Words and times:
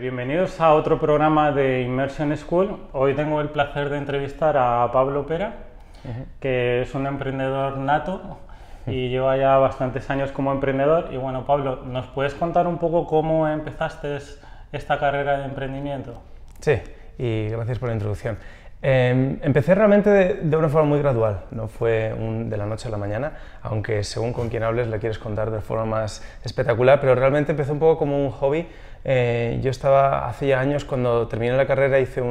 bienvenidos 0.00 0.58
a 0.62 0.72
otro 0.72 0.98
programa 0.98 1.52
de 1.52 1.82
Immersion 1.82 2.34
School. 2.34 2.88
Hoy 2.92 3.12
tengo 3.14 3.42
el 3.42 3.50
placer 3.50 3.90
de 3.90 3.98
entrevistar 3.98 4.56
a 4.56 4.90
Pablo 4.92 5.26
Pera, 5.26 5.56
que 6.40 6.80
es 6.80 6.94
un 6.94 7.06
emprendedor 7.06 7.76
nato 7.76 8.38
y 8.86 9.10
lleva 9.10 9.36
ya 9.36 9.58
bastantes 9.58 10.08
años 10.08 10.32
como 10.32 10.52
emprendedor. 10.52 11.10
Y 11.12 11.18
bueno, 11.18 11.44
Pablo, 11.44 11.82
¿nos 11.84 12.06
puedes 12.06 12.32
contar 12.32 12.66
un 12.66 12.78
poco 12.78 13.06
cómo 13.06 13.46
empezaste 13.46 14.18
esta 14.72 14.98
carrera 14.98 15.38
de 15.38 15.44
emprendimiento? 15.44 16.14
Sí, 16.60 16.80
y 17.18 17.48
gracias 17.48 17.78
por 17.78 17.90
la 17.90 17.94
introducción. 17.94 18.38
Em, 18.82 19.38
empecé 19.42 19.74
realmente 19.74 20.08
de, 20.08 20.56
una 20.56 20.70
forma 20.70 20.88
muy 20.88 21.00
gradual, 21.00 21.42
no 21.50 21.68
fue 21.68 22.14
de 22.46 22.56
la 22.56 22.64
noche 22.64 22.88
a 22.88 22.90
la 22.90 22.96
mañana, 22.96 23.32
aunque 23.60 24.02
según 24.04 24.32
con 24.32 24.48
quien 24.48 24.62
hables 24.62 24.88
le 24.88 24.98
quieres 24.98 25.18
contar 25.18 25.50
de 25.50 25.60
forma 25.60 25.84
más 25.84 26.24
espectacular, 26.44 26.98
pero 26.98 27.14
realmente 27.14 27.50
empecé 27.50 27.72
un 27.72 27.78
poco 27.78 27.98
como 27.98 28.24
un 28.24 28.30
hobby. 28.30 28.66
Eh, 29.04 29.60
yo 29.62 29.70
estaba 29.70 30.28
hace 30.28 30.48
ya 30.48 30.60
años, 30.60 30.84
cuando 30.84 31.28
terminé 31.28 31.56
la 31.56 31.66
carrera, 31.66 32.00
hice 32.00 32.22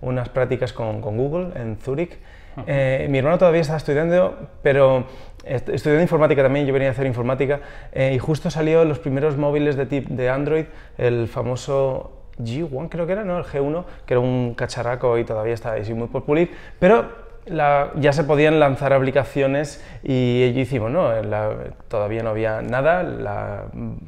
unas 0.00 0.28
prácticas 0.28 0.72
con, 0.72 1.00
Google 1.00 1.50
en 1.60 1.76
Zurich. 1.76 2.18
Eh, 2.66 3.06
mi 3.08 3.18
hermano 3.18 3.38
todavía 3.38 3.60
estaba 3.60 3.78
estudiando, 3.78 4.48
pero 4.62 5.06
estudiando 5.44 6.02
informática 6.02 6.42
también, 6.42 6.66
yo 6.66 6.72
venía 6.72 6.88
a 6.88 6.92
hacer 6.92 7.06
informática, 7.06 7.60
eh, 7.92 8.12
y 8.14 8.18
justo 8.18 8.50
salió 8.50 8.84
los 8.84 8.98
primeros 8.98 9.36
móviles 9.36 9.76
de, 9.76 9.86
de 9.86 10.28
Android, 10.28 10.66
el 10.98 11.28
famoso 11.28 12.20
G1 12.38 12.88
creo 12.88 13.06
que 13.06 13.12
era, 13.12 13.24
¿no? 13.24 13.38
El 13.38 13.44
G1, 13.44 13.84
que 14.06 14.14
era 14.14 14.20
un 14.20 14.54
cacharraco 14.54 15.18
y 15.18 15.24
todavía 15.24 15.54
está 15.54 15.72
ahí 15.72 15.94
muy 15.94 16.08
por 16.08 16.24
pulir, 16.24 16.50
pero 17.50 18.00
ya 18.00 18.12
se 18.12 18.22
podían 18.22 18.60
lanzar 18.60 18.92
aplicaciones 18.92 19.84
y 20.04 20.44
ello 20.44 20.60
hicimos, 20.60 20.90
¿no? 20.90 21.10
todavía 21.88 22.22
no 22.22 22.30
había 22.30 22.62
nada, 22.62 23.64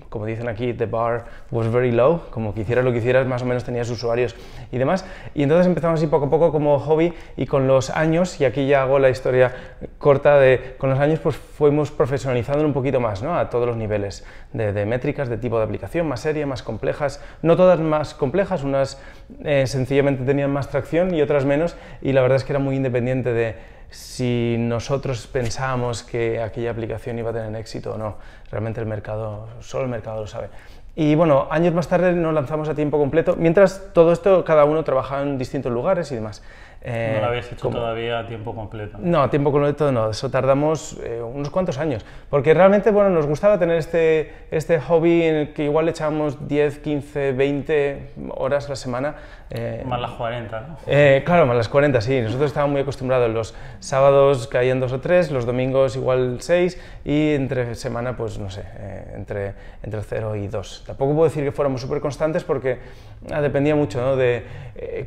como 0.09 0.27
dicen 0.27 0.49
aquí, 0.49 0.73
the 0.73 0.87
bar 0.87 1.25
was 1.51 1.71
very 1.71 1.91
low, 1.91 2.23
como 2.31 2.55
que 2.55 2.61
hicieras 2.61 2.85
lo 2.85 2.93
que 2.93 2.99
hicieras, 2.99 3.27
más 3.27 3.43
o 3.43 3.47
menos 3.47 3.65
tenías 3.65 3.91
usuarios 3.91 4.37
y 4.71 4.79
demás. 4.79 5.05
Y 5.35 5.43
entonces 5.43 5.67
empezamos 5.67 5.99
así 5.99 6.07
poco 6.07 6.27
a 6.27 6.31
poco 6.31 6.53
como 6.53 6.79
hobby 6.79 7.13
y 7.37 7.47
con 7.47 7.67
los 7.67 7.91
años, 7.91 8.41
y 8.41 8.45
aquí 8.45 8.67
ya 8.67 8.83
hago 8.83 9.01
la 9.01 9.11
historia 9.11 9.53
corta 9.99 10.39
de, 10.39 10.77
con 10.79 10.91
los 10.91 11.01
años 11.01 11.19
pues 11.19 11.37
fuimos 11.37 11.91
profesionalizando 11.91 12.65
un 12.65 12.73
poquito 12.73 13.01
más, 13.01 13.23
¿no? 13.23 13.37
A 13.37 13.51
todos 13.51 13.67
los 13.67 13.77
niveles 13.77 14.25
de, 14.53 14.87
métricas, 14.87 15.29
de 15.29 15.39
tipo 15.39 15.59
de 15.59 15.65
aplicación, 15.65 16.07
más 16.07 16.21
seria, 16.21 16.47
más 16.47 16.63
complejas, 16.63 17.23
no 17.43 17.57
todas 17.57 17.81
más 17.81 18.15
complejas, 18.15 18.63
unas 18.63 19.01
eh, 19.45 19.67
sencillamente 19.67 20.25
tenían 20.25 20.53
más 20.53 20.71
tracción 20.71 21.15
y 21.15 21.23
otras 21.23 21.45
menos, 21.45 21.77
y 22.01 22.13
la 22.13 22.23
verdad 22.23 22.37
es 22.37 22.45
que 22.45 22.53
era 22.53 22.61
muy 22.61 22.77
independiente 22.77 23.32
de 23.33 23.57
si 23.91 24.57
nosotros 24.59 25.27
pensábamos 25.27 26.03
que 26.03 26.41
aquella 26.41 26.71
aplicación 26.71 27.19
iba 27.19 27.31
a 27.31 27.33
tener 27.33 27.55
éxito 27.57 27.95
o 27.95 27.99
no. 27.99 28.17
Realmente 28.51 28.81
el 28.81 28.87
mercado, 28.87 29.49
solo 29.61 29.85
el 29.85 29.91
mercado 29.91 30.23
lo 30.23 30.27
sabe. 30.27 30.49
Y 30.95 31.15
bueno, 31.15 31.47
años 31.51 31.73
más 31.73 31.89
tarde 31.89 32.13
nos 32.13 32.35
lanzamos 32.35 32.69
a 32.69 32.75
tiempo 32.75 32.99
completo, 32.99 33.35
mientras 33.39 33.93
todo 33.95 34.13
esto 34.13 34.45
cada 34.45 34.67
uno 34.67 34.85
trabajaba 34.85 35.23
en 35.23 35.39
distintos 35.39 35.73
lugares 35.73 36.13
y 36.13 36.17
demás. 36.17 36.43
Eh, 36.85 37.13
¿No 37.15 37.21
lo 37.21 37.27
habéis 37.29 37.51
hecho 37.53 37.69
todavía 37.69 38.19
a 38.19 38.27
tiempo 38.27 38.55
completo? 38.55 38.99
No, 39.01 39.23
a 39.23 39.31
tiempo 39.31 39.53
completo 39.53 39.93
no, 39.93 40.11
eso 40.11 40.31
tardamos 40.31 40.99
eh, 41.03 41.23
unos 41.23 41.49
cuantos 41.49 41.79
años, 41.79 42.05
porque 42.29 42.53
realmente 42.53 42.91
bueno, 42.91 43.09
nos 43.09 43.27
gustaba 43.27 43.59
tener 43.59 43.79
este, 43.79 44.35
este 44.51 44.81
hobby 44.81 45.23
en 45.23 45.35
el 45.37 45.53
que 45.55 45.65
igual 45.65 45.85
le 45.85 45.93
echábamos 45.93 46.49
10, 46.49 46.81
15, 46.81 47.33
20 47.33 48.13
horas 48.31 48.67
a 48.67 48.71
la 48.71 48.77
semana. 48.77 49.15
Eh, 49.55 49.83
más 49.85 50.01
las 50.01 50.13
40, 50.13 50.61
¿no? 50.61 50.77
claro, 51.25 51.45
más 51.45 51.57
las 51.57 51.69
40, 51.69 52.01
sí. 52.01 52.21
Nosotros 52.23 52.47
estábamos 52.47 52.73
muy 52.73 52.81
acostumbrados, 52.81 53.31
los 53.31 53.55
sábados 53.81 54.49
caían 54.49 54.81
dos 54.81 54.93
o 54.93 55.01
tres, 55.01 55.31
los 55.31 55.45
domingos 55.45 55.95
igual 55.95 56.39
seis 56.41 56.81
y 57.05 57.35
entre 57.35 57.75
semana, 57.75 58.17
pues 58.17 58.39
no 58.39 58.49
sé, 58.49 58.65
entre, 59.15 59.55
entre 59.83 60.03
0 60.03 60.37
y 60.37 60.49
2. 60.49 60.85
Tampoco 60.87 61.13
puedo 61.13 61.25
decir 61.29 61.45
que 61.45 61.53
fuéramos 61.53 61.83
súper 61.83 62.01
constantes 62.01 62.45
porque 62.45 62.79
ah, 63.31 63.43
dependía 63.43 63.75
mucho 63.75 64.01
¿no? 64.01 64.17
de 64.17 64.45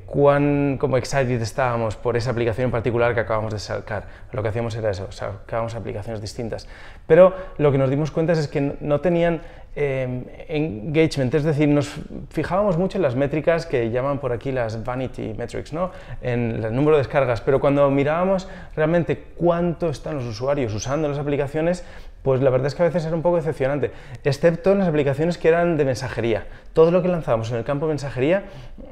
cuán 0.05 0.77
como 0.79 0.97
excited 0.97 1.41
está 1.41 1.75
por 2.03 2.15
esa 2.15 2.31
aplicación 2.31 2.65
en 2.65 2.71
particular 2.71 3.15
que 3.15 3.21
acabamos 3.21 3.51
de 3.51 3.59
sacar. 3.59 4.03
Lo 4.31 4.43
que 4.43 4.49
hacíamos 4.49 4.75
era 4.75 4.91
eso, 4.91 5.11
sacábamos 5.11 5.73
aplicaciones 5.73 6.21
distintas. 6.21 6.67
Pero 7.07 7.33
lo 7.57 7.71
que 7.71 7.77
nos 7.77 7.89
dimos 7.89 8.11
cuenta 8.11 8.33
es 8.33 8.47
que 8.47 8.75
no 8.79 9.01
tenían 9.01 9.41
eh, 9.75 10.45
engagement, 10.47 11.33
es 11.33 11.43
decir, 11.43 11.67
nos 11.67 11.91
fijábamos 12.29 12.77
mucho 12.77 12.97
en 12.97 13.01
las 13.01 13.15
métricas 13.15 13.65
que 13.65 13.91
llaman 13.91 14.19
por 14.19 14.31
aquí 14.31 14.51
las 14.51 14.83
vanity 14.83 15.33
metrics, 15.37 15.73
¿no? 15.73 15.91
en 16.21 16.63
el 16.63 16.73
número 16.73 16.95
de 16.95 17.01
descargas, 17.01 17.41
pero 17.41 17.59
cuando 17.59 17.89
mirábamos 17.91 18.47
realmente 18.75 19.21
cuánto 19.35 19.89
están 19.89 20.15
los 20.15 20.25
usuarios 20.25 20.73
usando 20.73 21.07
las 21.07 21.17
aplicaciones, 21.17 21.83
pues 22.23 22.41
la 22.41 22.49
verdad 22.49 22.67
es 22.67 22.75
que 22.75 22.83
a 22.83 22.85
veces 22.85 23.05
era 23.05 23.15
un 23.15 23.21
poco 23.21 23.35
decepcionante, 23.35 23.91
excepto 24.23 24.71
en 24.71 24.79
las 24.79 24.87
aplicaciones 24.87 25.37
que 25.37 25.49
eran 25.49 25.77
de 25.77 25.85
mensajería. 25.85 26.47
Todo 26.73 26.89
lo 26.89 27.01
que 27.01 27.07
lanzábamos 27.07 27.51
en 27.51 27.57
el 27.57 27.63
campo 27.63 27.85
mensajería 27.85 28.45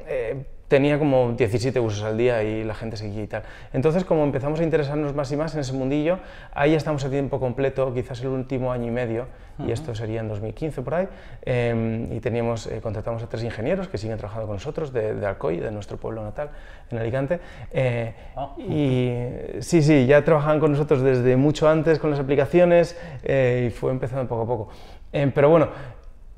eh, 0.06 0.44
tenía 0.68 0.98
como 0.98 1.32
17 1.32 1.78
usos 1.80 2.02
al 2.02 2.16
día 2.16 2.42
y 2.42 2.64
la 2.64 2.74
gente 2.74 2.96
seguía 2.96 3.22
y 3.22 3.26
tal. 3.26 3.42
Entonces, 3.72 4.04
como 4.04 4.24
empezamos 4.24 4.60
a 4.60 4.64
interesarnos 4.64 5.14
más 5.14 5.30
y 5.32 5.36
más 5.36 5.54
en 5.54 5.60
ese 5.60 5.72
mundillo, 5.72 6.18
ahí 6.52 6.74
estamos 6.74 7.04
a 7.04 7.10
tiempo 7.10 7.38
completo, 7.38 7.92
quizás 7.92 8.20
el 8.22 8.28
último 8.28 8.72
año 8.72 8.86
y 8.86 8.90
medio, 8.90 9.26
y 9.58 9.70
esto 9.70 9.94
sería 9.94 10.20
en 10.20 10.28
2015 10.28 10.82
por 10.82 10.94
ahí, 10.94 11.08
em, 11.42 12.12
y 12.12 12.20
teníamos, 12.20 12.66
eh, 12.66 12.80
contratamos 12.80 13.22
a 13.22 13.28
tres 13.28 13.44
ingenieros 13.44 13.88
que 13.88 13.98
siguen 13.98 14.18
trabajando 14.18 14.46
con 14.46 14.56
nosotros, 14.56 14.92
de, 14.92 15.14
de 15.14 15.26
Alcoy, 15.26 15.58
de 15.58 15.70
nuestro 15.70 15.96
pueblo 15.96 16.24
natal, 16.24 16.50
en 16.90 16.98
Alicante, 16.98 17.40
eh, 17.72 18.14
ah. 18.36 18.54
y 18.58 19.12
sí, 19.60 19.82
sí, 19.82 20.06
ya 20.06 20.24
trabajaban 20.24 20.60
con 20.60 20.72
nosotros 20.72 21.02
desde 21.02 21.36
mucho 21.36 21.68
antes 21.68 21.98
con 21.98 22.10
las 22.10 22.18
aplicaciones, 22.18 22.98
eh, 23.22 23.68
y 23.68 23.70
fue 23.70 23.92
empezando 23.92 24.26
poco 24.26 24.42
a 24.42 24.46
poco. 24.46 24.68
Em, 25.12 25.30
pero 25.30 25.48
bueno, 25.48 25.68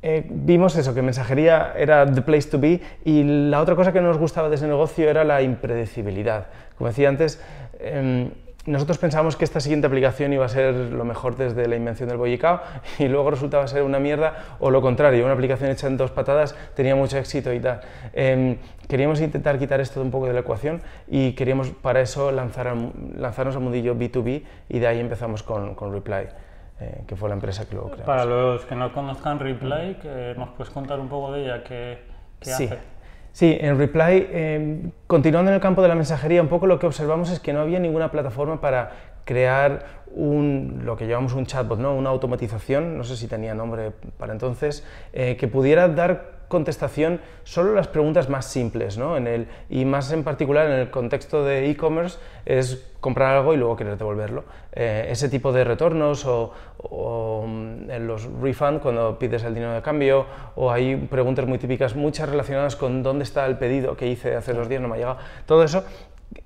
eh, 0.08 0.24
vimos 0.30 0.76
eso, 0.76 0.94
que 0.94 1.02
mensajería 1.02 1.74
era 1.76 2.06
the 2.06 2.22
place 2.22 2.48
to 2.48 2.60
be 2.60 2.80
y 3.04 3.24
la 3.24 3.60
otra 3.60 3.74
cosa 3.74 3.92
que 3.92 4.00
nos 4.00 4.18
gustaba 4.18 4.48
de 4.48 4.54
ese 4.54 4.68
negocio 4.68 5.10
era 5.10 5.24
la 5.24 5.42
impredecibilidad. 5.42 6.46
Como 6.78 6.86
decía 6.86 7.08
antes, 7.08 7.42
em, 7.80 8.30
nosotros 8.66 8.98
pensábamos 8.98 9.34
que 9.34 9.44
esta 9.44 9.58
siguiente 9.58 9.88
aplicación 9.88 10.32
iba 10.32 10.44
a 10.44 10.48
ser 10.48 10.74
lo 10.74 11.04
mejor 11.04 11.34
desde 11.34 11.66
la 11.66 11.74
invención 11.74 12.08
del 12.08 12.18
bollicao 12.18 12.60
y 13.00 13.08
luego 13.08 13.32
resultaba 13.32 13.66
ser 13.66 13.82
una 13.82 13.98
mierda 13.98 14.58
o 14.60 14.70
lo 14.70 14.80
contrario, 14.80 15.24
una 15.24 15.34
aplicación 15.34 15.72
hecha 15.72 15.88
en 15.88 15.96
dos 15.96 16.12
patadas 16.12 16.54
tenía 16.76 16.94
mucho 16.94 17.18
éxito 17.18 17.52
y 17.52 17.58
tal. 17.58 17.80
Em, 18.12 18.58
queríamos 18.86 19.20
intentar 19.20 19.58
quitar 19.58 19.80
esto 19.80 20.00
un 20.00 20.12
poco 20.12 20.28
de 20.28 20.34
la 20.34 20.40
ecuación 20.40 20.82
y 21.08 21.32
queríamos 21.32 21.70
para 21.70 22.00
eso 22.00 22.30
lanzar, 22.30 22.72
lanzarnos 23.16 23.56
al 23.56 23.62
mundillo 23.62 23.96
B2B 23.96 24.44
y 24.68 24.78
de 24.78 24.86
ahí 24.86 25.00
empezamos 25.00 25.42
con, 25.42 25.74
con 25.74 25.92
Reply. 25.92 26.45
Eh, 26.78 27.04
que 27.06 27.16
fue 27.16 27.30
la 27.30 27.34
empresa 27.34 27.66
que 27.66 27.74
lo 27.74 27.90
creó. 27.90 28.04
Para 28.04 28.26
los 28.26 28.66
que 28.66 28.74
no 28.74 28.92
conozcan 28.92 29.38
Reply, 29.38 29.96
¿nos 30.36 30.50
puedes 30.50 30.70
contar 30.70 31.00
un 31.00 31.08
poco 31.08 31.32
de 31.32 31.44
ella? 31.44 31.64
¿Qué, 31.64 32.00
sí. 32.42 32.64
hace? 32.64 32.78
Sí, 33.36 33.54
en 33.60 33.78
Reply, 33.78 34.28
em, 34.30 34.90
continuando 35.06 35.50
en 35.50 35.56
el 35.56 35.60
campo 35.60 35.82
de 35.82 35.88
la 35.88 35.94
mensajería, 35.94 36.40
un 36.40 36.48
poco 36.48 36.66
lo 36.66 36.78
que 36.78 36.86
observamos 36.86 37.30
es 37.30 37.38
que 37.38 37.52
no 37.52 37.60
había 37.60 37.78
ninguna 37.78 38.10
plataforma 38.10 38.62
para 38.62 38.92
crear 39.26 39.84
un, 40.14 40.80
lo 40.84 40.96
que 40.96 41.06
llamamos 41.06 41.34
un 41.34 41.44
chatbot, 41.44 41.78
¿no? 41.78 41.94
una 41.94 42.08
automatización, 42.08 42.96
no 42.96 43.04
sé 43.04 43.16
si 43.16 43.28
tenía 43.28 43.54
nombre 43.54 43.92
para 44.16 44.32
entonces, 44.32 44.86
eh, 45.12 45.36
que 45.36 45.48
pudiera 45.48 45.88
dar 45.88 46.35
contestación 46.48 47.20
solo 47.44 47.74
las 47.74 47.88
preguntas 47.88 48.28
más 48.28 48.46
simples, 48.46 48.98
¿no? 48.98 49.16
en 49.16 49.26
el, 49.26 49.48
y 49.68 49.84
más 49.84 50.12
en 50.12 50.24
particular 50.24 50.66
en 50.66 50.78
el 50.78 50.90
contexto 50.90 51.44
de 51.44 51.70
e-commerce 51.70 52.18
es 52.44 52.92
comprar 53.00 53.36
algo 53.36 53.54
y 53.54 53.56
luego 53.56 53.76
querer 53.76 53.96
devolverlo. 53.96 54.44
Eh, 54.72 55.08
ese 55.10 55.28
tipo 55.28 55.52
de 55.52 55.64
retornos 55.64 56.24
o, 56.26 56.52
mm, 57.46 57.90
en 57.90 58.06
los 58.06 58.28
refund 58.40 58.80
cuando 58.80 59.18
pides 59.18 59.44
el 59.44 59.54
dinero 59.54 59.72
de 59.72 59.82
cambio 59.82 60.26
o 60.54 60.70
hay 60.70 60.96
preguntas 60.96 61.46
muy 61.46 61.58
típicas, 61.58 61.94
muchas 61.94 62.28
relacionadas 62.28 62.76
con 62.76 63.02
dónde 63.02 63.24
está 63.24 63.46
el 63.46 63.58
pedido 63.58 63.96
que 63.96 64.06
hice 64.06 64.34
hace 64.34 64.52
dos 64.52 64.68
días, 64.68 64.82
no 64.82 64.88
me 64.88 64.94
ha 64.94 64.98
llegado. 64.98 65.18
Todo 65.46 65.62
eso 65.62 65.84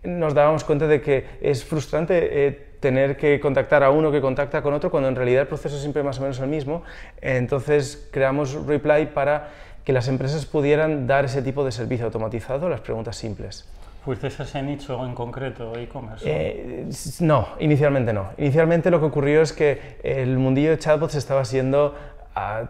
nos 0.02 0.34
dábamos 0.34 0.64
cuenta 0.64 0.86
de 0.86 1.00
que 1.00 1.26
es 1.40 1.64
frustrante 1.64 2.46
eh, 2.46 2.70
tener 2.80 3.16
que 3.16 3.38
contactar 3.40 3.82
a 3.82 3.90
uno 3.90 4.10
que 4.10 4.20
contacta 4.20 4.62
con 4.62 4.72
otro 4.72 4.90
cuando 4.90 5.08
en 5.08 5.16
realidad 5.16 5.42
el 5.42 5.48
proceso 5.48 5.76
es 5.76 5.82
siempre 5.82 6.02
más 6.02 6.18
o 6.18 6.22
menos 6.22 6.38
el 6.40 6.48
mismo. 6.48 6.82
Entonces 7.20 8.08
creamos 8.10 8.54
Reply 8.66 9.06
para 9.06 9.50
que 9.90 9.94
las 9.94 10.06
empresas 10.06 10.46
pudieran 10.46 11.08
dar 11.08 11.24
ese 11.24 11.42
tipo 11.42 11.64
de 11.64 11.72
servicio 11.72 12.06
automatizado, 12.06 12.68
las 12.68 12.80
preguntas 12.80 13.16
simples. 13.16 13.68
¿Fuiste 14.04 14.28
ese 14.28 14.62
nicho 14.62 15.04
en 15.04 15.16
concreto, 15.16 15.76
e-commerce? 15.76 16.24
Eh, 16.24 16.88
no, 17.18 17.48
inicialmente 17.58 18.12
no. 18.12 18.30
Inicialmente 18.38 18.88
lo 18.92 19.00
que 19.00 19.06
ocurrió 19.06 19.42
es 19.42 19.52
que 19.52 19.96
el 20.04 20.38
mundillo 20.38 20.70
de 20.70 20.78
chatbots 20.78 21.16
estaba 21.16 21.44
siendo 21.44 21.96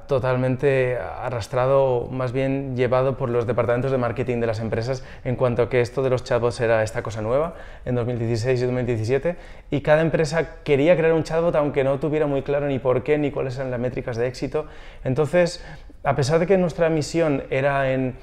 totalmente 0.07 0.99
arrastrado, 0.99 2.09
más 2.11 2.33
bien 2.33 2.77
llevado 2.77 3.17
por 3.17 3.29
los 3.29 3.47
departamentos 3.47 3.91
de 3.91 3.99
marketing 3.99 4.41
de 4.41 4.47
las 4.47 4.59
empresas 4.59 5.05
en 5.25 5.37
cuanto 5.37 5.63
a 5.63 5.69
que 5.69 5.81
esto 5.81 6.03
de 6.03 6.11
los 6.11 6.25
chatbots 6.25 6.61
era 6.61 6.83
esta 6.83 7.03
cosa 7.03 7.21
nueva 7.21 7.55
en 7.85 7.95
2016 7.95 8.61
y 8.61 8.65
2017 8.65 9.37
y 9.71 9.81
cada 9.83 10.01
empresa 10.01 10.63
quería 10.65 10.97
crear 10.97 11.13
un 11.13 11.25
chatbot 11.25 11.55
aunque 11.57 11.85
no 11.85 12.01
tuviera 12.01 12.27
muy 12.27 12.43
claro 12.43 12.67
ni 12.67 12.79
por 12.79 13.03
qué 13.03 13.19
ni 13.19 13.31
cuáles 13.31 13.57
eran 13.57 13.71
las 13.71 13.81
métricas 13.81 14.17
de 14.17 14.27
éxito. 14.27 14.67
Entonces, 15.05 15.65
a 16.05 16.17
pesar 16.17 16.39
de 16.41 16.47
que 16.47 16.57
nuestra 16.57 16.89
misión 16.89 17.45
era 17.51 17.93
en 17.93 18.17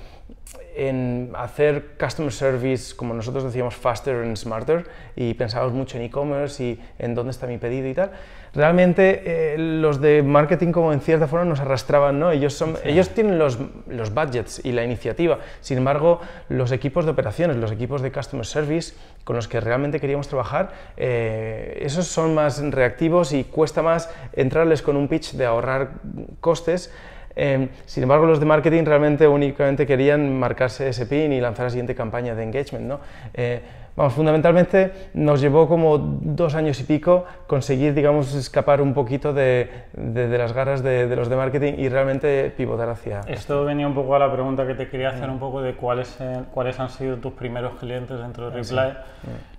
en 0.75 1.31
hacer 1.35 1.95
customer 1.99 2.31
service, 2.31 2.95
como 2.95 3.13
nosotros 3.13 3.43
decíamos, 3.43 3.75
faster 3.75 4.23
and 4.23 4.37
smarter, 4.37 4.85
y 5.15 5.33
pensábamos 5.33 5.73
mucho 5.73 5.97
en 5.97 6.03
e-commerce 6.03 6.63
y 6.63 6.79
en 6.99 7.15
dónde 7.15 7.31
está 7.31 7.47
mi 7.47 7.57
pedido 7.57 7.87
y 7.87 7.95
tal. 7.95 8.11
Realmente 8.53 9.23
eh, 9.25 9.57
los 9.57 9.99
de 9.99 10.23
marketing 10.23 10.71
como 10.71 10.93
en 10.93 11.01
cierta 11.01 11.27
forma 11.27 11.45
nos 11.45 11.59
arrastraban, 11.59 12.19
¿no? 12.19 12.31
Ellos, 12.31 12.53
son, 12.53 12.75
ellos 12.83 13.09
tienen 13.09 13.39
los, 13.39 13.57
los 13.87 14.13
budgets 14.13 14.63
y 14.63 14.71
la 14.71 14.83
iniciativa, 14.83 15.39
sin 15.61 15.79
embargo 15.79 16.21
los 16.49 16.71
equipos 16.71 17.05
de 17.05 17.11
operaciones, 17.11 17.57
los 17.57 17.71
equipos 17.71 18.01
de 18.01 18.11
customer 18.11 18.45
service 18.45 18.93
con 19.23 19.35
los 19.35 19.47
que 19.47 19.59
realmente 19.59 19.99
queríamos 19.99 20.27
trabajar, 20.27 20.71
eh, 20.95 21.79
esos 21.81 22.07
son 22.07 22.33
más 22.33 22.61
reactivos 22.71 23.33
y 23.33 23.43
cuesta 23.43 23.81
más 23.81 24.09
entrarles 24.33 24.81
con 24.81 24.95
un 24.95 25.07
pitch 25.07 25.33
de 25.33 25.45
ahorrar 25.45 25.91
costes 26.39 26.93
Em, 27.39 27.69
sin 27.85 28.01
embargo, 28.01 28.25
los 28.25 28.39
de 28.39 28.47
marketing 28.47 28.83
realmente 28.83 29.27
únicamente 29.27 29.85
querían 29.85 30.37
marcarse 30.39 30.89
ese 30.89 31.05
pin 31.05 31.31
y 31.31 31.39
lanzar 31.39 31.65
la 31.65 31.69
siguiente 31.69 31.93
campaña 31.93 32.33
de 32.33 32.43
engagement. 32.43 32.85
¿no? 32.85 32.99
Eh, 33.31 33.61
vamos, 33.95 34.13
fundamentalmente 34.13 34.91
nos 35.13 35.39
llevó 35.39 35.67
como 35.67 35.99
dos 35.99 36.55
años 36.55 36.79
y 36.79 36.83
pico 36.83 37.25
conseguir, 37.45 37.93
digamos, 37.93 38.33
escapar 38.33 38.81
un 38.81 38.95
poquito 38.95 39.33
de, 39.33 39.69
de, 39.93 40.35
las 40.35 40.51
garras 40.51 40.81
de, 40.81 41.15
los 41.15 41.29
de 41.29 41.35
marketing 41.35 41.73
y 41.77 41.89
realmente 41.89 42.51
pivotar 42.57 42.89
hacia... 42.89 43.21
Esto 43.27 43.63
venía 43.65 43.87
un 43.87 43.93
poco 43.93 44.15
a 44.15 44.19
la 44.19 44.31
pregunta 44.33 44.65
que 44.65 44.73
te 44.73 44.89
quería 44.89 45.09
hacer 45.09 45.29
un 45.29 45.37
poco 45.37 45.61
de 45.61 45.75
cuáles, 45.75 46.19
eh, 46.19 46.41
cuáles 46.51 46.79
han 46.79 46.89
sido 46.89 47.17
tus 47.17 47.33
primeros 47.33 47.75
clientes 47.75 48.17
dentro 48.17 48.49
de 48.49 48.61
Reply 48.63 48.97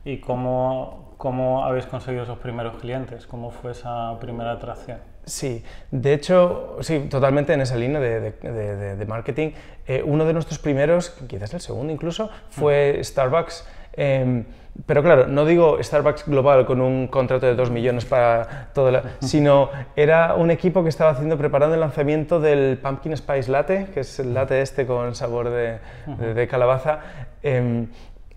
y 0.05 0.19
cómo, 0.19 1.15
cómo 1.17 1.65
habéis 1.65 1.87
conseguido 1.87 2.25
esos 2.25 2.39
primeros 2.39 2.77
clientes, 2.79 3.25
cómo 3.29 3.53
fue 3.53 3.71
esa 3.71 4.19
primera 4.19 4.51
atracción. 4.51 4.99
Sí, 5.29 5.63
de 5.91 6.15
hecho, 6.15 6.79
sí, 6.81 7.07
totalmente 7.11 7.53
en 7.53 7.61
esa 7.61 7.77
línea 7.77 8.01
de, 8.01 9.05
marketing. 9.07 9.51
Eh, 9.87 10.03
uno 10.05 10.25
de 10.25 10.33
nuestros 10.33 10.59
primeros, 10.59 11.11
quizás 11.29 11.53
el 11.53 11.61
segundo 11.61 11.93
incluso, 11.93 12.31
fue 12.51 13.01
Starbucks. 13.03 13.67
Em, 13.93 14.45
pero 14.87 15.03
claro, 15.03 15.27
no 15.27 15.45
digo 15.45 15.83
Starbucks 15.83 16.27
Global 16.27 16.65
con 16.65 16.81
un 16.81 17.09
contrato 17.09 17.47
de 17.47 17.55
2 17.55 17.71
millones 17.71 18.05
para 18.05 18.69
todo, 18.73 18.91
la, 18.91 19.03
sino 19.21 19.71
era 19.97 20.35
un 20.35 20.51
equipo 20.51 20.83
que 20.83 20.89
estaba 20.89 21.11
haciendo, 21.11 21.37
preparando 21.37 21.75
el 21.75 21.81
lanzamiento 21.81 22.41
del 22.41 22.79
Pumpkin 22.79 23.17
Spice 23.17 23.51
Latte, 23.51 23.89
que 23.93 24.01
es 24.01 24.19
el 24.21 24.33
latte 24.33 24.63
este 24.63 24.87
con 24.87 25.15
sabor 25.15 25.51
de, 25.51 26.49
calabaza. 26.49 27.01
Em, 27.43 27.89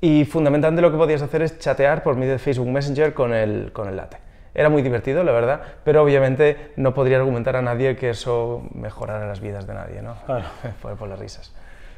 y 0.02 0.26
fundamentalmente 0.26 0.82
lo 0.82 0.92
que 0.92 0.98
podías 0.98 1.22
hacer 1.22 1.42
es 1.44 1.58
chatear 1.60 2.04
por 2.04 2.18
medio 2.18 2.34
de 2.34 2.40
Facebook 2.40 2.68
Messenger 2.68 3.14
con 3.14 3.34
el, 3.34 3.72
con 3.72 3.88
el 3.88 3.96
latte. 3.96 4.31
Era 4.54 4.70
muy 4.70 4.82
divertido, 4.82 5.24
la 5.24 5.32
verdad, 5.32 5.62
pero 5.84 6.04
obviamente 6.04 6.72
no 6.76 6.94
podría 6.94 7.18
argumentar 7.18 7.56
a 7.56 7.62
nadie 7.62 7.96
que 7.96 8.10
eso 8.10 8.64
mejorara 8.74 9.28
las 9.28 9.40
vidas 9.40 9.66
de 9.66 9.74
nadie, 9.74 10.02
¿no? 10.02 10.16
Claro. 10.26 10.46
Fue 10.82 10.96
por 10.96 11.08
las 11.08 11.20
risas. 11.20 11.54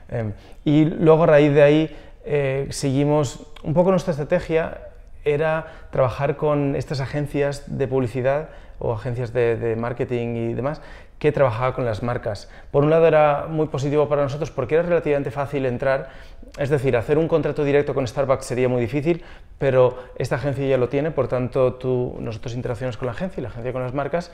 Em, 0.09 0.33
y 0.63 0.85
luego 0.85 1.23
a 1.23 1.27
raíz 1.27 1.53
de 1.53 1.63
ahí 1.63 1.97
eh, 2.25 2.67
seguimos, 2.69 3.47
un 3.63 3.73
poco 3.73 3.89
nuestra 3.91 4.11
estrategia 4.11 4.77
era 5.25 5.67
trabajar 5.89 6.35
con 6.35 6.75
estas 6.75 6.99
agencias 6.99 7.77
de 7.77 7.87
publicidad 7.87 8.49
o 8.79 8.93
agencias 8.93 9.33
de, 9.33 9.55
de 9.55 9.75
marketing 9.75 10.35
y 10.35 10.53
demás 10.53 10.81
que 11.19 11.31
trabajaba 11.31 11.73
con 11.73 11.85
las 11.85 12.03
marcas. 12.03 12.49
Por 12.71 12.83
un 12.83 12.89
lado 12.89 13.07
era 13.07 13.45
muy 13.49 13.67
positivo 13.67 14.09
para 14.09 14.23
nosotros 14.23 14.51
porque 14.51 14.75
era 14.75 14.83
relativamente 14.83 15.31
fácil 15.31 15.65
entrar, 15.65 16.09
es 16.57 16.69
decir, 16.69 16.97
hacer 16.97 17.17
un 17.17 17.27
contrato 17.27 17.63
directo 17.63 17.93
con 17.93 18.05
Starbucks 18.05 18.45
sería 18.45 18.67
muy 18.69 18.81
difícil, 18.81 19.23
pero 19.57 19.97
esta 20.17 20.35
agencia 20.35 20.67
ya 20.67 20.77
lo 20.77 20.89
tiene, 20.89 21.11
por 21.11 21.27
tanto 21.27 21.75
tú, 21.75 22.17
nosotros 22.19 22.55
interaccionamos 22.55 22.97
con 22.97 23.05
la 23.05 23.13
agencia 23.13 23.39
y 23.39 23.43
la 23.43 23.49
agencia 23.49 23.71
con 23.71 23.83
las 23.83 23.93
marcas. 23.93 24.31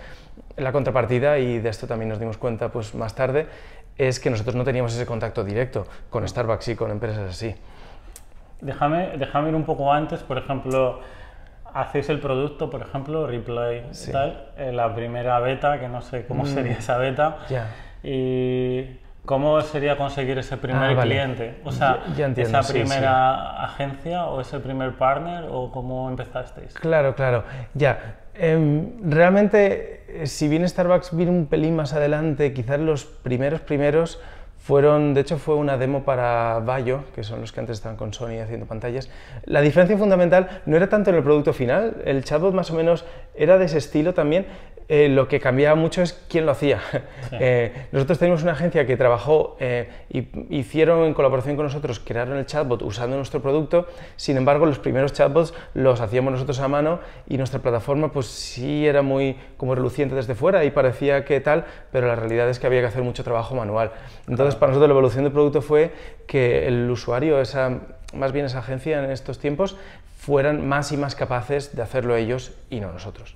La 0.57 0.71
contrapartida, 0.71 1.37
y 1.37 1.59
de 1.59 1.69
esto 1.69 1.87
también 1.87 2.09
nos 2.09 2.19
dimos 2.19 2.37
cuenta 2.37 2.69
pues, 2.69 2.95
más 2.95 3.15
tarde, 3.15 3.47
es 3.97 4.19
que 4.19 4.29
nosotros 4.29 4.55
no 4.55 4.63
teníamos 4.63 4.93
ese 4.95 5.05
contacto 5.05 5.43
directo 5.43 5.85
con 6.09 6.27
Starbucks 6.27 6.69
y 6.69 6.75
con 6.75 6.89
empresas 6.89 7.29
así. 7.29 7.55
Déjame, 8.61 9.17
déjame 9.17 9.49
ir 9.49 9.55
un 9.55 9.63
poco 9.63 9.93
antes, 9.93 10.21
por 10.21 10.37
ejemplo, 10.37 10.99
hacéis 11.73 12.09
el 12.09 12.19
producto, 12.19 12.69
por 12.69 12.81
ejemplo, 12.81 13.27
Replay 13.27 13.83
tal, 14.11 14.51
la 14.57 14.93
primera 14.93 15.39
beta, 15.39 15.79
que 15.79 15.87
no 15.87 16.01
sé 16.01 16.25
cómo 16.25 16.43
mm. 16.43 16.47
sería 16.47 16.73
esa 16.73 16.97
beta, 16.97 17.37
y 18.03 18.85
cómo 19.25 19.61
sería 19.61 19.95
conseguir 19.95 20.37
ese 20.39 20.57
primer 20.57 20.97
ah, 20.97 21.01
cliente, 21.01 21.59
o 21.63 21.71
sea, 21.71 22.03
esa 22.35 22.61
primera 22.63 23.63
agencia 23.63 24.25
o 24.25 24.41
ese 24.41 24.59
primer 24.59 24.93
partner, 24.95 25.45
o 25.49 25.71
cómo 25.71 26.09
empezasteis. 26.09 26.73
Claro, 26.73 27.13
claro, 27.15 27.43
ya. 27.73 28.17
Em, 28.33 29.11
realmente, 29.11 30.05
eh, 30.07 30.25
si 30.25 30.47
bien 30.47 30.67
Starbucks 30.67 31.15
vino 31.15 31.31
un 31.31 31.47
pelín 31.47 31.75
más 31.75 31.93
adelante, 31.93 32.53
quizás 32.53 32.79
los 32.79 33.05
primeros 33.05 33.59
primeros 33.59 34.19
fueron, 34.69 35.15
de 35.15 35.21
hecho, 35.21 35.39
fue 35.39 35.55
una 35.55 35.79
demo 35.79 36.03
para 36.03 36.59
Bayo, 36.59 37.05
que 37.15 37.23
son 37.23 37.41
los 37.41 37.51
que 37.51 37.59
antes 37.59 37.77
estaban 37.77 37.97
con 37.97 38.13
Sony 38.13 38.39
haciendo 38.39 38.67
pantallas. 38.67 39.09
La 39.45 39.61
diferencia 39.61 39.97
fundamental 39.97 40.61
no 40.67 40.77
era 40.77 40.87
tanto 40.87 41.09
en 41.09 41.15
el 41.15 41.23
producto 41.23 41.53
final, 41.53 42.03
el 42.05 42.23
chatbot 42.23 42.53
más 42.53 42.69
o 42.69 42.75
menos 42.75 43.03
era 43.33 43.57
de 43.57 43.65
ese 43.65 43.79
estilo 43.79 44.13
también, 44.13 44.45
eh, 44.91 45.07
lo 45.07 45.27
que 45.27 45.39
cambiaba 45.39 45.75
mucho 45.75 46.01
es 46.01 46.13
quién 46.27 46.45
lo 46.45 46.51
hacía. 46.51 46.81
Eh, 47.31 47.85
nosotros 47.91 48.17
tenemos 48.17 48.41
una 48.41 48.53
agencia 48.53 48.87
que 48.87 48.97
trabajó 48.97 49.55
eh, 49.59 49.87
y 50.09 50.27
hicieron 50.49 51.05
en 51.05 51.13
colaboración 51.13 51.55
con 51.55 51.65
nosotros, 51.65 51.99
crearon 51.99 52.37
el 52.39 52.47
chatbot 52.47 52.81
usando 52.81 53.17
nuestro 53.17 53.39
producto, 53.39 53.85
sin 54.15 54.35
embargo 54.35 54.65
los 54.65 54.79
primeros 54.79 55.13
chatbots 55.13 55.53
los 55.75 56.01
hacíamos 56.01 56.33
nosotros 56.33 56.59
a 56.59 56.67
mano 56.67 56.99
y 57.27 57.37
nuestra 57.37 57.59
plataforma 57.59 58.11
pues 58.11 58.25
sí 58.25 58.87
era 58.87 59.03
muy 59.03 59.37
como 59.57 59.75
reluciente 59.75 60.15
desde 60.15 60.33
fuera 60.33 60.65
y 60.65 60.71
parecía 60.71 61.23
que 61.23 61.39
tal, 61.39 61.65
pero 61.91 62.07
la 62.07 62.15
realidad 62.15 62.49
es 62.49 62.57
que 62.57 62.65
había 62.65 62.81
que 62.81 62.87
hacer 62.87 63.03
mucho 63.03 63.23
trabajo 63.23 63.53
manual. 63.53 63.91
Entonces 64.27 64.55
para 64.55 64.71
nosotros 64.71 64.89
la 64.89 64.93
evolución 64.93 65.23
del 65.23 65.31
producto 65.31 65.61
fue 65.61 65.93
que 66.25 66.67
el 66.67 66.89
usuario, 66.89 67.39
esa, 67.39 67.79
más 68.13 68.31
bien 68.31 68.47
esa 68.47 68.59
agencia 68.59 69.03
en 69.03 69.11
estos 69.11 69.37
tiempos, 69.37 69.77
fueran 70.17 70.67
más 70.67 70.91
y 70.91 70.97
más 70.97 71.13
capaces 71.13 71.75
de 71.75 71.83
hacerlo 71.83 72.15
ellos 72.15 72.53
y 72.71 72.79
no 72.79 72.91
nosotros. 72.91 73.35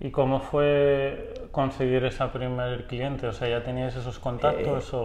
¿Y 0.00 0.10
cómo 0.10 0.40
fue 0.40 1.34
conseguir 1.52 2.04
ese 2.04 2.24
primer 2.26 2.86
cliente? 2.86 3.26
O 3.26 3.32
sea, 3.32 3.48
¿ya 3.48 3.64
tenías 3.64 3.96
esos 3.96 4.18
contactos 4.18 4.92
eh, 4.92 4.96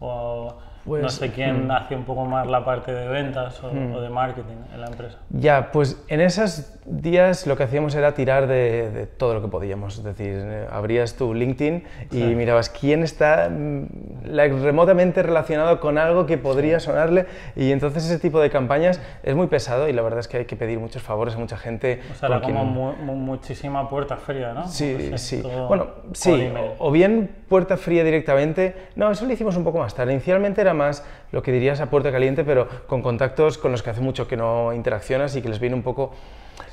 o, 0.00 0.58
pues, 0.84 1.02
no 1.02 1.08
sé 1.08 1.30
quién 1.30 1.66
mm. 1.66 1.70
hacía 1.70 1.96
un 1.96 2.04
poco 2.04 2.24
más 2.24 2.46
la 2.46 2.64
parte 2.64 2.92
de 2.92 3.06
ventas 3.08 3.62
o, 3.62 3.70
mm. 3.70 4.00
de 4.00 4.08
marketing 4.08 4.56
en 4.72 4.80
la 4.80 4.86
empresa? 4.86 5.18
Ya, 5.28 5.70
pues 5.72 6.02
en 6.08 6.22
esos 6.22 6.72
días 6.86 7.46
lo 7.46 7.56
que 7.56 7.64
hacíamos 7.64 7.94
era 7.94 8.14
tirar 8.14 8.46
de, 8.46 9.08
todo 9.18 9.34
lo 9.34 9.42
que 9.42 9.48
podíamos. 9.48 9.98
Es 9.98 10.04
decir, 10.04 10.40
eh, 10.42 10.66
abrías 10.70 11.16
tu 11.16 11.34
LinkedIn 11.34 11.84
y 12.10 12.22
mirabas 12.34 12.70
quién 12.70 13.02
está 13.02 13.50
mm, 13.50 13.86
remotamente 14.24 15.22
relacionado 15.22 15.80
con 15.80 15.98
algo 15.98 16.26
que 16.26 16.38
podría 16.38 16.80
sonarle 16.80 17.26
y 17.56 17.72
entonces 17.72 18.04
ese 18.04 18.18
tipo 18.18 18.40
de 18.40 18.50
campañas 18.50 19.00
es 19.22 19.34
muy 19.34 19.46
pesado 19.46 19.88
y 19.88 19.92
la 19.92 20.02
verdad 20.02 20.20
es 20.20 20.28
que 20.28 20.38
hay 20.38 20.44
que 20.44 20.56
pedir 20.56 20.78
muchos 20.78 21.02
favores 21.02 21.34
a 21.34 21.38
mucha 21.38 21.56
gente. 21.56 22.00
O 22.12 22.14
sea, 22.14 22.28
era 22.28 22.40
como 22.40 22.64
muchísima 22.64 23.88
puerta 23.88 24.16
fría, 24.16 24.52
¿no? 24.52 24.68
Sí, 24.68 25.12
sí. 25.16 25.42
Bueno, 25.68 25.88
sí, 26.12 26.50
o, 26.78 26.90
bien 26.90 27.30
puerta 27.48 27.76
fría 27.76 28.04
directamente. 28.04 28.74
No, 28.96 29.10
eso 29.10 29.26
lo 29.26 29.32
hicimos 29.32 29.56
un 29.56 29.64
poco 29.64 29.78
más 29.78 29.94
tarde. 29.94 30.12
Inicialmente 30.12 30.60
era 30.60 30.74
más 30.74 31.04
lo 31.32 31.42
que 31.42 31.52
dirías 31.52 31.80
a 31.80 31.90
puerta 31.90 32.10
caliente, 32.10 32.44
pero 32.44 32.68
con 32.86 33.02
contactos 33.02 33.58
con 33.58 33.72
los 33.72 33.82
que 33.82 33.90
hace 33.90 34.00
mucho 34.00 34.26
que 34.26 34.36
no 34.36 34.72
interaccionas 34.72 35.36
y 35.36 35.42
que 35.42 35.48
les 35.48 35.58
viene 35.58 35.74
un 35.74 35.82
poco... 35.82 36.12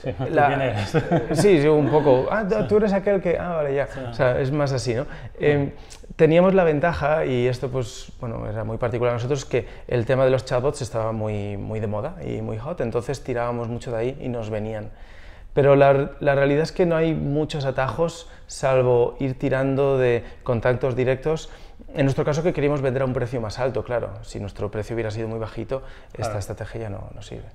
Sí, 0.04 0.14
la, 0.30 0.86
sí, 1.34 1.68
un 1.68 1.90
poco. 1.90 2.28
Ah, 2.30 2.46
tú 2.68 2.78
eres 2.78 2.94
aquel 2.94 3.22
que... 3.22 3.38
Ah, 3.38 3.56
vale, 3.56 3.76
ya. 3.76 3.88
O 4.10 4.14
sea, 4.14 4.40
es 4.40 4.52
más 4.52 4.72
así, 4.72 4.94
¿no? 4.94 5.06
Em, 5.40 5.72
teníamos 6.22 6.54
la 6.54 6.64
ventaja, 6.64 7.26
y 7.26 7.48
esto 7.48 7.70
pues, 7.70 8.12
bueno, 8.20 8.48
era 8.48 8.64
muy 8.64 8.78
particular 8.78 9.10
a 9.10 9.16
nosotros, 9.16 9.44
que 9.44 9.66
el 9.88 10.06
tema 10.06 10.24
de 10.24 10.30
los 10.30 10.46
chatbots 10.46 10.84
estaba 10.84 11.12
muy, 11.14 11.58
muy 11.58 11.80
de 11.80 11.88
moda 11.88 12.18
y 12.24 12.44
muy 12.44 12.60
hot, 12.60 12.80
entonces 12.82 13.24
tirábamos 13.24 13.70
mucho 13.70 13.92
de 13.92 13.98
ahí 13.98 14.18
y 14.22 14.30
nos 14.30 14.52
venían. 14.52 14.92
Pero 15.56 15.76
la, 15.76 16.12
la, 16.20 16.36
realidad 16.36 16.62
es 16.62 16.72
que 16.72 16.86
no 16.86 16.96
hay 16.96 17.16
muchos 17.16 17.66
atajos, 17.66 18.30
salvo 18.46 19.16
ir 19.20 19.40
tirando 19.40 19.98
de 19.98 20.24
contactos 20.44 20.96
directos 20.96 21.50
en 21.96 22.06
nuestro 22.06 22.24
caso 22.24 22.44
que 22.44 22.54
queríamos 22.54 22.84
vender 22.84 23.02
a 23.02 23.06
un 23.06 23.14
precio 23.14 23.42
más 23.42 23.58
alto, 23.58 23.84
claro. 23.84 24.12
Si 24.22 24.40
nuestro 24.40 24.70
precio 24.70 24.94
hubiera 24.94 25.10
sido 25.10 25.28
muy 25.28 25.40
bajito, 25.40 25.82
esta 26.16 26.38
estrategia 26.38 26.82
ya 26.82 26.90
no, 26.92 27.10
no 27.16 27.24
sirve. 27.24 27.50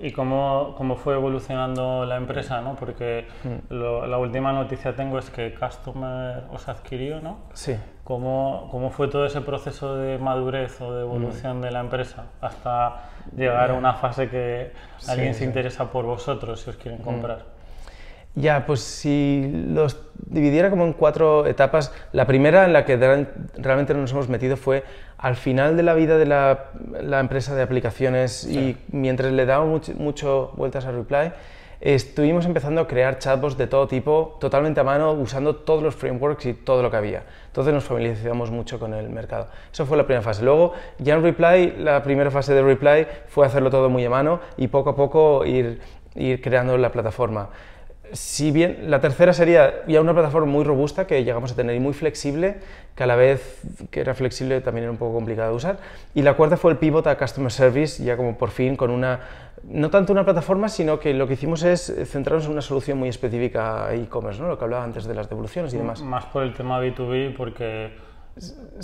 ¿Y 0.00 0.12
cómo, 0.12 0.74
cómo, 0.76 0.96
fue 0.96 1.14
evolucionando 1.14 2.04
la 2.04 2.16
empresa? 2.16 2.60
¿no? 2.60 2.76
Porque 2.76 3.26
mm. 3.44 3.74
la 3.74 4.18
última 4.18 4.52
noticia 4.52 4.94
tengo 4.94 5.18
es 5.18 5.30
que 5.30 5.54
Customer 5.54 6.44
os 6.52 6.68
adquirió, 6.68 7.20
¿no? 7.20 7.38
Sí. 7.52 7.76
¿Cómo, 8.04 8.68
¿Cómo, 8.70 8.90
fue 8.90 9.08
todo 9.08 9.26
ese 9.26 9.40
proceso 9.40 9.96
de 9.96 10.18
madurez 10.18 10.80
o 10.80 10.94
de 10.94 11.02
evolución 11.02 11.58
mm. 11.58 11.62
de 11.62 11.70
la 11.70 11.80
empresa 11.80 12.24
hasta 12.40 13.10
llegar 13.36 13.70
a 13.70 13.74
una 13.74 13.94
fase 13.94 14.28
que 14.28 14.72
alguien 15.08 15.34
se 15.34 15.44
interesa 15.44 15.90
por 15.90 16.04
vosotros 16.04 16.60
si 16.60 16.70
os 16.70 16.76
quieren 16.76 17.00
mm. 17.00 17.04
comprar? 17.04 17.57
Ya, 18.34 18.66
pues 18.66 18.80
si 18.80 19.50
los 19.68 19.96
dividiera 20.14 20.70
como 20.70 20.84
en 20.84 20.92
cuatro 20.92 21.46
etapas, 21.46 21.92
la 22.12 22.26
primera 22.26 22.64
en 22.64 22.72
la 22.72 22.84
que 22.84 22.96
realmente 23.56 23.94
nos 23.94 24.12
hemos 24.12 24.28
metido 24.28 24.56
fue 24.56 24.84
al 25.16 25.36
final 25.36 25.76
de 25.76 25.82
la 25.82 25.94
vida 25.94 26.18
de 26.18 26.26
la, 26.26 27.20
empresa 27.20 27.54
de 27.54 27.62
aplicaciones 27.62 28.44
y 28.44 28.76
mientras 28.92 29.32
le 29.32 29.46
dábamos 29.46 29.92
mucho, 29.96 30.52
vueltas 30.56 30.84
a 30.84 30.92
Reply, 30.92 31.32
estuvimos 31.80 32.46
empezando 32.46 32.80
a 32.80 32.86
crear 32.86 33.18
chatbots 33.18 33.56
de 33.56 33.66
todo 33.66 33.88
tipo, 33.88 34.36
totalmente 34.40 34.80
a 34.80 34.84
mano, 34.84 35.12
usando 35.12 35.56
todos 35.56 35.82
los 35.82 35.96
frameworks 35.96 36.46
y 36.46 36.54
todo 36.54 36.82
lo 36.82 36.90
que 36.90 36.96
había. 36.96 37.24
Entonces 37.46 37.74
nos 37.74 37.84
familiarizamos 37.84 38.50
mucho 38.50 38.78
con 38.78 38.94
el 38.94 39.08
mercado. 39.10 39.48
Eso 39.72 39.86
fue 39.86 39.96
la 39.96 40.04
primera 40.04 40.22
fase. 40.22 40.44
Luego, 40.44 40.74
ya 40.98 41.14
en 41.14 41.22
Reply, 41.22 41.74
la 41.78 42.02
primera 42.02 42.30
fase 42.30 42.54
de 42.54 42.62
Reply 42.62 43.06
fue 43.26 43.46
hacerlo 43.46 43.70
todo 43.70 43.88
muy 43.88 44.04
a 44.04 44.10
mano 44.10 44.40
y 44.56 44.68
poco 44.68 44.90
a 44.90 44.96
poco 44.96 45.44
ir, 45.44 45.80
ir 46.14 46.40
creando 46.40 46.78
la 46.78 46.92
plataforma 46.92 47.48
si 48.12 48.50
bien 48.50 48.90
la 48.90 49.00
tercera 49.00 49.32
sería 49.32 49.84
ya 49.86 50.00
una 50.00 50.12
plataforma 50.12 50.50
muy 50.50 50.64
robusta 50.64 51.06
que 51.06 51.22
llegamos 51.24 51.52
a 51.52 51.56
tener 51.56 51.76
y 51.76 51.80
muy 51.80 51.92
flexible, 51.92 52.56
que 52.94 53.02
a 53.04 53.06
la 53.06 53.16
vez 53.16 53.60
que 53.90 54.00
era 54.00 54.14
flexible 54.14 54.60
también 54.60 54.84
era 54.84 54.90
un 54.90 54.98
poco 54.98 55.14
complicada 55.14 55.50
de 55.50 55.54
usar. 55.54 55.78
Y 56.14 56.22
la 56.22 56.34
cuarta 56.34 56.56
fue 56.56 56.72
el 56.72 56.78
pivot 56.78 57.06
a 57.06 57.16
Customer 57.16 57.50
Service, 57.50 58.02
ya 58.02 58.16
como 58.16 58.36
por 58.36 58.50
fin 58.50 58.76
con 58.76 58.90
una, 58.90 59.20
no 59.64 59.90
tanto 59.90 60.12
una 60.12 60.24
plataforma, 60.24 60.68
sino 60.68 60.98
que 60.98 61.14
lo 61.14 61.26
que 61.26 61.34
hicimos 61.34 61.62
es 61.62 61.92
centrarnos 62.06 62.46
en 62.46 62.52
una 62.52 62.62
solución 62.62 62.98
muy 62.98 63.08
específica 63.08 63.86
a 63.86 63.94
e-commerce, 63.94 64.40
¿no? 64.40 64.48
lo 64.48 64.58
que 64.58 64.64
hablaba 64.64 64.84
antes 64.84 65.04
de 65.04 65.14
las 65.14 65.28
devoluciones 65.28 65.72
y 65.74 65.78
demás. 65.78 66.02
Más 66.02 66.26
por 66.26 66.42
el 66.42 66.54
tema 66.54 66.80
B2B, 66.80 67.36
porque 67.36 67.92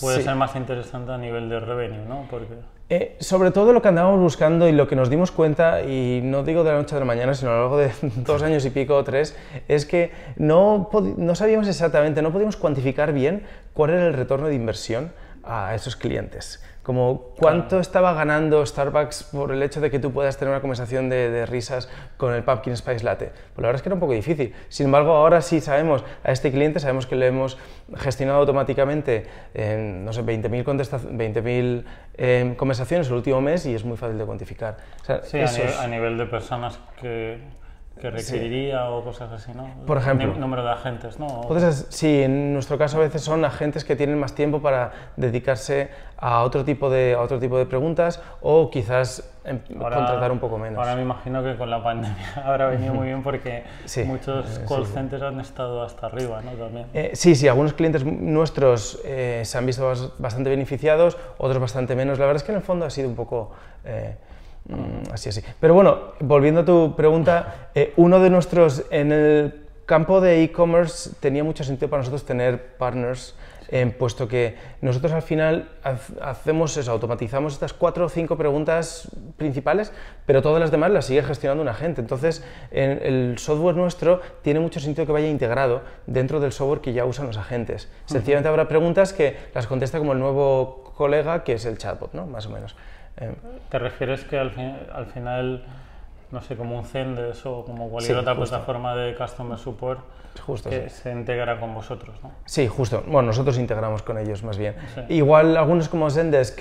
puede 0.00 0.23
ser 0.23 0.35
más 0.35 0.54
interesante 0.57 1.12
a 1.12 1.19
nivel 1.19 1.49
de 1.49 1.61
revenue, 1.61 2.04
¿no? 2.07 2.26
Porque... 2.31 2.54
Eh, 2.91 3.17
sobre 3.19 3.50
todo 3.50 3.73
lo 3.73 3.81
que 3.81 3.88
andábamos 3.88 4.21
buscando 4.21 4.69
y 4.69 4.73
lo 4.73 4.87
que 4.87 4.95
nos 4.95 5.09
dimos 5.09 5.31
cuenta, 5.31 5.83
y 5.83 6.21
no 6.23 6.43
digo 6.43 6.64
de 6.64 6.73
la 6.73 6.79
noche 6.79 6.95
a 6.95 6.99
la 6.99 7.07
mañana, 7.07 7.33
sino 7.33 7.50
a 7.50 7.55
lo 7.55 7.61
largo 7.61 7.79
de 7.79 7.91
dos 8.25 8.43
años 8.43 8.64
y 8.67 8.71
pico 8.71 8.97
o 8.97 9.05
tres, 9.05 9.35
es 9.69 9.87
que 9.87 10.12
no, 10.37 10.91
no 11.17 11.35
sabíamos 11.35 11.67
exactamente, 11.67 12.21
no 12.21 12.31
podíamos 12.31 12.57
cuantificar 12.57 13.14
bien 13.14 13.45
cuál 13.73 13.91
era 13.91 14.07
el 14.07 14.12
retorno 14.12 14.49
de 14.49 14.55
inversión 14.55 15.12
a 15.43 15.75
esos 15.75 15.97
clientes 15.97 16.62
como 16.85 17.31
cuánto 17.38 17.81
estaba 17.81 18.12
ganando 18.12 18.64
Starbucks 18.64 19.25
por 19.33 19.50
el 19.50 19.62
hecho 19.62 19.81
de 19.81 19.91
que 19.91 19.99
tú 19.99 20.12
puedas 20.12 20.37
tener 20.37 20.53
una 20.53 20.61
conversación 20.61 21.09
de, 21.09 21.47
risas 21.47 21.88
con 22.19 22.35
el 22.35 22.45
Pumpkin 22.45 22.76
Spice 22.76 23.03
Latte. 23.03 23.33
Pues 23.55 23.62
la 23.62 23.69
verdad 23.69 23.76
es 23.76 23.83
que 23.83 23.88
era 23.88 23.95
un 23.95 24.00
poco 24.00 24.12
difícil. 24.12 24.55
Sin 24.69 24.87
embargo, 24.87 25.12
ahora 25.12 25.41
sí 25.41 25.62
sabemos 25.62 26.05
a 26.23 26.31
este 26.31 26.53
cliente, 26.53 26.81
sabemos 26.81 27.07
que 27.07 27.17
le 27.17 27.26
hemos 27.26 27.57
gestionado 27.97 28.38
automáticamente, 28.41 29.26
en, 29.55 30.05
no 30.05 30.12
sé, 30.12 30.23
20.000 30.23 31.14
20 31.17 31.85
eh, 32.17 32.55
conversaciones 32.59 33.09
el 33.09 33.14
último 33.14 33.41
mes 33.41 33.64
y 33.64 33.75
es 33.75 33.85
muy 33.85 33.97
fácil 33.97 34.19
de 34.19 34.26
cuantificar. 34.26 34.76
sí, 35.23 35.38
a 35.41 35.87
nivel 35.87 36.19
de 36.19 36.26
personas 36.26 36.79
que 37.00 37.38
que 38.01 38.11
requeriría 38.11 38.91
o 38.91 39.05
cosas 39.05 39.31
así, 39.33 39.53
¿no? 39.55 39.69
Por 39.87 39.99
ejemplo. 39.99 40.35
número 40.35 40.65
de 40.65 40.73
agentes, 40.73 41.19
¿no? 41.19 41.43
Entonces, 41.43 41.87
sí, 41.91 42.23
en 42.23 42.53
nuestro 42.53 42.77
caso 42.77 42.99
a 42.99 43.01
veces 43.01 43.23
son 43.23 43.45
agentes 43.45 43.85
que 43.85 43.95
tienen 43.95 44.19
más 44.19 44.35
tiempo 44.35 44.61
para 44.61 44.93
dedicarse 45.17 45.91
a 46.17 46.43
otro 46.43 46.65
tipo 46.65 46.91
de, 46.91 47.15
a 47.15 47.21
otro 47.21 47.39
tipo 47.39 47.57
de 47.57 47.67
preguntas 47.67 48.21
o 48.41 48.69
quizás 48.71 49.31
em, 49.45 49.59
contratar 49.79 50.33
un 50.33 50.39
poco 50.39 50.59
menos. 50.59 50.79
Ahora 50.79 50.97
me 50.97 51.03
imagino 51.03 51.43
que 51.43 51.57
con 51.57 51.71
la 51.71 51.83
pandemia 51.83 52.35
habrá 52.45 52.67
venido 52.69 52.95
muy 52.95 53.07
bien 53.07 53.23
porque 53.23 53.63
muchos 54.07 54.59
eh, 54.59 54.65
call 54.69 54.87
centers 54.87 55.23
han 55.23 55.39
estado 55.41 55.83
hasta 55.83 56.07
arriba, 56.07 56.43
¿no? 56.43 56.51
También. 56.53 56.87
Eh, 56.95 57.13
sí, 57.15 57.35
sí, 57.35 57.47
algunos 57.47 57.75
clientes 57.75 58.05
nuestros 58.05 59.01
eh, 59.05 59.43
se 59.45 59.57
han 59.57 59.67
visto 59.67 60.13
bastante 60.19 60.51
beneficiados, 60.51 61.17
otros 61.39 61.61
bastante 61.61 61.95
menos. 61.95 62.19
La 62.19 62.27
verdad 62.27 62.43
es 62.43 62.45
que 62.45 62.53
en 62.53 62.59
el 62.59 62.65
fondo 62.65 62.87
ha 62.87 62.91
sido 62.91 63.09
un 63.09 63.15
poco... 63.15 63.53
Mm, 64.68 65.12
así, 65.12 65.28
así. 65.28 65.42
Pero 65.61 65.75
bueno, 65.75 66.14
volviendo 66.21 66.61
a 66.61 66.64
tu 66.64 66.94
pregunta, 66.97 67.71
eh, 67.75 67.92
uno 67.97 68.21
de 68.21 68.30
nuestros, 68.30 68.85
en 68.90 69.12
el 69.12 69.64
campo 69.87 70.21
de 70.21 70.42
e-commerce 70.42 71.11
tenía 71.21 71.44
mucho 71.44 71.64
sentido 71.64 71.90
para 71.90 72.00
nosotros 72.00 72.25
tener 72.25 72.76
partners, 72.78 73.35
eh, 73.68 73.87
puesto 73.99 74.28
que 74.28 74.56
nosotros 74.83 75.12
al 75.12 75.23
final 75.23 75.68
hacemos 76.21 76.76
eso, 76.76 76.92
automatizamos 76.92 77.54
estas 77.54 77.73
cuatro 77.73 78.06
o 78.06 78.09
cinco 78.09 78.37
preguntas 78.37 79.09
principales, 79.37 79.92
pero 80.26 80.42
todas 80.42 80.61
las 80.61 80.71
demás 80.71 80.90
las 80.90 81.06
sigue 81.06 81.23
gestionando 81.23 81.62
un 81.62 81.68
agente. 81.68 82.00
Entonces, 82.00 82.44
el 82.71 83.37
software 83.38 83.75
nuestro 83.75 84.21
tiene 84.42 84.61
mucho 84.61 84.80
sentido 84.80 85.06
que 85.06 85.12
vaya 85.12 85.28
integrado 85.28 85.83
dentro 86.06 86.40
del 86.40 86.52
software 86.52 86.80
que 86.80 86.92
ya 86.92 87.04
usan 87.04 87.26
los 87.26 87.38
agentes. 87.38 87.90
Sencillamente 88.06 88.49
habrá 88.49 88.68
preguntas 88.68 89.12
que 89.12 89.37
las 89.54 89.66
contesta 89.66 89.99
como 89.99 90.12
el 90.12 90.18
nuevo 90.18 90.92
colega, 90.97 91.42
que 91.42 91.54
es 91.54 91.64
el 91.64 91.78
chatbot, 91.78 92.12
¿no? 92.12 92.26
Más 92.26 92.47
o 92.47 92.50
menos. 92.50 92.76
Eh, 93.16 93.35
¿Te 93.68 93.78
refieres 93.78 94.25
que 94.25 94.38
al, 94.38 94.52
al, 94.92 95.06
final, 95.06 95.64
no 96.30 96.40
sé, 96.42 96.56
como 96.56 96.78
un 96.78 96.85
Zendesk 96.85 97.47
o 97.47 97.64
como 97.64 97.88
cualquier 97.88 98.18
otra 98.18 98.35
plataforma 98.35 98.94
de 98.97 99.14
Customer 99.14 99.59
Support, 99.59 100.00
justo, 100.44 100.71
que 100.71 100.88
se 100.88 101.12
integra 101.12 101.61
con 101.61 101.75
vosotros, 101.75 102.16
¿no? 102.23 102.33
Sí, 102.44 102.66
justo. 102.66 103.04
Bueno, 103.06 103.28
nosotros 103.28 103.59
integramos 103.59 104.02
con 104.02 104.18
ellos 104.18 104.42
más 104.42 104.59
bien. 104.59 104.75
Igual 105.09 105.56
algunos 105.56 105.88
como 105.88 106.11
Zendesk 106.11 106.61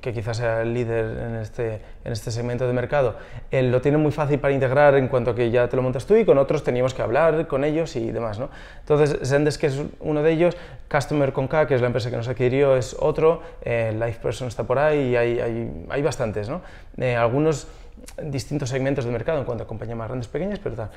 que 0.00 0.12
quizás 0.12 0.36
sea 0.36 0.62
el 0.62 0.72
líder 0.72 1.18
en 1.18 1.36
este, 1.36 1.80
en 2.04 2.12
este 2.12 2.30
segmento 2.30 2.66
de 2.66 2.72
mercado, 2.72 3.16
él 3.50 3.72
lo 3.72 3.80
tiene 3.80 3.98
muy 3.98 4.12
fácil 4.12 4.38
para 4.38 4.54
integrar 4.54 4.94
en 4.94 5.08
cuanto 5.08 5.32
a 5.32 5.34
que 5.34 5.50
ya 5.50 5.68
te 5.68 5.74
lo 5.74 5.82
montas 5.82 6.06
tú 6.06 6.14
y 6.14 6.24
con 6.24 6.38
otros 6.38 6.62
teníamos 6.62 6.94
que 6.94 7.02
hablar 7.02 7.48
con 7.48 7.64
ellos 7.64 7.96
y 7.96 8.12
demás. 8.12 8.38
¿no? 8.38 8.48
Entonces, 8.78 9.28
Zendesk 9.28 9.64
es 9.64 9.82
uno 9.98 10.22
de 10.22 10.32
ellos, 10.32 10.56
Customer 10.88 11.32
con 11.32 11.48
K, 11.48 11.66
que 11.66 11.74
es 11.74 11.80
la 11.80 11.88
empresa 11.88 12.10
que 12.10 12.16
nos 12.16 12.28
adquirió, 12.28 12.76
es 12.76 12.94
otro, 12.98 13.42
eh, 13.62 13.92
LifePerson 13.92 14.46
está 14.46 14.64
por 14.64 14.78
ahí 14.78 15.10
y 15.10 15.16
hay, 15.16 15.40
hay, 15.40 15.86
hay 15.88 16.02
bastantes. 16.02 16.48
¿no? 16.48 16.60
Eh, 16.96 17.16
algunos 17.16 17.66
distintos 18.22 18.68
segmentos 18.68 19.04
del 19.04 19.12
mercado 19.12 19.38
en 19.38 19.44
cuanto 19.44 19.64
a 19.64 19.66
compañías 19.66 19.98
más 19.98 20.08
grandes, 20.08 20.28
pequeñas, 20.28 20.58
pero 20.62 20.76
tal. 20.76 20.90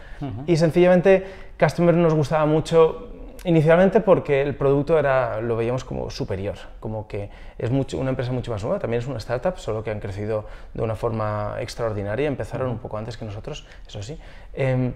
Y 0.48 0.58
sencillamente, 0.58 1.26
Customer 1.60 1.96
nos 1.96 2.14
gustaba 2.14 2.46
mucho 2.46 3.13
Inicialmente 3.46 4.00
porque 4.00 4.42
el 4.42 4.56
producto 4.56 4.98
era, 4.98 5.42
lo 5.42 5.58
veíamos 5.58 5.84
como 5.84 6.10
superior, 6.10 6.56
como 6.80 7.08
que 7.08 7.30
es 7.58 7.72
mucho, 7.72 7.98
una 7.98 8.12
empresa 8.12 8.32
mucho 8.32 8.52
más 8.52 8.64
nueva, 8.64 8.80
también 8.80 9.02
es 9.02 9.08
una 9.08 9.18
startup, 9.18 9.58
solo 9.58 9.84
que 9.84 9.92
han 9.92 10.00
crecido 10.00 10.46
de 10.74 10.82
una 10.82 10.96
forma 10.96 11.58
extraordinaria, 11.60 12.28
empezaron 12.28 12.70
un 12.70 12.78
poco 12.78 12.98
antes 12.98 13.18
que 13.18 13.26
nosotros, 13.26 13.66
eso 13.86 14.02
sí. 14.02 14.18
Em, 14.54 14.94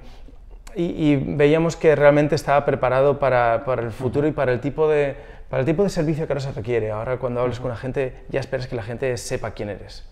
y, 0.76 1.16
veíamos 1.16 1.76
que 1.76 1.96
realmente 1.96 2.36
estaba 2.36 2.64
preparado 2.64 3.20
para, 3.20 3.64
para, 3.66 3.82
el 3.82 3.92
futuro 3.92 4.28
y 4.28 4.32
para 4.32 4.54
el, 4.54 4.62
tipo 4.62 4.88
de, 4.88 5.16
para 5.50 5.62
el 5.62 5.66
tipo 5.66 5.84
de 5.84 5.90
servicio 5.90 6.26
que 6.28 6.34
ahora 6.34 6.42
se 6.42 6.52
requiere. 6.52 6.92
Ahora 6.92 7.18
cuando 7.18 7.42
hables 7.42 7.60
con 7.60 7.70
la 7.70 7.78
gente 7.78 8.24
ya 8.30 8.40
esperas 8.40 8.68
que 8.68 8.76
la 8.76 8.84
gente 8.84 9.18
sepa 9.18 9.52
quién 9.52 9.70
eres. 9.70 10.06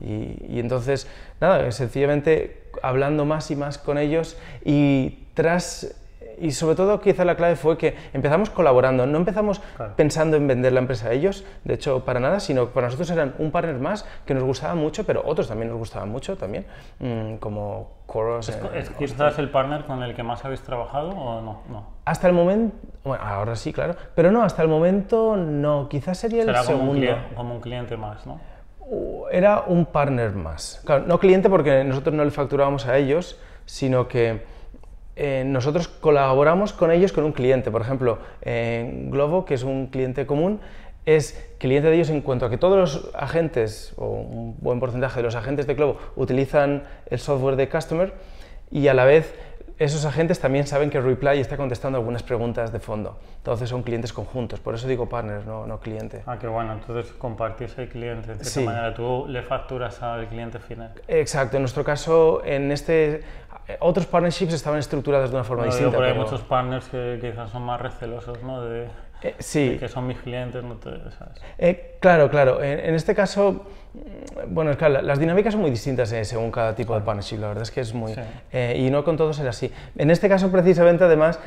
y, 0.00 0.36
y, 0.48 0.60
entonces, 0.60 1.06
nada, 1.40 1.70
sencillamente 1.70 2.64
hablando 2.82 3.24
más 3.24 3.50
y 3.50 3.56
más 3.56 3.78
con 3.78 3.96
ellos 3.96 4.36
y 4.64 5.28
tras 5.34 6.01
y 6.40 6.52
sobre 6.52 6.76
todo 6.76 7.00
quizá 7.00 7.24
la 7.24 7.36
clave 7.36 7.56
fue 7.56 7.76
que 7.76 7.96
empezamos 8.12 8.50
colaborando, 8.50 9.06
no 9.06 9.18
empezamos 9.18 9.60
pensando 9.96 10.36
en 10.36 10.46
vender 10.46 10.72
la 10.72 10.80
empresa 10.80 11.08
a 11.08 11.12
ellos, 11.12 11.44
de 11.64 11.74
hecho 11.74 12.04
para 12.04 12.20
nada, 12.20 12.40
sino 12.40 12.68
para 12.68 12.86
nosotros 12.86 13.10
eran 13.10 13.34
un 13.38 13.50
partner 13.50 13.78
más 13.78 14.06
que 14.26 14.34
nos 14.34 14.42
gustaba 14.42 14.74
mucho, 14.74 15.04
pero 15.04 15.22
otros 15.24 15.48
también 15.48 15.70
nos 15.70 15.78
gustaban 15.78 16.08
mucho 16.08 16.36
también, 16.36 16.66
mm, 16.98 17.36
como 17.36 18.02
Coros. 18.06 18.48
¿Es, 18.48 18.90
quizás 18.90 19.38
el 19.38 19.48
partner 19.50 19.84
con 19.84 20.02
el 20.02 20.14
que 20.14 20.22
más 20.22 20.44
habéis 20.44 20.60
trabajado 20.60 21.10
o 21.10 21.40
no? 21.40 21.62
no? 21.70 21.86
Hasta 22.04 22.26
el 22.26 22.34
momento, 22.34 22.76
bueno, 23.04 23.24
ahora 23.24 23.56
sí, 23.56 23.72
claro, 23.72 23.96
pero 24.14 24.30
no, 24.30 24.42
hasta 24.42 24.62
el 24.62 24.68
momento 24.68 25.36
no, 25.36 25.88
quizás 25.88 26.18
sería 26.18 26.42
el 26.42 26.56
segundo. 26.56 26.92
Un, 26.92 26.98
cliente, 26.98 27.34
como 27.34 27.54
un 27.54 27.60
cliente 27.60 27.96
más, 27.96 28.26
¿no? 28.26 28.40
Era 29.30 29.62
un 29.66 29.86
partner 29.86 30.32
más. 30.32 30.82
Claro, 30.84 31.04
no 31.06 31.18
cliente 31.18 31.48
porque 31.48 31.84
nosotros 31.84 32.14
no 32.14 32.24
le 32.24 32.30
facturábamos 32.30 32.86
a 32.86 32.98
ellos, 32.98 33.40
sino 33.64 34.08
que 34.08 34.42
eh, 35.16 35.44
nosotros 35.46 35.88
colaboramos 35.88 36.72
con 36.72 36.90
ellos 36.90 37.12
con 37.12 37.24
un 37.24 37.32
cliente. 37.32 37.70
Por 37.70 37.82
ejemplo, 37.82 38.18
Globo, 38.44 39.44
que 39.44 39.54
es 39.54 39.62
un 39.62 39.88
cliente 39.88 40.26
común, 40.26 40.60
es 41.04 41.50
cliente 41.58 41.88
de 41.88 41.96
ellos 41.96 42.10
en 42.10 42.20
cuanto 42.20 42.46
a 42.46 42.50
que 42.50 42.58
todos 42.58 42.78
los 42.78 43.10
agentes, 43.14 43.92
o 43.96 44.06
un 44.06 44.56
buen 44.60 44.78
porcentaje 44.78 45.16
de 45.16 45.24
los 45.24 45.34
agentes 45.34 45.66
de 45.66 45.74
Globo, 45.74 45.98
utilizan 46.16 46.84
el 47.10 47.18
software 47.18 47.56
de 47.56 47.68
Customer 47.68 48.12
y 48.70 48.88
a 48.88 48.94
la 48.94 49.04
vez 49.04 49.34
esos 49.84 50.04
agentes 50.04 50.38
también 50.38 50.66
saben 50.66 50.90
que 50.90 51.00
Reply 51.00 51.40
está 51.40 51.56
contestando 51.56 51.98
algunas 51.98 52.22
preguntas 52.22 52.72
de 52.72 52.78
fondo. 52.78 53.18
Entonces 53.38 53.68
son 53.68 53.82
clientes 53.82 54.12
conjuntos, 54.12 54.60
por 54.60 54.74
eso 54.74 54.86
digo 54.86 55.08
partners, 55.08 55.44
no, 55.44 55.66
no 55.66 55.80
cliente. 55.80 56.22
Ah, 56.26 56.38
qué 56.38 56.46
bueno, 56.46 56.72
entonces 56.72 57.12
compartís 57.12 57.76
el 57.78 57.88
cliente, 57.88 58.34
de 58.34 58.44
cierta 58.44 58.70
manera 58.70 58.94
tú 58.94 59.26
le 59.28 59.42
facturas 59.42 60.00
al 60.02 60.28
cliente 60.28 60.58
final. 60.58 60.92
Exacto, 61.08 61.56
en 61.56 61.62
nuestro 61.62 61.82
caso, 61.84 62.42
en 62.44 62.70
este, 62.70 63.22
otros 63.80 64.06
partnerships 64.06 64.54
estaban 64.54 64.78
estructurados 64.78 65.30
de 65.30 65.36
una 65.36 65.44
forma 65.44 65.64
distinta. 65.64 65.96
Pero 65.96 66.04
hay 66.04 66.14
muchos 66.14 66.42
partners 66.42 66.88
que 66.88 67.18
quizás 67.20 67.50
son 67.50 67.62
más 67.62 67.80
recelosos, 67.80 68.42
¿no? 68.42 68.62
De, 68.62 68.88
eh, 69.22 69.34
sí. 69.38 69.76
que 69.78 69.88
son 69.88 70.06
mis 70.06 70.18
clientes, 70.18 70.62
no 70.62 70.76
te, 70.76 70.90
¿sabes? 70.90 71.40
Eh, 71.58 71.96
claro, 72.00 72.30
claro. 72.30 72.62
En, 72.62 72.94
este 72.94 73.14
caso, 73.14 73.66
mm, 73.94 74.54
bueno, 74.54 74.76
claro, 74.76 75.02
las 75.02 75.18
dinámicas 75.18 75.52
son 75.52 75.60
muy 75.60 75.70
distintas 75.70 76.12
eh, 76.12 76.24
según 76.24 76.50
cada 76.50 76.74
tipo 76.74 76.94
de 76.94 77.00
partnership. 77.02 77.38
La 77.38 77.48
verdad 77.48 77.62
es 77.62 77.70
que 77.70 77.80
es 77.80 77.94
muy... 77.94 78.14
y 78.52 78.90
no 78.90 79.04
con 79.04 79.16
todos 79.16 79.38
era 79.38 79.50
así. 79.50 79.70
En 79.96 80.10
este 80.10 80.28
caso, 80.28 80.50
precisamente, 80.50 81.04
además, 81.04 81.38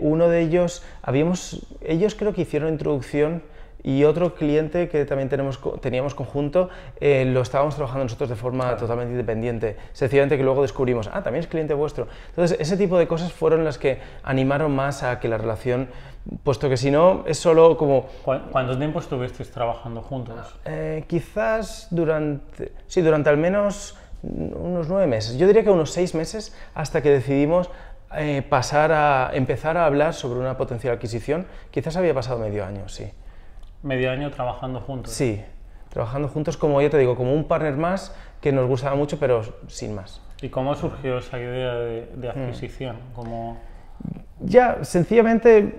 uno 0.00 0.28
de 0.28 0.40
ellos, 0.40 0.82
habíamos... 1.02 1.66
Ellos 1.82 2.14
creo 2.14 2.32
que 2.32 2.42
hicieron 2.42 2.68
introducción 2.68 3.42
y 3.82 4.04
otro 4.04 4.34
cliente 4.34 4.88
que 4.88 5.04
también 5.04 5.28
tenemos, 5.28 5.58
teníamos 5.80 6.14
conjunto, 6.14 6.68
eh, 7.00 7.24
lo 7.26 7.42
estábamos 7.42 7.74
trabajando 7.74 8.04
nosotros 8.04 8.28
de 8.28 8.36
forma 8.36 8.76
totalmente 8.76 9.12
independiente. 9.12 9.76
Sencillamente 9.92 10.36
que 10.36 10.44
luego 10.44 10.62
descubrimos, 10.62 11.08
ah, 11.12 11.22
también 11.22 11.42
es 11.42 11.48
cliente 11.48 11.74
vuestro. 11.74 12.06
Entonces, 12.30 12.58
ese 12.60 12.76
tipo 12.76 12.98
de 12.98 13.06
cosas 13.06 13.32
fueron 13.32 13.64
las 13.64 13.78
que 13.78 13.98
animaron 14.22 14.74
más 14.74 15.02
a 15.02 15.18
que 15.18 15.28
la 15.28 15.38
relación, 15.38 15.88
puesto 16.42 16.68
que 16.68 16.76
si 16.76 16.90
no, 16.90 17.24
es 17.26 17.38
solo 17.38 17.76
como... 17.76 18.06
¿Cuánto 18.24 18.76
tiempo 18.78 19.00
estuvisteis 19.00 19.50
trabajando 19.50 20.02
juntos? 20.02 20.36
Eh, 20.64 21.04
quizás 21.08 21.88
durante, 21.90 22.72
sí, 22.86 23.00
durante 23.00 23.30
al 23.30 23.36
menos 23.36 23.96
unos 24.22 24.88
nueve 24.88 25.06
meses, 25.06 25.36
yo 25.36 25.46
diría 25.46 25.64
que 25.64 25.70
unos 25.70 25.90
seis 25.90 26.14
meses 26.14 26.56
hasta 26.74 27.02
que 27.02 27.10
decidimos 27.10 27.70
eh, 28.16 28.42
pasar 28.48 28.92
a 28.92 29.30
empezar 29.34 29.76
a 29.76 29.86
hablar 29.86 30.14
sobre 30.14 30.38
una 30.38 30.56
potencial 30.56 30.94
adquisición. 30.94 31.46
Quizás 31.70 31.96
había 31.96 32.14
pasado 32.14 32.38
medio 32.38 32.64
año, 32.64 32.88
sí. 32.88 33.10
Medio 33.82 34.10
año 34.10 34.30
trabajando 34.30 34.80
juntos. 34.80 35.12
Sí, 35.12 35.42
trabajando 35.88 36.28
juntos 36.28 36.56
como 36.56 36.80
ya 36.80 36.88
te 36.88 36.98
digo, 36.98 37.16
como 37.16 37.32
un 37.34 37.48
partner 37.48 37.76
más 37.76 38.14
que 38.40 38.52
nos 38.52 38.68
gustaba 38.68 38.94
mucho, 38.94 39.18
pero 39.18 39.42
sin 39.66 39.94
más. 39.94 40.20
¿Y 40.40 40.50
cómo 40.50 40.74
surgió 40.74 41.18
esa 41.18 41.38
idea 41.38 41.74
de, 41.74 42.06
de 42.14 42.28
adquisición? 42.28 42.96
Como... 43.14 43.58
Ya, 44.40 44.78
sencillamente, 44.82 45.74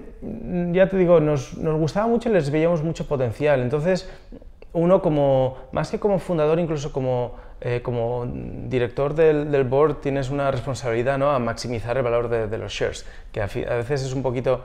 ya 0.72 0.88
te 0.88 0.98
digo, 0.98 1.20
nos, 1.20 1.58
nos 1.58 1.78
gustaba 1.78 2.08
mucho 2.08 2.30
y 2.30 2.34
les 2.34 2.50
veíamos 2.50 2.82
mucho 2.84 3.08
potencial. 3.08 3.62
Entonces, 3.62 4.10
uno 4.74 5.02
como, 5.02 5.58
más 5.72 5.92
que 5.92 6.00
como 6.00 6.20
fundador, 6.20 6.60
incluso 6.60 6.92
como, 6.92 7.36
eh, 7.62 7.82
como 7.84 8.26
director 8.68 9.14
del, 9.14 9.52
del, 9.52 9.64
board, 9.64 10.02
tienes 10.02 10.30
una 10.30 10.50
responsabilidad 10.50 11.18
¿no? 11.18 11.30
a 11.30 11.40
maximizar 11.40 11.98
el 11.98 12.04
valor 12.04 12.30
de, 12.30 12.58
los 12.58 12.72
shares, 12.72 13.06
que 13.32 13.42
a, 13.42 13.46
veces 13.46 14.04
es 14.04 14.14
un 14.14 14.24
poquito 14.24 14.62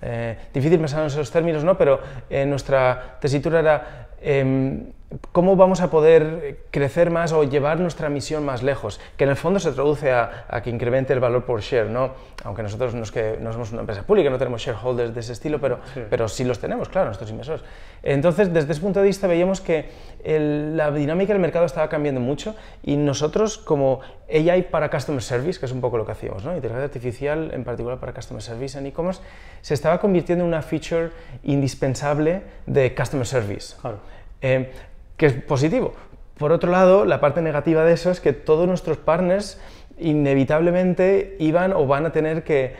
eh, 0.00 0.36
difícil 0.54 0.78
pensar 0.78 1.00
en 1.00 1.06
esos 1.06 1.30
términos, 1.30 1.64
¿no? 1.64 1.76
pero 1.76 2.00
eh, 2.30 2.46
nuestra 2.46 3.18
tesitura 3.20 3.60
era 3.60 4.08
eh, 4.20 4.84
cómo 5.32 5.56
vamos 5.56 5.80
a 5.80 5.90
poder 5.90 6.66
crecer 6.70 7.10
más 7.10 7.32
o 7.32 7.44
llevar 7.44 7.80
nuestra 7.80 8.10
misión 8.10 8.44
más 8.44 8.62
lejos, 8.62 9.00
que 9.16 9.24
en 9.24 9.30
el 9.30 9.36
fondo 9.36 9.58
se 9.58 9.72
traduce 9.72 10.12
a, 10.12 10.44
a 10.48 10.62
que 10.62 10.70
incremente 10.70 11.12
el 11.12 11.20
valor 11.20 11.44
por 11.44 11.60
share, 11.60 11.88
¿no? 11.88 12.12
aunque 12.44 12.62
nosotros 12.62 12.94
no, 12.94 13.02
es 13.02 13.10
que, 13.10 13.38
no 13.40 13.52
somos 13.52 13.72
una 13.72 13.80
empresa 13.80 14.02
pública, 14.02 14.30
no 14.30 14.38
tenemos 14.38 14.62
shareholders 14.62 15.14
de 15.14 15.20
ese 15.20 15.32
estilo, 15.32 15.60
pero 15.60 15.80
sí. 15.94 16.02
pero 16.08 16.28
sí 16.28 16.44
los 16.44 16.58
tenemos, 16.58 16.88
claro, 16.88 17.06
nuestros 17.06 17.30
inversores. 17.30 17.62
Entonces, 18.02 18.52
desde 18.52 18.72
ese 18.72 18.80
punto 18.80 19.00
de 19.00 19.06
vista 19.06 19.26
veíamos 19.26 19.60
que 19.60 19.88
el, 20.22 20.76
la 20.76 20.90
dinámica 20.90 21.32
del 21.32 21.40
mercado 21.40 21.64
estaba 21.64 21.88
cambiando 21.88 22.20
mucho 22.20 22.54
y 22.84 22.96
nosotros 22.96 23.58
como 23.58 24.00
AI 24.32 24.62
para 24.70 24.90
Customer 24.90 25.22
Service, 25.22 25.58
que 25.58 25.66
es 25.66 25.72
un 25.72 25.80
poco 25.80 25.98
lo 25.98 26.06
que 26.06 26.12
hacíamos, 26.12 26.44
¿no? 26.44 26.54
inteligencia 26.54 26.84
artificial 26.84 27.50
en 27.52 27.64
particular 27.64 27.98
para 27.98 28.12
Customer 28.12 28.42
Service 28.42 28.78
en 28.78 28.86
e-commerce, 28.86 29.20
se 29.62 29.74
estaba 29.74 29.98
convirtiendo 29.98 30.44
en 30.44 30.48
una 30.48 30.62
feature 30.62 31.10
indispensable 31.42 32.42
de 32.66 32.94
Customer 32.94 33.26
Service. 33.26 33.74
Claro. 33.80 33.98
Eh, 34.40 34.70
que 35.18 35.26
es 35.26 35.34
positivo. 35.34 35.92
Por 36.38 36.52
otro 36.52 36.70
lado, 36.70 37.04
la 37.04 37.20
parte 37.20 37.42
negativa 37.42 37.84
de 37.84 37.92
eso 37.92 38.10
es 38.10 38.20
que 38.20 38.32
todos 38.32 38.66
nuestros 38.66 38.96
partners 38.96 39.60
inevitablemente 39.98 41.36
iban 41.38 41.74
o 41.74 41.86
van 41.86 42.06
a 42.06 42.12
tener 42.12 42.44
que 42.44 42.74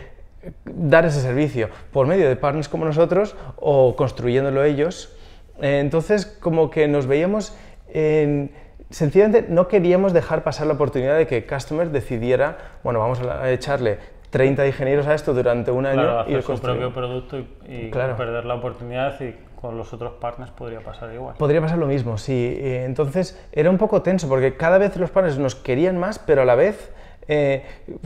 dar 0.64 1.04
ese 1.04 1.20
servicio 1.20 1.68
por 1.92 2.06
medio 2.06 2.26
de 2.26 2.36
partners 2.36 2.70
como 2.70 2.86
nosotros 2.86 3.36
o 3.56 3.94
construyéndolo 3.96 4.64
ellos. 4.64 5.14
Eh, 5.60 5.80
entonces, 5.80 6.24
como 6.24 6.70
que 6.70 6.88
nos 6.88 7.06
veíamos 7.06 7.54
en 7.92 8.50
sencillamente 8.90 9.46
no 9.48 9.68
queríamos 9.68 10.12
dejar 10.12 10.42
pasar 10.42 10.66
la 10.66 10.74
oportunidad 10.74 11.16
de 11.16 11.26
que 11.26 11.46
Customer 11.46 11.90
decidiera, 11.90 12.58
bueno, 12.82 13.00
vamos 13.00 13.20
a 13.20 13.50
echarle 13.50 13.98
30 14.30 14.66
ingenieros 14.66 15.06
a 15.06 15.14
esto 15.14 15.32
durante 15.34 15.70
un 15.70 15.86
año 15.86 16.02
claro, 16.02 16.20
hacer 16.20 16.32
y 16.32 16.36
lo 16.36 16.42
su 16.42 16.58
propio 16.60 16.92
producto 16.92 17.38
y, 17.38 17.46
y 17.66 17.90
Claro. 17.90 18.16
perder 18.16 18.44
la 18.44 18.54
oportunidad 18.54 19.18
y 19.20 19.34
con 19.60 19.76
los 19.76 19.92
otros 19.92 20.12
partners 20.20 20.50
podría 20.52 20.80
pasar 20.80 21.12
igual. 21.12 21.34
Podría 21.36 21.60
pasar 21.60 21.78
lo 21.78 21.86
mismo, 21.86 22.16
sí. 22.18 22.56
Eh, 22.60 22.84
Entonces 22.84 23.38
era 23.52 23.70
un 23.70 23.78
poco 23.78 24.02
tenso 24.02 24.28
porque 24.28 24.56
cada 24.56 24.78
vez 24.78 24.96
los 24.96 25.10
partners 25.10 25.38
nos 25.38 25.54
querían 25.56 25.98
más, 25.98 26.18
pero 26.20 26.42
a 26.42 26.44
la 26.44 26.54
vez 26.54 26.92
eh, 27.30 27.62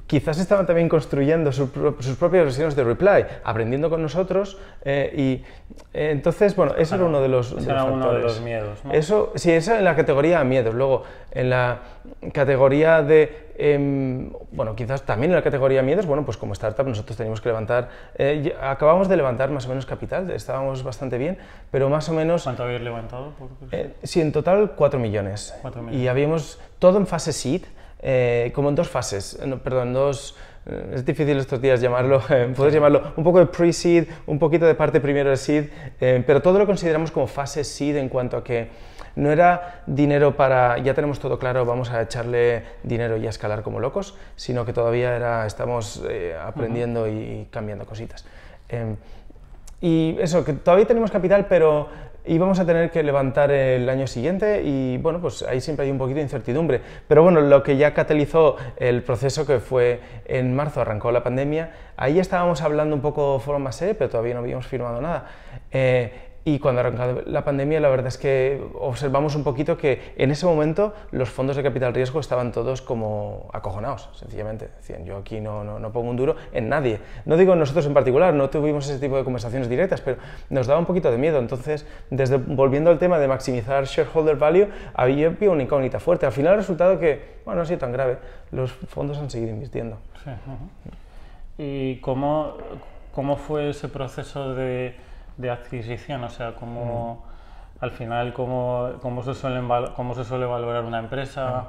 quizás 0.09 0.39
estaban 0.41 0.67
también 0.67 0.89
construyendo 0.89 1.53
sus, 1.53 1.69
pro- 1.71 1.95
sus 2.01 2.17
propias 2.17 2.45
versiones 2.45 2.75
de 2.75 2.83
Reply, 2.83 3.25
aprendiendo 3.45 3.89
con 3.91 4.03
nosotros 4.03 4.59
eh, 4.85 5.13
y 5.17 5.45
eh, 5.95 6.11
entonces, 6.11 6.57
bueno, 6.57 6.75
eso 6.77 6.97
era 6.97 7.05
uno 7.05 7.21
de 7.21 7.29
los, 7.29 7.55
de 7.55 7.71
era 7.71 7.85
los 7.85 7.93
uno 7.93 8.13
de 8.15 8.21
los 8.23 8.41
miedos, 8.41 8.85
¿no? 8.85 8.93
Eso, 8.93 9.33
sí, 9.37 9.53
eso 9.53 9.77
en 9.77 9.85
la 9.85 9.95
categoría 9.95 10.43
miedos. 10.43 10.75
Luego, 10.75 11.05
en 11.31 11.51
la 11.51 11.79
categoría 12.33 13.03
de, 13.03 13.52
em, 13.71 14.33
bueno, 14.51 14.75
quizás 14.75 15.03
también 15.03 15.31
en 15.33 15.37
la 15.37 15.43
categoría 15.43 15.83
miedos, 15.83 16.07
bueno, 16.07 16.25
pues 16.25 16.37
como 16.37 16.53
startup 16.53 16.87
nosotros 16.87 17.17
teníamos 17.17 17.41
que 17.41 17.49
levantar, 17.49 17.89
eh, 18.17 18.55
acabamos 18.61 19.09
de 19.09 19.17
levantar 19.17 19.51
más 19.51 19.67
o 19.67 19.69
menos 19.69 19.87
capital, 19.87 20.31
estábamos 20.31 20.83
bastante 20.83 21.19
bien, 21.19 21.39
pero 21.71 21.89
más 21.89 22.09
o 22.09 22.13
menos 22.13 22.43
¿Cuánto 22.45 22.65
habéis 22.65 22.81
levantado? 22.83 23.33
Eh, 23.71 23.95
sí, 24.03 24.21
en 24.21 24.33
total 24.33 24.73
4 24.77 24.99
millones. 24.99 25.55
Cuatro 25.63 25.83
Y 25.83 25.85
millones. 25.87 26.09
habíamos 26.11 26.61
todo 26.79 26.99
en 26.99 27.07
fase 27.07 27.33
seed, 27.33 27.63
eh, 28.01 28.51
como 28.55 28.69
en 28.69 28.75
dos 28.75 28.89
fases, 28.89 29.39
eh, 29.41 29.47
no, 29.47 29.59
perdón, 29.59 29.93
dos... 29.93 30.37
eh, 30.67 30.93
Es 30.95 31.05
difícil 31.05 31.37
estos 31.39 31.61
días 31.61 31.81
llamarlo, 31.81 32.21
eh, 32.31 32.53
puedes 32.57 32.75
llamarlo 32.75 33.13
un 33.17 33.23
poco 33.25 33.39
de 33.39 33.47
pre-seed, 33.47 34.09
un 34.27 34.39
poquito 34.41 34.67
de 34.67 34.75
parte 34.75 35.01
primero 35.01 35.31
de 35.31 35.37
seed, 35.37 35.67
eh, 36.01 36.23
pero 36.27 36.43
todo 36.43 36.59
lo 36.59 36.67
consideramos 36.67 37.11
como 37.13 37.27
fase 37.29 37.63
seed 37.65 37.97
en 37.97 38.09
cuanto 38.09 38.37
a 38.39 38.43
que 38.45 38.69
no 39.17 39.31
era 39.31 39.83
dinero 39.87 40.37
para, 40.37 40.79
ya 40.79 40.95
tenemos 40.95 41.19
todo 41.19 41.39
claro, 41.39 41.65
vamos 41.65 41.91
a 41.91 42.03
echarle 42.03 42.65
dinero 42.83 43.17
y 43.17 43.27
a 43.27 43.31
escalar 43.31 43.63
como 43.63 43.81
locos, 43.81 44.17
sino 44.37 44.65
que 44.65 44.73
todavía 44.73 45.17
era, 45.17 45.47
estamos 45.47 46.03
eh, 46.09 46.37
aprendiendo 46.41 47.09
y, 47.09 47.13
y 47.13 47.49
cambiando 47.51 47.87
cositas. 47.87 48.25
Em, 48.69 48.97
y 49.81 50.17
eso, 50.21 50.45
que 50.45 50.53
todavía 50.53 50.87
tenemos 50.87 51.11
capital, 51.11 51.47
pero 51.49 51.89
íbamos 52.25 52.59
a 52.61 52.67
tener 52.67 52.91
que 52.91 53.03
levantar 53.03 53.51
el 53.51 53.89
año 53.89 54.07
siguiente 54.07 54.63
y 54.63 54.97
bueno, 54.99 55.21
pues 55.21 55.43
ahí 55.43 55.61
siempre 55.61 55.87
hay 55.87 55.91
un 55.91 55.99
poquito 55.99 56.17
de 56.17 56.23
incertidumbre. 56.23 56.81
Pero 57.09 57.23
bueno, 57.23 57.41
lo 57.41 57.63
que 57.63 57.77
ya 57.77 57.95
catalizó 57.95 58.57
el 58.77 59.03
proceso 59.03 59.47
que 59.47 59.59
fue 59.59 60.01
en 60.25 60.55
marzo, 60.55 60.81
arrancó 60.81 61.11
la 61.11 61.23
pandemia, 61.23 61.73
ahí 61.97 62.19
estábamos 62.19 62.63
hablando 62.63 62.95
un 62.95 63.03
poco 63.03 63.39
de 63.39 63.45
forma 63.45 63.65
más 63.65 63.77
seria, 63.77 63.95
pero 63.97 64.11
todavía 64.11 64.35
no 64.35 64.41
habíamos 64.41 64.67
firmado 64.67 65.01
nada. 65.01 65.27
Eh, 65.71 66.32
y 66.45 66.59
cuando 66.59 66.81
arrancó 66.81 67.23
la 67.27 67.45
pandemia, 67.45 67.79
la 67.79 67.89
verdad 67.89 68.09
es 68.09 68.19
que 68.19 68.61
observamos 68.75 69.37
un 69.37 69.45
poquito 69.45 69.77
que 69.77 70.13
en 70.17 70.33
ese 70.33 70.45
momento 70.45 70.93
los 71.13 71.29
fondos 71.29 71.57
de 71.57 71.63
capital 71.63 71.95
riesgo 71.95 72.19
estaban 72.19 72.51
todos 72.51 72.83
como 72.83 73.49
acojonados, 73.53 74.09
sencillamente. 74.15 74.69
Decían, 74.79 75.05
yo 75.05 75.19
aquí 75.19 75.41
no, 75.41 75.63
no, 75.63 75.79
no 75.79 75.93
pongo 75.93 76.11
un 76.11 76.17
duro 76.17 76.35
en 76.53 76.69
nadie. 76.69 76.99
No 77.27 77.37
digo 77.37 77.55
nosotros 77.55 77.87
en 77.87 77.95
particular, 77.95 78.35
no 78.35 78.51
tuvimos 78.51 78.89
ese 78.89 78.99
tipo 78.99 79.17
de 79.17 79.23
conversaciones 79.23 79.69
directas, 79.69 80.01
pero 80.01 80.17
nos 80.51 80.67
daba 80.67 80.81
un 80.81 80.87
poquito 80.87 81.13
de 81.13 81.19
miedo. 81.19 81.39
Entonces, 81.39 81.87
desde, 82.11 82.39
volviendo 82.39 82.91
al 82.91 82.99
tema 82.99 83.21
de 83.21 83.29
maximizar 83.29 83.85
shareholder 83.85 84.35
value, 84.35 84.67
había 84.95 85.33
una 85.43 85.63
incógnita 85.63 86.01
fuerte. 86.01 86.27
Al 86.27 86.33
final, 86.33 86.55
el 86.55 86.59
resultado 86.59 86.99
que, 86.99 87.39
bueno, 87.45 87.59
no 87.59 87.63
ha 87.63 87.67
sido 87.67 87.79
tan 87.79 87.93
grave, 87.93 88.19
los 88.51 88.73
fondos 88.73 89.17
han 89.19 89.31
seguido 89.31 89.53
invirtiendo. 89.53 89.99
Sí, 90.25 90.31
ujú. 90.31 91.63
¿Y 91.63 91.97
cómo, 92.01 92.55
cómo 93.15 93.37
fue 93.37 93.71
ese 93.71 93.89
proceso 93.89 94.55
de, 94.55 94.97
de 95.43 95.51
adquisición? 95.51 96.25
O 96.25 96.31
sea, 96.31 96.55
cómo, 96.55 97.25
al 97.81 97.91
final, 97.91 98.33
cómo, 98.33 98.93
cómo, 99.03 99.23
se 99.23 99.35
suelen 99.35 99.69
cómo 99.95 100.15
se 100.15 100.25
suele 100.25 100.47
valorar 100.47 100.85
una 100.85 101.01
empresa, 101.01 101.67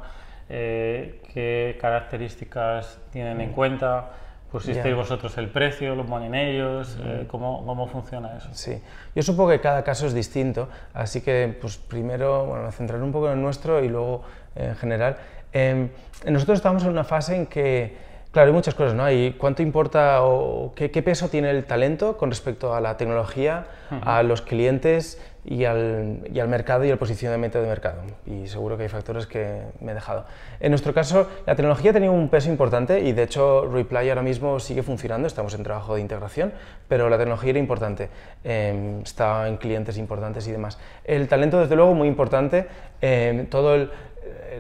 Eh, 0.50 1.22
qué 1.34 1.78
características 1.80 3.00
tienen 3.12 3.40
en 3.40 3.54
cuenta, 3.54 4.10
pusisteis 4.52 4.94
Ya. 4.94 4.96
vosotros 4.96 5.38
el 5.38 5.48
precio, 5.48 5.96
lo 5.96 6.06
ponen 6.06 6.36
ellos, 6.36 6.98
Eh, 7.02 7.26
¿cómo, 7.28 7.66
¿cómo 7.66 7.88
funciona 7.88 8.36
eso? 8.38 8.50
Sí, 8.52 8.80
yo 9.16 9.24
supongo 9.24 9.52
que 9.52 9.62
cada 9.62 9.84
caso 9.84 10.06
es 10.06 10.14
distinto, 10.14 10.68
así 10.94 11.22
que 11.22 11.58
pues 11.60 11.78
primero 11.78 12.46
bueno, 12.46 12.66
me 12.66 12.72
centraré 12.72 13.02
un 13.02 13.12
poco 13.14 13.28
en 13.28 13.38
el 13.38 13.42
nuestro 13.42 13.82
y 13.84 13.88
luego 13.88 14.24
eh, 14.56 14.68
en 14.68 14.76
general. 14.76 15.16
Eh, 15.54 15.90
nosotros 16.28 16.58
estamos 16.58 16.84
en 16.84 16.90
una 16.90 17.06
fase 17.06 17.36
en 17.36 17.46
que, 17.48 17.96
claro, 18.34 18.48
hay 18.48 18.54
muchas 18.54 18.74
cosas, 18.74 18.96
¿no? 18.96 19.06
Hay 19.06 19.34
cuánto 19.38 19.62
importa 19.62 20.24
o 20.24 20.74
qué, 20.76 20.92
qué 20.92 21.02
peso 21.02 21.30
tiene 21.30 21.52
el 21.52 21.64
talento 21.66 22.18
con 22.18 22.30
respecto 22.30 22.76
a 22.76 22.82
la 22.82 22.98
tecnología, 22.98 23.68
a 24.02 24.24
los 24.24 24.42
clientes 24.42 25.22
y 25.46 25.66
al, 25.66 26.22
y 26.34 26.40
al 26.40 26.48
mercado 26.48 26.84
y 26.84 26.90
al 26.90 26.98
posicionamiento 26.98 27.62
de 27.62 27.68
mercado. 27.68 28.02
Y 28.26 28.48
seguro 28.48 28.76
que 28.76 28.84
hay 28.84 28.90
factores 28.90 29.28
que 29.28 29.62
me 29.82 29.92
he 29.92 29.96
dejado. 29.96 30.26
En 30.60 30.72
nuestro 30.72 30.94
caso, 30.96 31.30
la 31.46 31.56
tecnología 31.56 31.92
ha 31.92 31.94
tenido 31.94 32.12
un 32.12 32.30
peso 32.30 32.50
importante 32.50 33.02
y 33.02 33.12
de 33.12 33.24
hecho 33.24 33.70
Reply 33.72 34.10
ahora 34.10 34.24
mismo 34.24 34.60
sigue 34.60 34.82
funcionando, 34.82 35.28
estamos 35.28 35.54
en 35.54 35.62
trabajo 35.62 35.94
de 35.94 36.02
integración, 36.02 36.54
pero 36.88 37.10
la 37.10 37.18
tecnología 37.18 37.52
era 37.52 37.60
importante, 37.60 38.10
eh, 38.44 39.00
está 39.04 39.48
en 39.48 39.58
clientes 39.58 39.98
importantes 40.00 40.48
y 40.48 40.52
demás. 40.52 40.80
El 41.04 41.28
talento, 41.28 41.60
desde 41.60 41.76
luego, 41.76 41.94
muy 41.94 42.08
importante, 42.08 42.66
eh, 43.02 43.46
todo 43.52 43.76
el, 43.76 43.92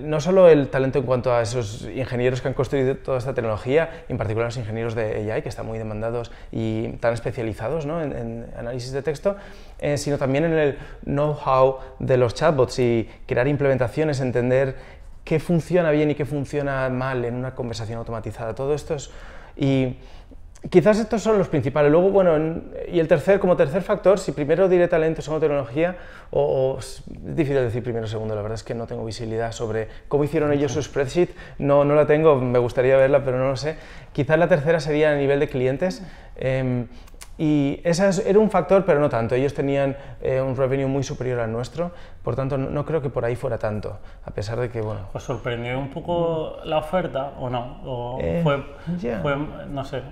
no 0.01 0.19
solo 0.19 0.49
el 0.49 0.69
talento 0.69 0.99
en 0.99 1.05
cuanto 1.05 1.33
a 1.33 1.41
esos 1.41 1.87
ingenieros 1.93 2.41
que 2.41 2.47
han 2.47 2.53
construido 2.53 2.95
toda 2.97 3.17
esta 3.17 3.33
tecnología, 3.33 4.03
en 4.09 4.17
particular 4.17 4.47
los 4.47 4.57
ingenieros 4.57 4.95
de 4.95 5.31
AI, 5.31 5.41
que 5.41 5.49
están 5.49 5.65
muy 5.65 5.77
demandados 5.77 6.31
y 6.51 6.89
tan 6.93 7.13
especializados 7.13 7.85
¿no? 7.85 8.01
en, 8.01 8.11
en 8.11 8.47
análisis 8.57 8.91
de 8.91 9.01
texto, 9.01 9.35
eh, 9.79 9.97
sino 9.97 10.17
también 10.17 10.45
en 10.45 10.53
el 10.53 10.77
know-how 11.05 11.79
de 11.99 12.17
los 12.17 12.33
chatbots 12.33 12.79
y 12.79 13.09
crear 13.27 13.47
implementaciones, 13.47 14.19
entender 14.19 14.75
qué 15.23 15.39
funciona 15.39 15.91
bien 15.91 16.11
y 16.11 16.15
qué 16.15 16.25
funciona 16.25 16.89
mal 16.89 17.23
en 17.25 17.35
una 17.35 17.55
conversación 17.55 17.97
automatizada. 17.97 18.55
Todo 18.55 18.73
esto 18.73 18.95
es... 18.95 19.11
Y, 19.55 19.97
Quizás 20.69 20.97
estos 20.99 21.21
son 21.21 21.37
los 21.37 21.49
principales. 21.49 21.91
Luego, 21.91 22.09
bueno, 22.09 22.35
en- 22.37 22.71
y 22.91 22.99
el 22.99 23.07
tercer, 23.07 23.39
como 23.39 23.57
tercer 23.57 23.81
factor, 23.81 24.17
si 24.17 24.31
primero 24.31 24.69
diré 24.69 24.87
talento, 24.87 25.21
segundo 25.21 25.45
tecnología, 25.45 25.97
o, 26.31 26.41
o 26.75 26.79
es 26.79 27.03
difícil 27.07 27.55
decir 27.61 27.83
primero 27.83 28.05
o 28.05 28.07
segundo, 28.07 28.33
la 28.33 28.41
verdad 28.41 28.55
es 28.55 28.63
que 28.63 28.73
no 28.73 28.87
tengo 28.87 29.03
visibilidad 29.03 29.51
sobre 29.51 29.89
cómo 30.07 30.23
hicieron 30.23 30.53
ellos 30.53 30.71
su 30.71 30.81
spreadsheet, 30.81 31.29
no, 31.59 31.83
no 31.83 31.95
la 31.95 32.05
tengo, 32.05 32.35
me 32.39 32.59
gustaría 32.59 32.95
verla, 32.95 33.23
pero 33.25 33.37
no 33.39 33.49
lo 33.49 33.57
sé. 33.57 33.75
Quizás 34.13 34.39
la 34.39 34.47
tercera 34.47 34.79
sería 34.79 35.11
a 35.11 35.15
nivel 35.15 35.39
de 35.39 35.49
clientes. 35.49 36.01
Em, 36.37 36.87
Y 37.35 37.81
ese 37.83 38.29
era 38.29 38.37
un 38.37 38.51
factor, 38.51 38.85
pero 38.85 38.99
no 38.99 39.09
tanto. 39.09 39.33
Ellos 39.33 39.55
tenían 39.55 39.97
eh, 40.21 40.39
un 40.39 40.55
revenue 40.55 40.85
muy 40.85 41.01
superior 41.01 41.39
al 41.39 41.51
nuestro, 41.51 41.91
por 42.23 42.35
tanto 42.35 42.59
no, 42.59 42.85
creo 42.85 43.01
que 43.01 43.09
por 43.09 43.25
ahí 43.25 43.35
fuera 43.35 43.57
tanto, 43.57 43.97
a 44.23 44.29
pesar 44.31 44.59
de 44.59 44.69
que, 44.69 44.81
bueno... 44.81 45.07
¿Os 45.13 45.23
sorprendió 45.23 45.79
un 45.79 45.89
poco 45.89 46.57
la 46.63 46.77
oferta 46.77 47.33
o 47.39 47.49
no? 47.49 47.81
¿O 47.85 48.19
eh, 48.21 48.41
fue, 48.43 48.63
fue, 49.23 49.35
no 49.67 49.83
sé... 49.83 50.03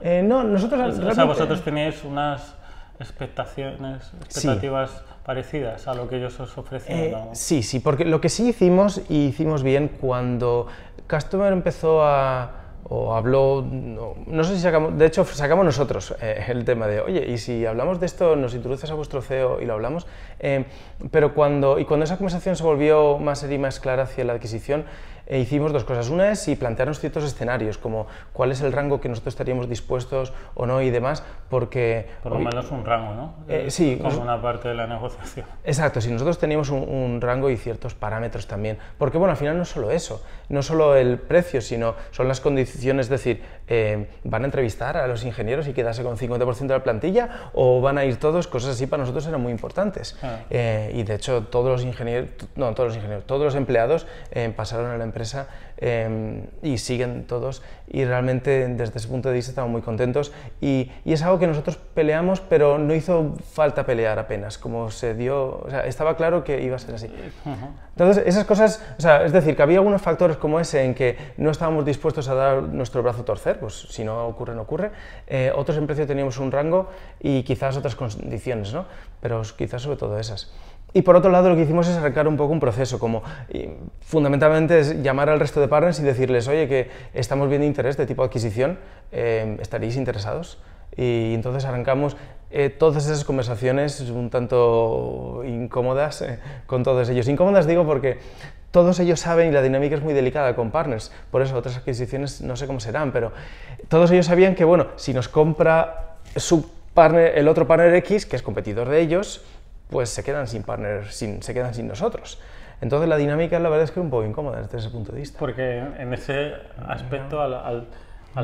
Eh, 0.00 0.22
no, 0.22 0.44
nosotros... 0.44 0.98
O 0.98 1.14
sea, 1.14 1.24
vosotros 1.24 1.62
teníais 1.62 2.04
unas 2.04 2.54
expectaciones, 2.98 4.12
expectativas 4.24 5.02
parecidas 5.24 5.86
a 5.88 5.94
lo 5.94 6.08
que 6.08 6.16
ellos 6.16 6.38
os 6.40 6.56
ofrecían. 6.56 7.34
Sí, 7.34 7.62
sí, 7.62 7.80
porque 7.80 8.04
lo 8.04 8.20
que 8.20 8.28
sí 8.28 8.48
hicimos, 8.48 9.02
y 9.08 9.26
hicimos 9.26 9.62
bien, 9.62 9.88
cuando 9.88 10.68
Customer 11.08 11.52
empezó 11.52 12.02
a 12.04 12.62
o 12.88 13.14
habló, 13.14 13.66
no, 13.68 14.44
sé 14.44 14.54
si 14.54 14.60
sacamos, 14.60 14.96
de 14.96 15.06
hecho 15.06 15.24
sacamos 15.24 15.64
nosotros 15.64 16.14
eh, 16.20 16.44
el 16.48 16.64
tema 16.64 16.86
de, 16.86 17.00
oye, 17.00 17.26
y 17.26 17.38
si 17.38 17.66
hablamos 17.66 17.98
de 17.98 18.06
esto, 18.06 18.36
nos 18.36 18.54
introduces 18.54 18.88
a 18.90 18.94
vuestro 18.94 19.22
CEO 19.22 19.60
y 19.60 19.64
lo 19.64 19.74
hablamos, 19.74 20.06
eh, 20.38 20.66
pero 21.10 21.34
cuando, 21.34 21.80
y 21.80 21.84
cuando 21.84 22.04
esa 22.04 22.16
conversación 22.16 22.54
se 22.54 22.62
volvió 22.62 23.18
más 23.18 23.40
seria 23.40 23.56
y 23.56 23.58
más 23.58 23.80
clara 23.80 24.04
hacia 24.04 24.24
la 24.24 24.34
adquisición, 24.34 24.84
e 25.26 25.40
hicimos 25.40 25.72
dos 25.72 25.84
cosas. 25.84 26.08
Una 26.08 26.30
es 26.30 26.40
si 26.40 26.56
plantearnos 26.56 27.00
ciertos 27.00 27.24
escenarios, 27.24 27.78
como 27.78 28.06
cuál 28.32 28.52
es 28.52 28.60
el 28.60 28.72
rango 28.72 29.00
que 29.00 29.08
nosotros 29.08 29.34
estaríamos 29.34 29.68
dispuestos 29.68 30.32
o 30.54 30.66
no 30.66 30.80
y 30.80 30.90
demás, 30.90 31.24
porque... 31.50 32.08
Por 32.22 32.32
lo 32.32 32.38
menos 32.38 32.70
un 32.70 32.84
rango, 32.84 33.14
¿no? 33.14 33.34
Eh, 33.48 33.70
sí. 33.70 33.98
Como 34.00 34.20
una 34.20 34.40
parte 34.40 34.68
de 34.68 34.74
la 34.74 34.86
negociación. 34.86 35.46
Exacto, 35.64 36.00
si 36.00 36.10
nosotros 36.10 36.38
teníamos 36.38 36.70
un, 36.70 37.20
rango 37.20 37.50
y 37.50 37.56
ciertos 37.56 37.94
parámetros 37.94 38.46
también. 38.46 38.78
Porque, 38.98 39.18
bueno, 39.18 39.32
al 39.32 39.36
final 39.36 39.56
no 39.56 39.62
es 39.62 39.68
solo 39.68 39.90
eso, 39.90 40.22
no 40.48 40.62
solo 40.62 40.94
el 40.96 41.18
precio, 41.18 41.60
sino 41.60 41.94
son 42.10 42.28
las 42.28 42.40
condiciones, 42.40 43.06
es 43.06 43.10
decir, 43.10 43.42
eh, 43.68 44.08
¿van 44.22 44.42
a 44.42 44.44
entrevistar 44.44 44.96
a 44.96 45.06
los 45.08 45.24
ingenieros 45.24 45.66
y 45.66 45.72
quedarse 45.72 46.02
con 46.02 46.16
50% 46.16 46.58
de 46.58 46.68
la 46.68 46.84
plantilla 46.84 47.50
o 47.54 47.80
van 47.80 47.98
a 47.98 48.04
ir 48.04 48.18
todos? 48.18 48.46
Cosas 48.46 48.70
así 48.70 48.86
para 48.86 49.02
nosotros 49.02 49.26
eran 49.26 49.40
muy 49.40 49.50
importantes. 49.50 50.16
Ah. 50.22 50.40
Eh, 50.50 50.92
y 50.94 51.02
de 51.02 51.14
hecho, 51.14 51.44
todos 51.44 51.70
los 51.70 51.84
ingenieros, 51.84 52.30
no, 52.54 52.72
todos 52.74 52.90
los 52.90 52.96
ingenieros, 52.96 53.26
todos 53.26 53.42
los 53.42 53.54
empleados 53.54 54.06
pasaron 54.54 54.90
a 54.90 54.98
la 54.98 55.04
empresa 55.04 55.15
empresa 55.16 55.48
em, 55.78 56.44
y 56.62 56.76
siguen 56.76 57.24
todos 57.26 57.62
y 57.88 58.04
realmente 58.04 58.68
desde 58.68 58.98
ese 58.98 59.08
punto 59.08 59.30
de 59.30 59.34
vista 59.36 59.50
estamos 59.50 59.70
muy 59.70 59.80
contentos 59.80 60.32
y, 60.60 60.90
y, 61.04 61.12
es 61.14 61.22
algo 61.22 61.38
que 61.38 61.46
nosotros 61.46 61.78
peleamos 61.94 62.40
pero 62.40 62.76
no 62.76 62.94
hizo 62.94 63.34
falta 63.52 63.86
pelear 63.86 64.18
apenas, 64.18 64.58
como 64.58 64.90
se 64.90 65.14
dio, 65.14 65.62
o 65.64 65.70
sea, 65.70 65.86
estaba 65.86 66.16
claro 66.16 66.44
que 66.44 66.62
iba 66.62 66.76
a 66.76 66.78
ser 66.78 66.94
así. 66.94 67.10
Entonces 67.90 68.24
esas 68.26 68.44
cosas, 68.44 68.84
o 68.98 69.00
sea, 69.00 69.24
es 69.24 69.32
decir, 69.32 69.56
que 69.56 69.62
había 69.62 69.78
algunos 69.78 70.02
factores 70.02 70.36
como 70.36 70.60
ese 70.60 70.84
en 70.84 70.94
que 70.94 71.16
no 71.38 71.50
estábamos 71.50 71.86
dispuestos 71.86 72.28
a 72.28 72.34
dar 72.34 72.62
nuestro 72.62 73.02
brazo 73.02 73.22
a 73.22 73.24
torcer, 73.24 73.58
pues 73.58 73.86
si 73.88 74.04
no 74.04 74.26
ocurre, 74.26 74.54
no 74.54 74.62
ocurre, 74.62 74.90
eh, 75.26 75.50
otros 75.54 75.78
en 75.78 75.86
precio 75.86 76.06
teníamos 76.06 76.38
un 76.38 76.52
rango 76.52 76.90
y 77.20 77.42
quizás 77.42 77.76
otras 77.76 77.96
condiciones, 77.96 78.74
¿no? 78.74 78.84
pero 79.20 79.42
quizás 79.56 79.82
sobre 79.82 79.96
todo 79.96 80.18
esas. 80.18 80.52
Y 80.92 81.02
por 81.02 81.16
otro 81.16 81.30
lado, 81.30 81.50
lo 81.50 81.56
que 81.56 81.62
hicimos 81.62 81.88
es 81.88 81.96
arrancar 81.96 82.26
un 82.26 82.36
poco 82.36 82.52
un 82.52 82.60
proceso, 82.60 82.98
como 82.98 83.22
fundamentalmente 84.00 84.78
es 84.78 85.02
llamar 85.02 85.28
al 85.28 85.38
resto 85.38 85.60
de 85.60 85.68
partners 85.68 86.00
y 86.00 86.02
decirles, 86.02 86.48
oye, 86.48 86.68
que 86.68 86.90
estamos 87.12 87.48
viendo 87.48 87.66
interés 87.66 87.96
de 87.96 88.06
tipo 88.06 88.22
adquisición, 88.22 88.78
eh, 89.12 89.58
¿estaréis 89.60 89.96
interesados? 89.96 90.58
Y 90.96 91.34
entonces 91.34 91.66
arrancamos 91.66 92.16
eh, 92.50 92.70
todas 92.70 93.04
esas 93.04 93.24
conversaciones 93.24 94.00
un 94.08 94.30
tanto 94.30 95.42
incómodas 95.44 96.22
eh, 96.22 96.38
con 96.66 96.82
todos 96.82 97.08
ellos. 97.10 97.28
Incómodas 97.28 97.66
digo 97.66 97.84
porque 97.84 98.18
todos 98.70 98.98
ellos 99.00 99.20
saben 99.20 99.48
y 99.48 99.52
la 99.52 99.62
dinámica 99.62 99.96
es 99.96 100.02
muy 100.02 100.14
delicada 100.14 100.54
con 100.54 100.70
partners, 100.70 101.12
por 101.30 101.42
eso 101.42 101.56
otras 101.56 101.76
adquisiciones 101.76 102.40
no 102.40 102.56
sé 102.56 102.66
cómo 102.66 102.80
serán, 102.80 103.12
pero 103.12 103.32
todos 103.88 104.10
ellos 104.10 104.26
sabían 104.26 104.54
que, 104.54 104.64
bueno, 104.64 104.88
si 104.96 105.12
nos 105.12 105.28
compra 105.28 106.16
su 106.36 106.70
partner, 106.94 107.36
el 107.36 107.48
otro 107.48 107.66
partner 107.66 107.94
X, 107.96 108.26
que 108.26 108.36
es 108.36 108.42
competidor 108.42 108.88
de 108.88 109.00
ellos, 109.00 109.44
pues 109.90 110.08
se 110.08 110.24
quedan 110.24 110.46
sin 110.46 110.62
partner, 110.62 111.06
sin, 111.06 111.42
se 111.42 111.54
quedan 111.54 111.74
sin 111.74 111.88
nosotros. 111.88 112.40
Entonces 112.80 113.08
la 113.08 113.16
dinámica 113.16 113.58
la 113.58 113.68
verdad 113.68 113.84
es 113.84 113.90
que 113.90 114.00
es 114.00 114.04
un 114.04 114.10
poco 114.10 114.24
incómoda 114.24 114.60
desde 114.60 114.78
ese 114.78 114.90
punto 114.90 115.12
de 115.12 115.20
vista. 115.20 115.38
Porque 115.38 115.78
en 115.78 116.12
ese 116.12 116.52
aspecto, 116.86 117.40
al, 117.40 117.54
al, 117.54 117.88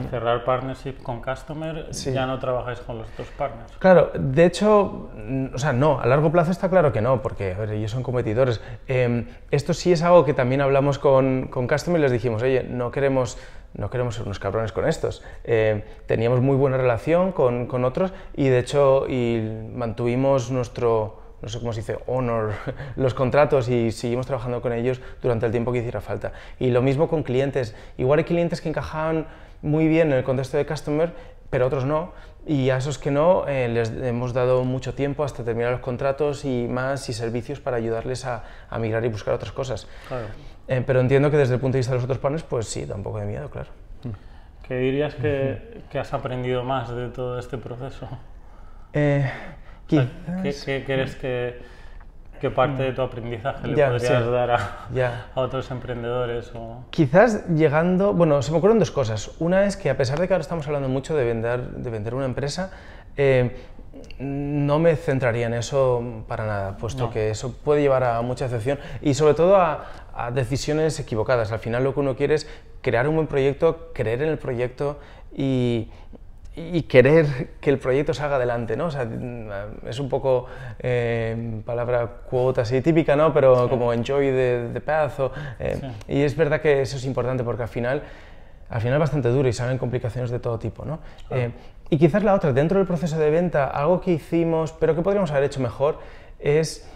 cerrar 0.08 0.42
partnership 0.44 1.02
con 1.02 1.20
customer, 1.20 1.90
ya 1.90 2.24
no 2.24 2.38
trabajáis 2.38 2.80
con 2.80 2.96
los 2.96 3.08
otros 3.10 3.28
partners. 3.36 3.72
Claro, 3.78 4.10
de 4.14 4.46
hecho, 4.46 5.10
o 5.52 5.58
sea, 5.58 5.74
no, 5.74 6.00
a 6.00 6.06
largo 6.06 6.32
plazo 6.32 6.50
está 6.50 6.70
claro 6.70 6.92
que 6.92 7.02
no, 7.02 7.20
porque 7.20 7.52
a 7.52 7.58
ver, 7.58 7.72
ellos 7.72 7.90
son 7.90 8.02
competidores. 8.02 8.62
Em, 8.86 9.26
esto 9.50 9.74
sí 9.74 9.92
es 9.92 10.02
algo 10.02 10.24
que 10.24 10.32
también 10.32 10.62
hablamos 10.62 10.98
con, 10.98 11.48
con 11.48 11.68
customer 11.68 11.98
y 11.98 12.02
les 12.02 12.12
dijimos, 12.12 12.42
oye, 12.42 12.62
no 12.62 12.90
queremos 12.90 13.36
no 13.74 13.88
queremos 13.88 14.14
ser 14.16 14.24
unos 14.24 14.38
cabrones 14.38 14.72
con 14.72 14.86
estos. 14.86 15.22
Em, 15.44 15.82
teníamos 16.06 16.40
muy 16.40 16.56
buena 16.56 16.76
relación 16.76 17.32
con, 17.32 17.66
con, 17.66 17.84
otros 17.84 18.12
y 18.34 18.48
de 18.48 18.58
hecho 18.58 19.06
y 19.08 19.40
mantuvimos 19.74 20.50
nuestro, 20.50 21.21
no 21.42 21.48
sé 21.48 21.58
cómo 21.58 21.72
se 21.72 21.80
dice, 21.80 21.98
honor 22.06 22.52
los 22.96 23.14
contratos 23.14 23.68
y 23.68 23.90
seguimos 23.90 24.26
trabajando 24.26 24.62
con 24.62 24.72
ellos 24.72 25.00
durante 25.20 25.46
el 25.46 25.52
tiempo 25.52 25.72
que 25.72 25.78
hiciera 25.78 26.00
falta. 26.00 26.32
Y 26.58 26.70
lo 26.70 26.82
mismo 26.82 27.08
con 27.08 27.24
clientes. 27.24 27.74
Igual 27.98 28.20
hay 28.20 28.24
clientes 28.24 28.60
que 28.60 28.68
encajaban 28.68 29.26
muy 29.60 29.88
bien 29.88 30.12
en 30.12 30.18
el 30.18 30.24
contexto 30.24 30.56
de 30.56 30.64
customer, 30.64 31.12
pero 31.50 31.66
otros 31.66 31.84
no. 31.84 32.12
Y 32.46 32.70
a 32.70 32.78
esos 32.78 32.98
que 32.98 33.10
no, 33.10 33.46
eh, 33.46 33.68
les 33.68 33.90
hemos 33.90 34.32
dado 34.32 34.64
mucho 34.64 34.94
tiempo 34.94 35.22
hasta 35.22 35.44
terminar 35.44 35.72
los 35.72 35.80
contratos 35.80 36.44
y 36.44 36.66
más 36.68 37.08
y 37.08 37.12
servicios 37.12 37.60
para 37.60 37.76
ayudarles 37.76 38.24
a, 38.24 38.44
a 38.68 38.78
migrar 38.78 39.04
y 39.04 39.08
buscar 39.08 39.34
otras 39.34 39.52
cosas. 39.52 39.86
Eh, 40.68 40.82
pero 40.86 41.00
entiendo 41.00 41.30
que 41.30 41.36
desde 41.36 41.54
el 41.54 41.60
punto 41.60 41.74
de 41.74 41.80
vista 41.80 41.92
de 41.92 41.98
los 41.98 42.04
otros 42.04 42.18
partners, 42.18 42.44
pues 42.44 42.66
sí, 42.68 42.84
da 42.84 42.94
un 42.94 43.02
poco 43.02 43.18
de 43.18 43.26
miedo, 43.26 43.48
claro. 43.50 43.68
¿Qué 44.66 44.76
dirías 44.76 45.14
que, 45.14 45.82
que 45.90 45.98
has 45.98 46.12
aprendido 46.14 46.64
más 46.64 46.88
de 46.94 47.08
todo 47.08 47.38
este 47.38 47.58
proceso? 47.58 48.08
Eh, 48.92 49.30
¿Qué, 50.42 50.84
crees 50.84 51.16
que, 51.16 51.60
qué 52.40 52.50
parte 52.50 52.82
de 52.82 52.92
tu 52.92 53.02
aprendizaje 53.02 53.68
le 53.68 53.86
podrías 53.86 54.30
dar 54.30 54.50
a, 54.50 54.86
a, 55.34 55.40
otros 55.40 55.70
emprendedores? 55.70 56.50
O... 56.54 56.84
Quizás 56.90 57.48
llegando, 57.48 58.12
bueno, 58.12 58.42
se 58.42 58.52
me 58.52 58.58
ocurren 58.58 58.78
dos 58.78 58.90
cosas. 58.90 59.32
Una 59.38 59.64
es 59.64 59.76
que 59.76 59.90
a 59.90 59.96
pesar 59.96 60.18
de 60.18 60.26
que 60.26 60.34
ahora 60.34 60.42
estamos 60.42 60.66
hablando 60.66 60.88
mucho 60.88 61.14
de 61.14 61.24
vender, 61.24 61.60
de 61.60 61.90
vender 61.90 62.14
una 62.14 62.24
empresa, 62.24 62.70
eh, 63.16 63.56
no 64.18 64.78
me 64.78 64.96
centraría 64.96 65.46
en 65.46 65.54
eso 65.54 66.24
para 66.26 66.46
nada, 66.46 66.76
puesto 66.76 67.10
que 67.10 67.30
eso 67.30 67.54
puede 67.64 67.82
llevar 67.82 68.04
a 68.04 68.22
mucha 68.22 68.46
decepción 68.46 68.78
y 69.00 69.14
sobre 69.14 69.34
todo 69.34 69.56
a, 69.56 69.86
a, 70.14 70.30
decisiones 70.30 70.98
equivocadas. 70.98 71.52
Al 71.52 71.58
final 71.58 71.84
lo 71.84 71.94
que 71.94 72.00
uno 72.00 72.16
quiere 72.16 72.34
es 72.34 72.48
crear 72.80 73.06
un 73.06 73.16
buen 73.16 73.26
proyecto, 73.26 73.90
creer 73.92 74.22
en 74.22 74.30
el 74.30 74.38
proyecto 74.38 74.98
y, 75.36 75.88
y 76.54 76.82
querer 76.82 77.48
que 77.60 77.70
el 77.70 77.78
proyecto 77.78 78.12
salga 78.12 78.36
adelante, 78.36 78.76
¿no? 78.76 78.86
O 78.86 78.90
sea, 78.90 79.08
es 79.86 79.98
un 79.98 80.08
poco 80.10 80.46
eh, 80.80 81.62
palabra 81.64 82.06
cuota 82.28 82.62
así 82.62 82.82
típica, 82.82 83.16
¿no? 83.16 83.32
Pero 83.32 83.70
como 83.70 83.92
enjoy 83.92 84.26
the, 84.26 84.68
the 84.74 84.80
path. 84.80 85.18
Eh, 85.58 85.80
y 86.08 86.22
es 86.22 86.36
verdad 86.36 86.60
que 86.60 86.82
eso 86.82 86.98
es 86.98 87.06
importante 87.06 87.42
porque 87.42 87.62
al 87.62 87.68
final, 87.70 88.02
al 88.68 88.80
final 88.82 88.94
es 88.94 89.00
bastante 89.00 89.30
duro 89.30 89.48
y 89.48 89.52
salen 89.54 89.78
complicaciones 89.78 90.30
de 90.30 90.40
todo 90.40 90.58
tipo, 90.58 90.84
¿no? 90.84 90.98
Eh, 91.30 91.52
y 91.88 91.96
quizás 91.96 92.22
la 92.22 92.34
otra, 92.34 92.52
dentro 92.52 92.78
del 92.78 92.86
proceso 92.86 93.18
de 93.18 93.30
venta, 93.30 93.68
algo 93.68 94.00
que 94.02 94.12
hicimos, 94.12 94.72
pero 94.72 94.94
que 94.94 95.00
podríamos 95.00 95.30
haber 95.30 95.44
hecho 95.44 95.60
mejor, 95.60 96.00
es 96.38 96.86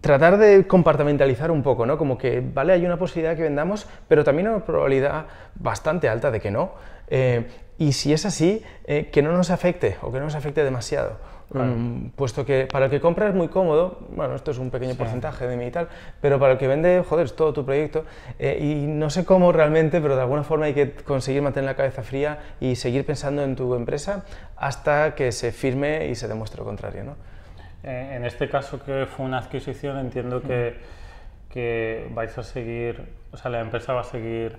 tratar 0.00 0.38
de 0.38 0.68
compartimentalizar 0.68 1.50
un 1.50 1.64
poco, 1.64 1.84
¿no? 1.84 1.98
Como 1.98 2.16
que, 2.16 2.40
vale, 2.40 2.74
hay 2.74 2.86
una 2.86 2.96
posibilidad 2.96 3.34
que 3.34 3.42
vendamos, 3.42 3.88
pero 4.06 4.22
también 4.22 4.48
una 4.48 4.64
probabilidad 4.64 5.26
bastante 5.56 6.08
alta 6.08 6.30
de 6.30 6.40
que 6.40 6.52
no. 6.52 6.72
Y 7.80 7.92
si 7.92 8.12
es 8.12 8.26
así, 8.26 8.62
eh, 8.84 9.08
que 9.10 9.22
no 9.22 9.32
nos 9.32 9.48
afecte 9.48 9.96
o 10.02 10.12
que 10.12 10.18
no 10.18 10.26
nos 10.26 10.34
afecte 10.34 10.62
demasiado. 10.62 11.16
Mm, 11.48 12.10
puesto 12.14 12.44
que 12.44 12.68
para 12.70 12.84
el 12.84 12.90
que 12.90 13.00
compra 13.00 13.26
es 13.26 13.34
muy 13.34 13.48
cómodo, 13.48 14.06
bueno, 14.14 14.34
esto 14.34 14.50
es 14.50 14.58
un 14.58 14.70
pequeño 14.70 14.96
porcentaje 14.96 15.46
de 15.46 15.56
mí 15.56 15.64
y 15.64 15.70
tal, 15.70 15.88
pero 16.20 16.38
para 16.38 16.52
el 16.52 16.58
que 16.58 16.68
vende, 16.68 17.02
joder, 17.02 17.24
es 17.24 17.34
todo 17.34 17.54
tu 17.54 17.64
proyecto. 17.64 18.04
Eh, 18.38 18.58
y 18.60 18.86
no 18.86 19.08
sé 19.08 19.24
cómo 19.24 19.50
realmente, 19.50 19.98
pero 20.02 20.14
de 20.14 20.20
alguna 20.20 20.42
forma 20.42 20.66
hay 20.66 20.74
que 20.74 20.92
conseguir 20.92 21.40
mantener 21.40 21.70
la 21.70 21.74
cabeza 21.74 22.02
fría 22.02 22.38
y 22.60 22.76
seguir 22.76 23.06
pensando 23.06 23.42
en 23.42 23.56
tu 23.56 23.74
empresa 23.74 24.26
hasta 24.58 25.14
que 25.14 25.32
se 25.32 25.50
firme 25.50 26.06
y 26.08 26.16
se 26.16 26.28
demuestre 26.28 26.58
lo 26.58 26.66
contrario. 26.66 27.02
¿no? 27.02 27.16
Eh, 27.82 28.12
en 28.14 28.26
este 28.26 28.50
caso 28.50 28.84
que 28.84 29.06
fue 29.06 29.24
una 29.24 29.38
adquisición, 29.38 29.96
entiendo 29.96 30.42
que, 30.42 30.76
que 31.48 32.10
vais 32.12 32.36
a 32.36 32.42
seguir, 32.42 33.08
o 33.32 33.38
sea, 33.38 33.50
la 33.50 33.60
empresa 33.60 33.94
va 33.94 34.02
a 34.02 34.04
seguir 34.04 34.58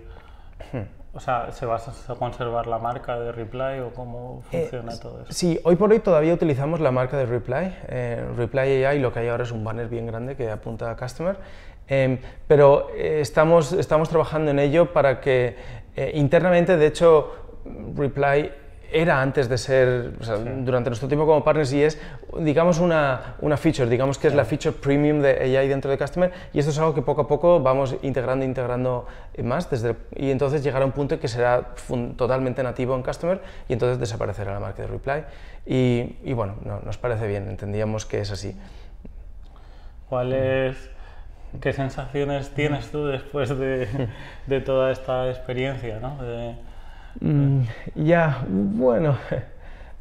o 1.13 1.19
sea, 1.19 1.51
¿se 1.51 1.65
va 1.65 1.75
a 1.75 2.15
conservar 2.15 2.67
la 2.67 2.79
marca 2.79 3.19
de 3.19 3.31
Reply 3.31 3.79
o 3.79 3.93
cómo 3.93 4.43
eh, 4.51 4.61
funciona 4.61 4.97
todo 4.97 5.21
eso? 5.21 5.33
Sí, 5.33 5.59
hoy 5.63 5.75
por 5.75 5.91
hoy 5.91 5.99
todavía 5.99 6.33
utilizamos 6.33 6.79
la 6.79 6.91
marca 6.91 7.17
de 7.17 7.25
Reply. 7.25 7.75
Eh, 7.89 8.25
Reply 8.37 8.85
AI 8.85 8.99
lo 8.99 9.11
que 9.11 9.19
hay 9.19 9.27
ahora 9.27 9.43
es 9.43 9.51
un 9.51 9.63
banner 9.63 9.87
bien 9.87 10.07
grande 10.07 10.35
que 10.35 10.49
apunta 10.49 10.89
a 10.89 10.95
Customer. 10.95 11.37
Em, 11.87 12.17
pero 12.47 12.89
eh, 12.95 13.19
estamos, 13.19 13.73
estamos 13.73 14.07
trabajando 14.07 14.51
en 14.51 14.59
ello 14.59 14.93
para 14.93 15.19
que 15.19 15.81
internamente, 16.13 16.77
de 16.77 16.87
hecho, 16.87 17.31
Reply 17.95 18.49
era 18.91 19.21
antes 19.21 19.47
de 19.47 19.57
ser, 19.57 20.13
o 20.19 20.23
sea, 20.23 20.35
durante 20.37 20.89
nuestro 20.89 21.07
tiempo 21.07 21.25
como 21.25 21.43
partners 21.43 21.71
y 21.73 21.83
es, 21.83 21.99
digamos, 22.39 22.79
una, 22.79 23.35
una 23.39 23.57
feature, 23.57 23.89
digamos 23.89 24.17
que 24.17 24.27
es 24.27 24.33
la 24.33 24.45
feature 24.45 24.75
premium 24.75 25.21
de 25.21 25.57
AI 25.57 25.67
dentro 25.67 25.89
de 25.89 25.97
Customer 25.97 26.31
y 26.53 26.59
esto 26.59 26.71
es 26.71 26.79
algo 26.79 26.93
que 26.93 27.01
poco 27.01 27.21
a 27.21 27.27
poco 27.27 27.59
vamos 27.59 27.95
integrando, 28.01 28.45
integrando 28.45 29.07
más 29.43 29.69
desde, 29.69 29.95
y 30.15 30.31
entonces 30.31 30.63
llegará 30.63 30.85
un 30.85 30.91
punto 30.91 31.19
que 31.19 31.27
será 31.27 31.73
totalmente 32.17 32.61
nativo 32.63 32.95
en 32.95 33.03
Customer 33.03 33.39
y 33.69 33.73
entonces 33.73 33.99
desaparecerá 33.99 34.53
la 34.53 34.59
marca 34.59 34.81
de 34.81 34.87
Reply 34.87 35.23
y, 35.65 36.17
y 36.23 36.33
bueno, 36.33 36.55
no, 36.65 36.79
nos 36.81 36.97
parece 36.97 37.27
bien, 37.27 37.49
entendíamos 37.49 38.05
que 38.05 38.19
es 38.19 38.31
así. 38.31 38.55
¿Cuál 40.09 40.33
es, 40.33 40.89
qué 41.61 41.71
sensaciones 41.71 42.49
tienes 42.49 42.91
tú 42.91 43.05
después 43.05 43.57
de, 43.57 43.87
de 44.47 44.61
toda 44.61 44.91
esta 44.91 45.29
experiencia? 45.29 45.99
¿no? 45.99 46.17
Mm, 47.19 47.61
ya, 47.95 48.45
bueno. 48.47 49.17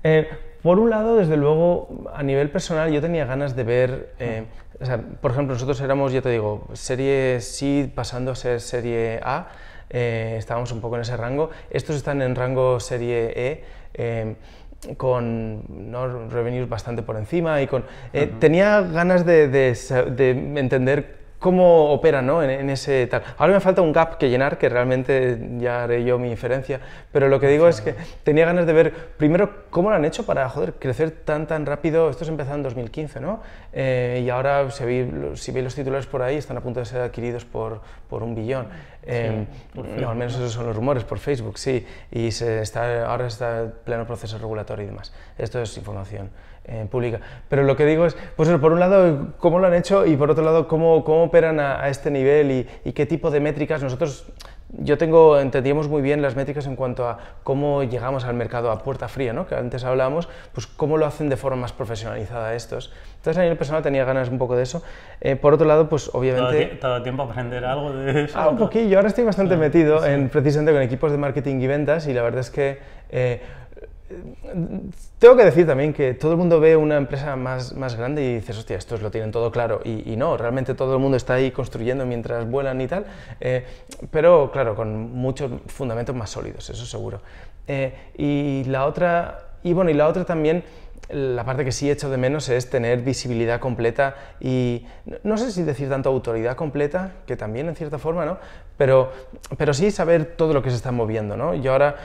Eh, 0.03 0.27
por 0.62 0.79
un 0.79 0.88
lado, 0.88 1.16
desde 1.16 1.37
luego, 1.37 2.11
a 2.14 2.23
nivel 2.23 2.49
personal, 2.49 2.90
yo 2.90 3.03
tenía 3.03 3.27
ganas 3.27 3.55
de 3.55 3.64
ver, 3.64 4.14
eh, 4.18 4.44
o 4.81 4.87
sea, 4.87 4.96
por 4.96 5.33
ejemplo, 5.33 5.53
nosotros 5.53 5.79
éramos, 5.83 6.11
ya 6.11 6.23
te 6.23 6.31
digo, 6.31 6.68
serie 6.73 7.38
C 7.42 7.92
pasando 7.94 8.31
a 8.31 8.35
ser 8.35 8.62
serie 8.62 9.20
A, 9.23 9.49
eh, 9.90 10.37
estábamos 10.38 10.73
un 10.73 10.81
poco 10.81 10.94
en 10.94 11.03
ese 11.03 11.18
rango. 11.18 11.51
Estos 11.68 11.96
están 11.96 12.23
en 12.23 12.35
rango 12.35 12.81
serie 12.81 13.62
E. 13.94 14.37
con 14.96 15.90
¿no? 15.90 16.31
revenues 16.31 16.66
bastante 16.66 17.03
por 17.03 17.18
encima 17.18 17.61
y 17.61 17.66
con... 17.66 17.85
Tenía 18.38 18.81
ganas 18.81 19.27
de, 19.27 19.49
de, 19.49 19.75
de 20.16 20.31
entender 20.59 21.19
cómo 21.40 21.90
opera 21.90 22.22
¿no? 22.22 22.42
en, 22.42 22.70
ese 22.70 23.07
tal. 23.09 23.22
Ahora 23.38 23.55
me 23.55 23.61
falta 23.61 23.83
un 23.83 23.92
gap 23.92 24.18
que 24.18 24.29
llenar, 24.29 24.59
que 24.59 24.68
realmente 24.68 25.40
ya 25.59 25.85
haré 25.85 26.05
yo 26.05 26.18
mi 26.18 26.31
inferencia, 26.31 26.81
pero 27.11 27.29
lo 27.29 27.40
que 27.40 27.48
digo 27.48 27.66
es 27.66 27.81
que 27.81 27.96
tenía 28.22 28.44
ganas 28.44 28.66
de 28.66 28.72
ver 28.72 28.94
primero 29.16 29.64
cómo 29.70 29.90
lo 29.90 29.96
han 29.96 30.05
hecho 30.05 30.24
para 30.26 30.48
joder, 30.48 30.74
crecer 30.74 31.11
tan 31.11 31.46
tan 31.48 31.66
rápido. 31.66 32.11
Esto 32.11 32.24
se 32.24 32.31
empezó 32.31 32.55
en 32.55 32.62
2015, 32.62 33.20
¿no? 33.20 33.40
Eh, 33.72 34.22
y 34.24 34.29
ahora, 34.29 34.70
si 34.70 34.85
veis, 34.85 35.09
si 35.35 35.50
veis 35.50 35.64
los 35.64 35.74
titulares 35.74 36.07
por 36.07 36.22
ahí, 36.22 36.37
están 36.37 36.59
a 36.59 36.61
punto 36.61 36.79
de 36.79 36.87
ser 36.87 37.00
adquiridos 37.00 37.44
por, 37.46 37.81
por 38.09 38.22
un 38.22 38.35
billón. 38.35 38.68
Eh, 39.03 39.46
no, 39.74 40.11
al 40.11 40.16
menos 40.16 40.35
esos 40.35 40.53
son 40.53 40.66
los 40.66 40.76
rumores 40.76 41.05
por 41.05 41.18
Facebook, 41.18 41.59
sí. 41.59 41.87
Y 42.11 42.33
se 42.33 42.61
está, 42.61 43.07
ahora 43.07 43.26
está 43.26 43.62
en 43.62 43.72
pleno 43.83 44.07
proceso 44.07 44.37
regulatorio 44.37 44.85
y 44.85 44.88
demás. 44.88 45.12
Esto 45.38 45.61
es 45.62 45.74
información. 45.79 46.31
Eh, 46.72 46.87
pública. 46.88 47.18
Pero 47.48 47.64
lo 47.64 47.76
que 47.76 47.85
digo 47.85 48.06
es, 48.06 48.16
pues 48.37 48.48
por 48.48 48.72
un 48.72 48.78
lado, 48.78 49.33
cómo 49.38 49.59
lo 49.59 49.66
han 49.66 49.74
hecho 49.74 50.06
y 50.06 50.16
por 50.16 50.30
otro 50.30 50.44
lado, 50.44 50.68
cómo, 50.68 51.02
cómo 51.02 51.24
operan 51.24 51.59
a, 51.59 51.88
este 51.88 52.12
nivel 52.12 52.52
y, 52.52 52.68
y, 52.85 52.92
qué 52.92 53.06
tipo 53.06 53.33
de 53.33 53.40
métricas. 53.40 53.83
Nosotros, 53.83 54.24
yo 54.78 54.96
tengo, 54.96 55.40
entendíamos 55.40 55.88
muy 55.88 56.00
bien 56.00 56.22
las 56.22 56.37
métricas 56.37 56.68
en 56.68 56.76
cuanto 56.76 57.09
a 57.09 57.18
cómo 57.42 57.83
llegamos 57.83 58.24
al 58.24 58.35
mercado 58.35 58.70
a 58.70 58.85
puerta 58.85 59.09
fría, 59.09 59.33
¿no? 59.33 59.48
que 59.48 59.56
antes 59.56 59.83
hablábamos, 59.83 60.28
pues 60.52 60.68
cómo 60.68 60.96
lo 60.96 61.06
hacen 61.06 61.28
de 61.28 61.37
forma 61.37 61.62
más 61.62 61.72
profesionalizada 61.72 62.54
estos. 62.54 62.92
Entonces 63.16 63.38
a 63.38 63.42
nivel 63.42 63.59
personal 63.59 63.83
tenía 63.83 64.04
ganas 64.04 64.28
un 64.28 64.38
poco 64.38 64.54
de 64.54 64.62
eso. 64.62 64.85
Eh, 65.20 65.35
por 65.35 65.54
otro 65.54 65.66
lado, 65.66 65.88
pues 65.88 66.09
obviamente... 66.12 66.78
¿Todo 66.80 67.02
tiempo 67.02 67.24
aprender 67.24 67.64
algo 67.64 67.92
de 67.92 68.26
eso? 68.26 68.38
Ah, 68.38 68.48
un 68.48 68.59
poquillo. 68.59 68.96
Ahora 68.96 69.09
estoy 69.09 69.24
bastante 69.24 69.56
metido 69.56 70.06
en, 70.06 70.28
precisamente 70.28 70.72
con 70.72 70.83
equipos 70.83 71.11
de 71.11 71.18
marketing 71.18 71.61
y 71.61 71.66
ventas 71.66 72.06
y 72.06 72.12
la 72.12 72.22
verdad 72.22 72.40
es 72.40 72.50
que... 72.50 72.78
Eh, 73.11 73.40
tengo 75.18 75.37
que 75.37 75.44
decir 75.44 75.66
también 75.66 75.92
que 75.92 76.14
todo 76.14 76.33
el 76.33 76.38
mundo 76.38 76.61
ve 76.61 76.77
una 76.77 76.96
empresa 76.96 77.37
más, 77.37 77.75
más 77.75 77.96
grande 77.96 78.25
y 78.25 78.35
dices, 78.37 78.59
hostia, 78.59 78.77
estos 78.77 79.03
lo 79.03 79.11
tienen 79.11 79.31
todo 79.31 79.51
claro. 79.51 79.81
Y, 79.85 80.16
no, 80.16 80.37
realmente 80.37 80.75
todo 80.75 80.94
el 80.94 81.01
mundo 81.01 81.16
está 81.16 81.35
ahí 81.35 81.51
construyendo 81.51 82.05
mientras 82.07 82.49
vuelan 82.51 82.81
y 82.81 82.88
tal, 82.88 83.07
eh, 83.40 83.64
pero 84.11 84.51
claro, 84.53 84.75
con 84.75 85.12
muchos 85.12 85.51
fundamentos 85.66 86.14
más 86.14 86.31
sólidos, 86.31 86.68
eso 86.70 86.85
seguro. 86.87 87.20
Eh, 87.68 87.94
y 88.16 88.64
la 88.64 88.87
otra, 88.87 89.51
y 89.62 89.73
bueno, 89.73 89.90
y 89.90 89.94
la 89.94 90.09
otra 90.09 90.25
también, 90.25 90.64
la 91.09 91.44
parte 91.44 91.64
que 91.64 91.73
sí 91.73 91.90
echo 91.90 92.09
de 92.11 92.16
menos 92.16 92.49
es 92.49 92.70
tener 92.70 93.01
visibilidad 93.01 93.59
completa 93.59 94.14
y 94.38 94.87
no 95.25 95.37
sé 95.38 95.51
si 95.51 95.64
decir 95.64 95.88
tanto 95.88 96.09
autoridad 96.09 96.57
completa, 96.57 97.14
que 97.27 97.37
también 97.37 97.68
en 97.68 97.75
cierta 97.75 97.99
forma, 97.99 98.25
¿no? 98.25 98.38
Pero, 98.77 99.12
pero 99.57 99.75
sí 99.75 99.90
saber 99.90 100.37
todo 100.37 100.53
lo 100.53 100.62
que 100.62 100.70
se 100.70 100.77
está 100.77 100.92
moviendo, 100.92 101.37
¿no? 101.37 101.55
Yo 101.55 101.73
ahora 101.73 101.96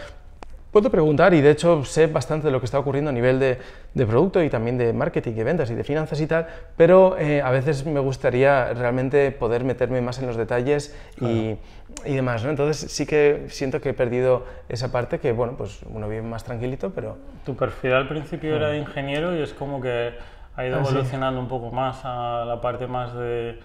Puedo 0.75 0.89
preguntar 0.89 1.33
y 1.33 1.39
de 1.39 1.51
hecho 1.51 1.85
sé 1.85 2.07
bastante 2.07 2.47
de 2.47 2.51
lo 2.51 2.59
que 2.59 2.65
está 2.65 2.77
ocurriendo 2.77 3.09
a 3.09 3.13
nivel 3.13 3.39
de, 3.39 3.59
de 3.93 4.05
producto 4.05 4.43
y 4.43 4.49
también 4.49 4.77
de 4.77 4.91
marketing 4.91 5.31
y 5.37 5.43
ventas 5.43 5.71
y 5.71 5.73
de 5.73 5.85
finanzas 5.85 6.19
y 6.19 6.27
tal, 6.27 6.47
pero 6.75 7.17
eh, 7.17 7.41
a 7.41 7.49
veces 7.49 7.85
me 7.85 8.01
gustaría 8.01 8.73
realmente 8.73 9.31
poder 9.31 9.63
meterme 9.63 10.01
más 10.01 10.19
en 10.19 10.27
los 10.27 10.35
detalles 10.35 10.93
y, 11.21 11.55
y, 12.03 12.13
demás. 12.15 12.43
¿no? 12.43 12.49
Entonces 12.49 12.91
sí 12.91 13.05
que 13.05 13.45
siento 13.47 13.79
que 13.79 13.91
he 13.91 13.93
perdido 13.93 14.43
esa 14.67 14.91
parte 14.91 15.19
que, 15.19 15.31
bueno, 15.31 15.53
pues 15.57 15.79
uno 15.89 16.09
vive 16.09 16.23
más 16.23 16.43
tranquilito, 16.43 16.91
pero... 16.93 17.15
Tu 17.45 17.55
perfil 17.55 17.93
al 17.93 18.09
principio 18.09 18.53
era 18.53 18.67
de 18.67 18.79
ingeniero 18.79 19.33
y 19.33 19.41
es 19.41 19.53
como 19.53 19.79
que 19.79 20.11
ha 20.57 20.65
ido 20.65 20.75
ah, 20.75 20.79
evolucionando 20.81 21.39
un 21.39 21.47
poco 21.47 21.71
más 21.71 22.01
a 22.03 22.43
la 22.45 22.59
parte 22.59 22.85
más 22.85 23.15
de 23.15 23.61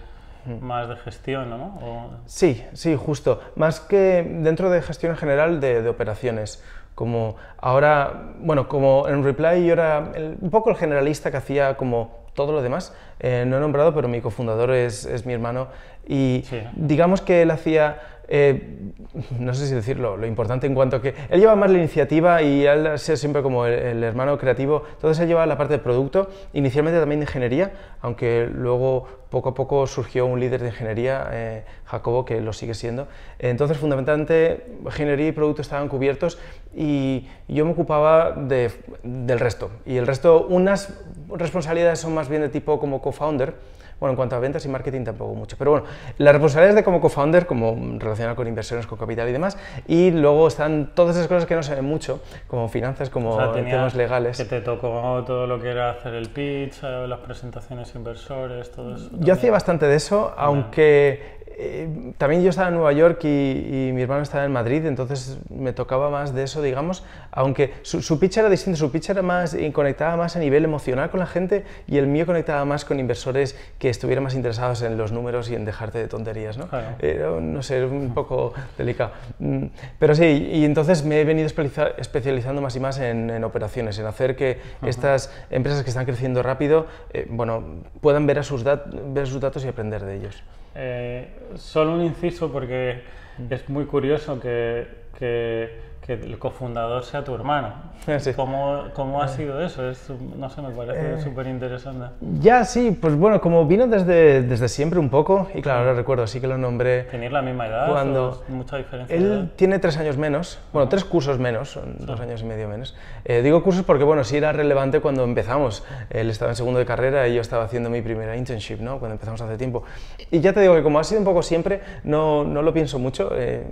más 0.59 0.89
de 0.89 0.95
gestión, 0.95 1.51
¿no? 1.51 2.19
Sí, 2.25 2.65
sí, 2.73 2.95
justo. 2.95 3.41
Más 3.55 3.79
que 3.79 4.25
dentro 4.41 4.71
de 4.71 4.81
gestión 4.81 5.11
en 5.11 5.17
general 5.19 5.59
de, 5.59 5.83
de 5.83 5.89
operaciones 5.89 6.63
como 6.95 7.35
ahora, 7.57 8.33
bueno, 8.39 8.67
como 8.67 9.07
en 9.07 9.23
Reply 9.23 9.65
yo 9.65 9.73
era 9.73 10.11
un 10.41 10.49
poco 10.49 10.69
el 10.69 10.75
generalista 10.75 11.31
que 11.31 11.37
hacía 11.37 11.77
como 11.77 12.21
todo 12.33 12.51
lo 12.51 12.61
demás. 12.61 12.95
Eh, 13.23 13.45
no 13.47 13.57
he 13.57 13.59
nombrado, 13.59 13.93
pero 13.93 14.07
mi 14.07 14.19
cofundador 14.19 14.71
es, 14.71 15.05
es 15.05 15.25
mi 15.25 15.33
hermano 15.33 15.67
y 16.07 16.43
digamos 16.75 17.21
que 17.21 17.43
él 17.43 17.51
hacía 17.51 17.99
eh, 18.33 18.93
no 19.39 19.53
sé 19.53 19.67
si 19.67 19.75
decirlo, 19.75 20.15
lo 20.15 20.25
importante 20.25 20.65
en 20.65 20.73
cuanto 20.73 20.95
a 20.95 21.01
que 21.01 21.13
él 21.29 21.41
lleva 21.41 21.53
más 21.57 21.69
la 21.69 21.79
iniciativa 21.79 22.41
y 22.41 22.65
él 22.65 22.87
ha 22.87 22.97
siempre 22.97 23.41
como 23.41 23.65
el, 23.65 24.01
hermano 24.05 24.37
creativo, 24.37 24.83
entonces 24.93 25.21
él 25.21 25.27
lleva 25.27 25.45
la 25.45 25.57
parte 25.57 25.73
de 25.73 25.79
producto, 25.79 26.29
inicialmente 26.53 26.97
también 26.97 27.19
de 27.19 27.25
ingeniería, 27.25 27.73
aunque 27.99 28.49
luego 28.49 29.05
poco 29.29 29.49
a 29.49 29.53
poco 29.53 29.85
surgió 29.85 30.25
un 30.25 30.39
líder 30.39 30.61
de 30.61 30.69
ingeniería, 30.69 31.27
eh, 31.31 31.65
Jacobo, 31.83 32.23
que 32.23 32.39
lo 32.39 32.53
sigue 32.53 32.73
siendo. 32.73 33.09
Entonces, 33.37 33.77
fundamentalmente, 33.77 34.65
ingeniería 34.85 35.27
y 35.27 35.31
producto 35.33 35.61
estaban 35.61 35.89
cubiertos 35.89 36.39
y 36.73 37.27
yo 37.49 37.65
me 37.65 37.71
ocupaba 37.71 38.31
de, 38.31 38.71
del 39.03 39.39
resto. 39.39 39.71
Y 39.85 39.97
el 39.97 40.07
resto, 40.07 40.45
unas 40.47 40.93
responsabilidades 41.29 41.99
son 41.99 42.13
más 42.13 42.29
bien 42.29 42.41
de 42.41 42.49
tipo 42.49 42.79
como 42.79 43.01
co-founder, 43.11 43.53
bueno, 43.99 44.13
en 44.13 44.15
cuanto 44.15 44.35
a 44.35 44.39
ventas 44.39 44.65
y 44.65 44.69
marketing 44.69 45.03
tampoco 45.03 45.35
mucho. 45.35 45.55
Pero 45.59 45.71
bueno, 45.71 45.85
las 46.17 46.33
responsabilidades 46.33 46.75
de 46.75 46.83
como 46.83 46.99
co-founder, 46.99 47.45
como 47.45 47.77
relacionado 47.99 48.35
con 48.35 48.47
inversiones, 48.47 48.87
con 48.87 48.97
capital 48.97 49.29
y 49.29 49.31
demás, 49.31 49.57
y 49.87 50.09
luego 50.09 50.47
están 50.47 50.91
todas 50.95 51.15
esas 51.15 51.27
cosas 51.27 51.45
que 51.45 51.53
no 51.53 51.61
se 51.61 51.75
ven 51.75 51.85
mucho, 51.85 52.19
como 52.47 52.67
finanzas, 52.67 53.11
como 53.11 53.37
temas 53.51 53.93
legales. 53.93 54.37
Que 54.37 54.45
te 54.45 54.61
tocó 54.61 55.23
todo 55.25 55.45
lo 55.45 55.61
que 55.61 55.69
era 55.69 55.91
hacer 55.91 56.15
el 56.15 56.29
pitch, 56.29 56.83
eh, 56.83 57.05
las 57.07 57.19
presentaciones 57.19 57.93
inversores, 57.93 58.71
todo 58.71 58.95
eso. 58.95 59.09
Yo 59.19 59.33
hacía 59.33 59.51
bastante 59.51 59.85
de 59.85 59.95
eso, 59.95 60.33
aunque 60.35 61.40
eh, 61.63 62.13
también 62.17 62.41
yo 62.41 62.49
estaba 62.49 62.69
en 62.69 62.73
Nueva 62.73 62.91
York 62.91 63.23
y, 63.23 63.91
mi 63.93 64.01
hermano 64.01 64.23
estaba 64.23 64.45
en 64.45 64.51
Madrid, 64.51 64.83
entonces 64.87 65.37
me 65.49 65.73
tocaba 65.73 66.09
más 66.09 66.33
de 66.33 66.43
eso, 66.43 66.59
digamos, 66.61 67.03
aunque 67.31 67.73
su, 67.83 68.19
pitch 68.19 68.37
era 68.37 68.49
distinto, 68.49 68.79
su 68.79 68.91
pitch 68.91 69.11
era 69.11 69.21
más, 69.21 69.53
y 69.53 69.69
conectaba 69.71 70.17
más 70.17 70.35
a 70.35 70.39
nivel 70.39 70.65
emocional 70.65 71.11
con 71.11 71.19
la 71.19 71.27
gente 71.27 71.63
y 71.87 71.97
el 71.97 72.07
mío 72.07 72.25
conectaba 72.25 72.65
más 72.65 72.83
con 72.83 72.99
inversores 72.99 73.55
que 73.77 73.89
estuvieran 73.89 74.23
más 74.23 74.33
interesados 74.33 74.81
en 74.81 74.97
los 74.97 75.11
números 75.11 75.51
y 75.51 75.55
en 75.55 75.65
dejarte 75.65 75.99
de 75.99 76.07
tonterías, 76.07 76.57
¿no? 76.57 76.67
Era, 76.99 77.29
no 77.39 77.61
sé, 77.61 77.85
un 77.85 78.13
poco 78.15 78.53
delicado. 78.77 79.11
Mm, 79.37 79.65
pero 79.99 80.15
sí, 80.15 80.49
y 80.51 80.65
entonces 80.65 81.05
me 81.05 81.21
he 81.21 81.25
venido 81.25 81.47
especializando 81.47 82.61
más 82.61 82.75
y 82.75 82.79
más 82.79 82.97
en, 82.99 83.43
operaciones, 83.43 83.99
en 83.99 84.07
hacer 84.07 84.35
que 84.35 84.59
estas 84.83 85.31
empresas 85.51 85.83
que 85.83 85.89
están 85.89 86.05
creciendo 86.05 86.41
rápido, 86.41 86.87
eh, 87.13 87.27
bueno, 87.29 87.83
puedan 88.01 88.25
ver, 88.25 88.39
a 88.39 88.43
sus 88.43 88.63
ver 88.63 89.27
sus 89.27 89.39
datos 89.39 89.63
y 89.63 89.67
aprender 89.67 90.03
de 90.03 90.15
ellos. 90.15 90.43
Eh, 90.75 91.27
solo 91.55 91.95
un 91.95 92.01
inciso 92.01 92.51
porque 92.51 93.01
mm. 93.37 93.53
es 93.53 93.69
muy 93.69 93.85
curioso 93.85 94.39
que, 94.39 94.87
que 95.17 95.90
que 96.19 96.25
el 96.25 96.39
cofundador 96.39 97.03
sea 97.03 97.23
tu 97.23 97.33
hermano. 97.35 97.91
¿Cómo, 98.35 98.85
¿Cómo, 98.93 99.21
ha 99.21 99.27
sido 99.27 99.61
eso? 99.61 99.87
Es, 99.89 100.09
no 100.09 100.49
sé, 100.49 100.61
me 100.61 100.71
parece 100.71 101.13
eh, 101.13 101.21
súper 101.21 101.47
interesante. 101.47 102.07
Ya, 102.39 102.65
sí, 102.65 102.97
pues 102.99 103.15
bueno, 103.15 103.39
como 103.39 103.65
vino 103.67 103.85
desde, 103.87 104.41
desde 104.41 104.67
siempre 104.69 104.99
un 104.99 105.09
poco, 105.09 105.47
y 105.53 105.61
claro, 105.61 105.79
ahora 105.79 105.93
recuerdo, 105.93 106.25
sí 106.25 106.41
que 106.41 106.47
lo 106.47 106.57
nombré. 106.57 107.03
¿Tenéis 107.03 107.31
la 107.31 107.41
misma 107.41 107.67
edad? 107.67 107.91
Cuando 107.91 108.43
mucha 108.47 108.77
diferencia? 108.77 109.15
Él 109.15 109.51
tiene 109.55 109.77
tres 109.79 109.97
años 109.97 110.17
menos, 110.17 110.59
bueno, 110.73 110.89
tres 110.89 111.05
cursos 111.05 111.37
menos, 111.37 111.69
son 111.69 111.95
dos 111.99 112.19
años 112.19 112.41
y 112.41 112.45
medio 112.45 112.67
menos. 112.67 112.95
Eh, 113.23 113.41
digo 113.43 113.63
cursos 113.63 113.83
porque, 113.83 114.03
bueno, 114.03 114.23
sí 114.23 114.37
era 114.37 114.51
relevante 114.51 114.99
cuando 114.99 115.23
empezamos. 115.23 115.83
Él 116.09 116.29
estaba 116.29 116.51
en 116.51 116.55
segundo 116.55 116.79
de 116.79 116.85
carrera 116.85 117.27
y 117.27 117.35
yo 117.35 117.41
estaba 117.41 117.65
haciendo 117.65 117.89
mi 117.89 118.01
primera 118.01 118.35
internship, 118.35 118.79
¿no? 118.79 118.97
Cuando 118.97 119.13
empezamos 119.13 119.39
hace 119.41 119.57
tiempo. 119.57 119.83
Y 120.31 120.39
ya 120.39 120.53
te 120.53 120.61
digo 120.61 120.75
que 120.75 120.81
como 120.81 120.99
ha 120.99 121.03
sido 121.03 121.19
un 121.19 121.25
poco 121.25 121.43
siempre, 121.43 121.81
no, 122.03 122.43
no 122.43 122.61
lo 122.61 122.73
pienso 122.73 122.97
mucho, 122.97 123.31
eh, 123.35 123.63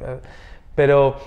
pero 0.75 1.17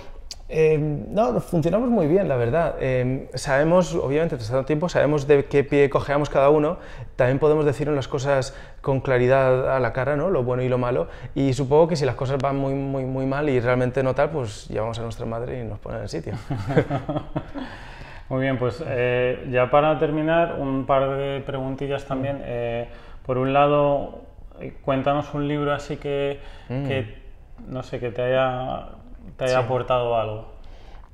eh, 0.53 0.77
no, 0.77 1.39
funcionamos 1.39 1.89
muy 1.89 2.07
bien, 2.07 2.27
la 2.27 2.35
verdad. 2.37 2.75
Eh, 2.79 3.29
sabemos, 3.33 3.95
obviamente, 3.95 4.35
tras 4.35 4.49
tanto 4.49 4.65
tiempo, 4.65 4.87
sabemos 4.87 5.27
de 5.27 5.45
qué 5.45 5.63
pie 5.63 5.89
cojeamos 5.89 6.29
cada 6.29 6.49
uno. 6.49 6.77
También 7.15 7.39
podemos 7.39 7.65
decirnos 7.65 7.95
las 7.95 8.07
cosas 8.07 8.55
con 8.81 9.01
claridad 9.01 9.75
a 9.75 9.79
la 9.79 9.93
cara, 9.93 10.15
¿no? 10.15 10.29
Lo 10.29 10.43
bueno 10.43 10.61
y 10.63 10.69
lo 10.69 10.77
malo. 10.77 11.07
Y 11.35 11.53
supongo 11.53 11.87
que 11.87 11.95
si 11.95 12.05
las 12.05 12.15
cosas 12.15 12.37
van 12.37 12.55
muy, 12.57 12.73
muy, 12.73 13.05
muy 13.05 13.25
mal 13.25 13.49
y 13.49 13.59
realmente 13.59 14.03
no 14.03 14.13
tal, 14.13 14.29
pues 14.29 14.67
llamamos 14.69 14.99
a 14.99 15.01
nuestra 15.03 15.25
madre 15.25 15.61
y 15.61 15.63
nos 15.63 15.79
ponen 15.79 15.97
en 15.97 16.03
el 16.03 16.09
sitio. 16.09 16.33
Muy 18.29 18.41
bien, 18.41 18.57
pues 18.57 18.83
eh, 18.87 19.47
ya 19.51 19.69
para 19.69 19.99
terminar, 19.99 20.55
un 20.59 20.85
par 20.85 21.17
de 21.17 21.41
preguntillas 21.45 22.05
también. 22.05 22.41
Eh, 22.45 22.87
por 23.25 23.37
un 23.37 23.53
lado, 23.53 24.21
eh, 24.59 24.73
cuéntanos 24.81 25.33
un 25.33 25.47
libro 25.47 25.73
así 25.73 25.97
que, 25.97 26.39
Mm. 26.69 26.87
que, 26.87 27.15
no 27.67 27.83
sé, 27.83 27.99
que 27.99 28.09
te 28.11 28.21
haya, 28.21 28.87
te 29.37 29.45
haya 29.45 29.59
aportado 29.59 30.15
algo. 30.15 30.53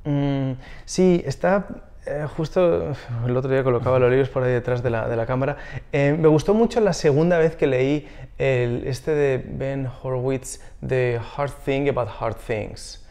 Mm, 0.06 0.54
sí, 0.86 1.22
está 1.26 1.68
eh, 2.06 2.26
justo 2.36 2.94
el 3.26 3.38
otro 3.38 3.52
día 3.52 3.64
colocaba 3.64 4.00
los 4.00 4.10
libros 4.10 4.30
por 4.30 4.44
ahí 4.44 4.52
detrás 4.52 4.82
de 4.82 4.90
la, 4.90 5.08
de 5.08 5.16
la 5.16 5.26
cámara. 5.26 5.58
Eh, 5.92 6.16
me 6.18 6.28
gustó 6.28 6.54
mucho 6.54 6.80
la 6.80 6.94
segunda 6.94 7.38
vez 7.38 7.56
que 7.56 7.68
leí 7.68 8.08
el, 8.38 8.88
este 8.88 9.12
de 9.12 9.46
Ben 9.46 9.88
Horowitz, 10.02 10.60
The 10.86 11.20
Hard 11.36 11.52
Thing 11.66 11.90
About 11.90 12.10
Hard 12.20 12.38
Things. 12.38 13.06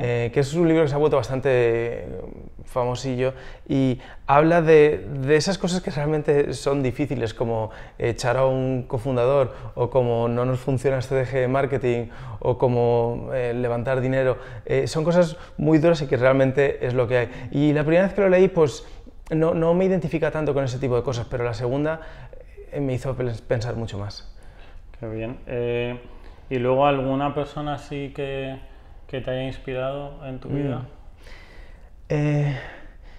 Eh, 0.00 0.30
que 0.32 0.40
es 0.40 0.54
un 0.54 0.68
libro 0.68 0.84
que 0.84 0.88
se 0.88 0.94
ha 0.94 0.98
vuelto 0.98 1.16
bastante 1.16 2.06
famosillo 2.64 3.34
y 3.68 3.98
habla 4.26 4.62
de, 4.62 5.06
de, 5.20 5.36
esas 5.36 5.58
cosas 5.58 5.82
que 5.82 5.90
realmente 5.90 6.54
son 6.54 6.82
difíciles, 6.82 7.34
como 7.34 7.70
echar 7.98 8.36
a 8.36 8.46
un 8.46 8.84
cofundador 8.84 9.52
o 9.74 9.90
como 9.90 10.28
no 10.28 10.44
nos 10.44 10.60
funciona 10.60 10.98
este 10.98 11.20
eje 11.20 11.40
de 11.40 11.48
marketing 11.48 12.06
o 12.40 12.58
como 12.58 13.30
eh, 13.34 13.52
levantar 13.54 14.00
dinero. 14.00 14.38
Eh, 14.64 14.86
son 14.86 15.04
cosas 15.04 15.36
muy 15.56 15.78
duras 15.78 16.00
y 16.02 16.06
que 16.06 16.16
realmente 16.16 16.86
es 16.86 16.94
lo 16.94 17.06
que 17.06 17.18
hay. 17.18 17.48
Y 17.50 17.72
la 17.72 17.82
primera 17.82 18.04
vez 18.04 18.14
que 18.14 18.20
lo 18.22 18.28
leí, 18.28 18.48
pues 18.48 18.86
no, 19.30 19.54
no 19.54 19.74
me 19.74 19.84
identifica 19.84 20.30
tanto 20.30 20.54
con 20.54 20.64
ese 20.64 20.78
tipo 20.78 20.96
de 20.96 21.02
cosas, 21.02 21.26
pero 21.30 21.44
la 21.44 21.54
segunda 21.54 22.00
eh, 22.72 22.80
me 22.80 22.94
hizo 22.94 23.14
pensar 23.14 23.76
mucho 23.76 23.98
más. 23.98 24.28
Qué 24.98 25.08
bien. 25.08 25.38
Eh, 25.46 26.00
¿Y 26.50 26.58
luego 26.58 26.86
alguna 26.86 27.34
persona 27.34 27.74
así 27.74 28.12
que 28.14 28.58
que 29.12 29.20
te 29.20 29.30
haya 29.30 29.44
inspirado 29.44 30.26
en 30.26 30.38
tu 30.40 30.48
vida? 30.48 30.78
Mm. 30.78 30.86
Eh, 32.08 32.58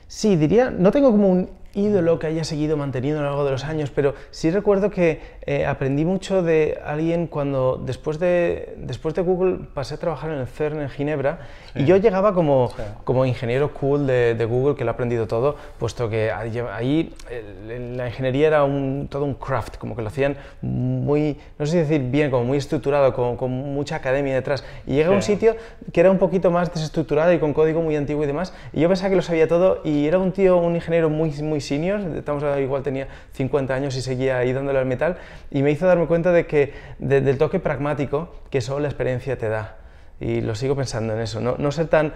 sí, 0.07 0.35
diría, 0.35 0.71
no 0.71 0.91
tengo 0.91 1.11
como 1.11 1.29
un 1.29 1.49
ídolo 1.73 2.19
que 2.19 2.27
haya 2.27 2.43
seguido 2.43 2.77
manteniendo 2.77 3.19
a 3.19 3.23
lo 3.23 3.29
largo 3.29 3.45
de 3.45 3.51
los 3.51 3.63
años, 3.63 3.89
pero 3.89 4.13
sí 4.31 4.51
recuerdo 4.51 4.91
que 4.91 5.19
eh, 5.45 5.65
aprendí 5.65 6.05
mucho 6.05 6.43
de 6.43 6.79
alguien 6.85 7.27
cuando 7.27 7.81
después 7.83 8.19
de, 8.19 8.75
después 8.77 9.15
de 9.15 9.23
Google 9.23 9.59
pasé 9.73 9.95
a 9.95 9.97
trabajar 9.97 10.31
en 10.31 10.39
el 10.39 10.47
CERN 10.47 10.81
en 10.81 10.89
Ginebra 10.89 11.39
sí. 11.73 11.81
y 11.81 11.85
yo 11.85 11.97
llegaba 11.97 12.33
como, 12.33 12.69
sí. 12.69 12.83
como 13.03 13.25
ingeniero 13.25 13.73
cool 13.73 14.05
de, 14.05 14.35
de, 14.35 14.45
Google 14.45 14.75
que 14.75 14.83
lo 14.83 14.91
ha 14.91 14.93
aprendido 14.93 15.27
todo, 15.27 15.55
puesto 15.79 16.09
que 16.09 16.31
ahí 16.31 17.13
el, 17.31 17.97
la 17.97 18.07
ingeniería 18.07 18.47
era 18.47 18.63
un, 18.63 19.07
todo 19.09 19.25
un 19.25 19.33
craft, 19.33 19.77
como 19.77 19.95
que 19.95 20.03
lo 20.03 20.09
hacían 20.09 20.37
muy, 20.61 21.39
no 21.57 21.65
sé 21.65 21.71
si 21.71 21.77
decir 21.79 22.01
bien, 22.01 22.29
como 22.29 22.43
muy 22.43 22.57
estructurado, 22.57 23.13
con, 23.13 23.35
con 23.35 23.51
mucha 23.51 23.95
academia 23.95 24.35
detrás. 24.35 24.63
Y 24.85 24.91
llegué 24.91 25.05
sí. 25.05 25.11
a 25.11 25.15
un 25.15 25.21
sitio 25.21 25.55
que 25.91 25.99
era 25.99 26.11
un 26.11 26.19
poquito 26.19 26.51
más 26.51 26.71
desestructurado 26.71 27.33
y 27.33 27.39
con 27.39 27.53
código 27.53 27.81
muy 27.81 27.95
antiguo 27.95 28.23
y 28.23 28.27
demás, 28.27 28.53
y 28.71 28.81
yo 28.81 28.87
pensaba 28.87 29.09
que 29.09 29.15
lo 29.15 29.21
sabía 29.23 29.47
todo 29.47 29.81
y 29.83 30.05
era 30.05 30.19
un 30.19 30.31
tío, 30.31 30.57
un 30.57 30.75
ingeniero 30.75 31.09
muy, 31.09 31.31
muy 31.41 31.62
senior, 31.63 31.99
estamos, 32.15 32.43
igual 32.59 32.83
tenía 32.83 33.07
50 33.31 33.73
años 33.73 33.95
y 33.95 34.01
seguía 34.01 34.37
ahí 34.37 34.53
dándole 34.53 34.77
al 34.77 34.85
metal, 34.85 35.17
y 35.49 35.63
me 35.63 35.71
hizo 35.71 35.87
darme 35.87 36.05
cuenta 36.05 36.31
de 36.31 36.45
que, 36.45 36.73
de, 36.99 37.21
del 37.21 37.39
toque 37.39 37.59
pragmático 37.59 38.35
que 38.51 38.61
solo 38.61 38.81
la 38.81 38.87
experiencia 38.89 39.37
te 39.37 39.49
da. 39.49 39.77
Y 40.19 40.41
lo 40.41 40.53
sigo 40.53 40.75
pensando 40.75 41.13
en 41.13 41.21
eso, 41.21 41.41
no, 41.41 41.55
no 41.57 41.71
ser 41.71 41.87
tan 41.87 42.13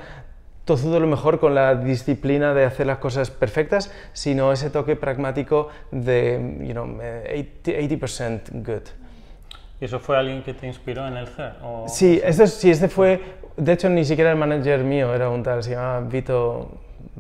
tozudo 0.68 1.00
lo 1.00 1.08
mejor 1.08 1.40
con 1.40 1.56
la 1.56 1.76
disciplina 1.76 2.54
de 2.54 2.66
hacer 2.66 2.86
las 2.86 2.98
cosas 2.98 3.32
perfectas, 3.32 3.92
sino 4.14 4.52
ese 4.52 4.70
toque 4.70 4.98
pragmático 4.98 5.70
de, 5.92 6.58
you 6.60 6.74
know, 6.74 6.86
80%, 6.86 8.42
good. 8.52 8.84
¿Y 9.80 9.86
eso 9.86 10.00
fue 10.00 10.18
alguien 10.18 10.44
que 10.44 10.54
te 10.54 10.68
inspiró 10.68 11.08
en 11.08 11.18
el 11.18 11.28
CER? 11.28 11.54
O... 11.64 11.86
Sí, 11.88 12.20
este, 12.24 12.48
sí, 12.48 12.70
este 12.70 12.90
fue, 12.90 13.22
de 13.56 13.74
hecho 13.74 13.90
ni 13.90 14.04
siquiera 14.04 14.32
el 14.32 14.38
manager 14.38 14.84
mío, 14.84 15.16
era 15.16 15.30
un 15.30 15.42
tal, 15.42 15.64
se 15.64 15.72
llamaba 15.72 16.02
Vito 16.02 16.70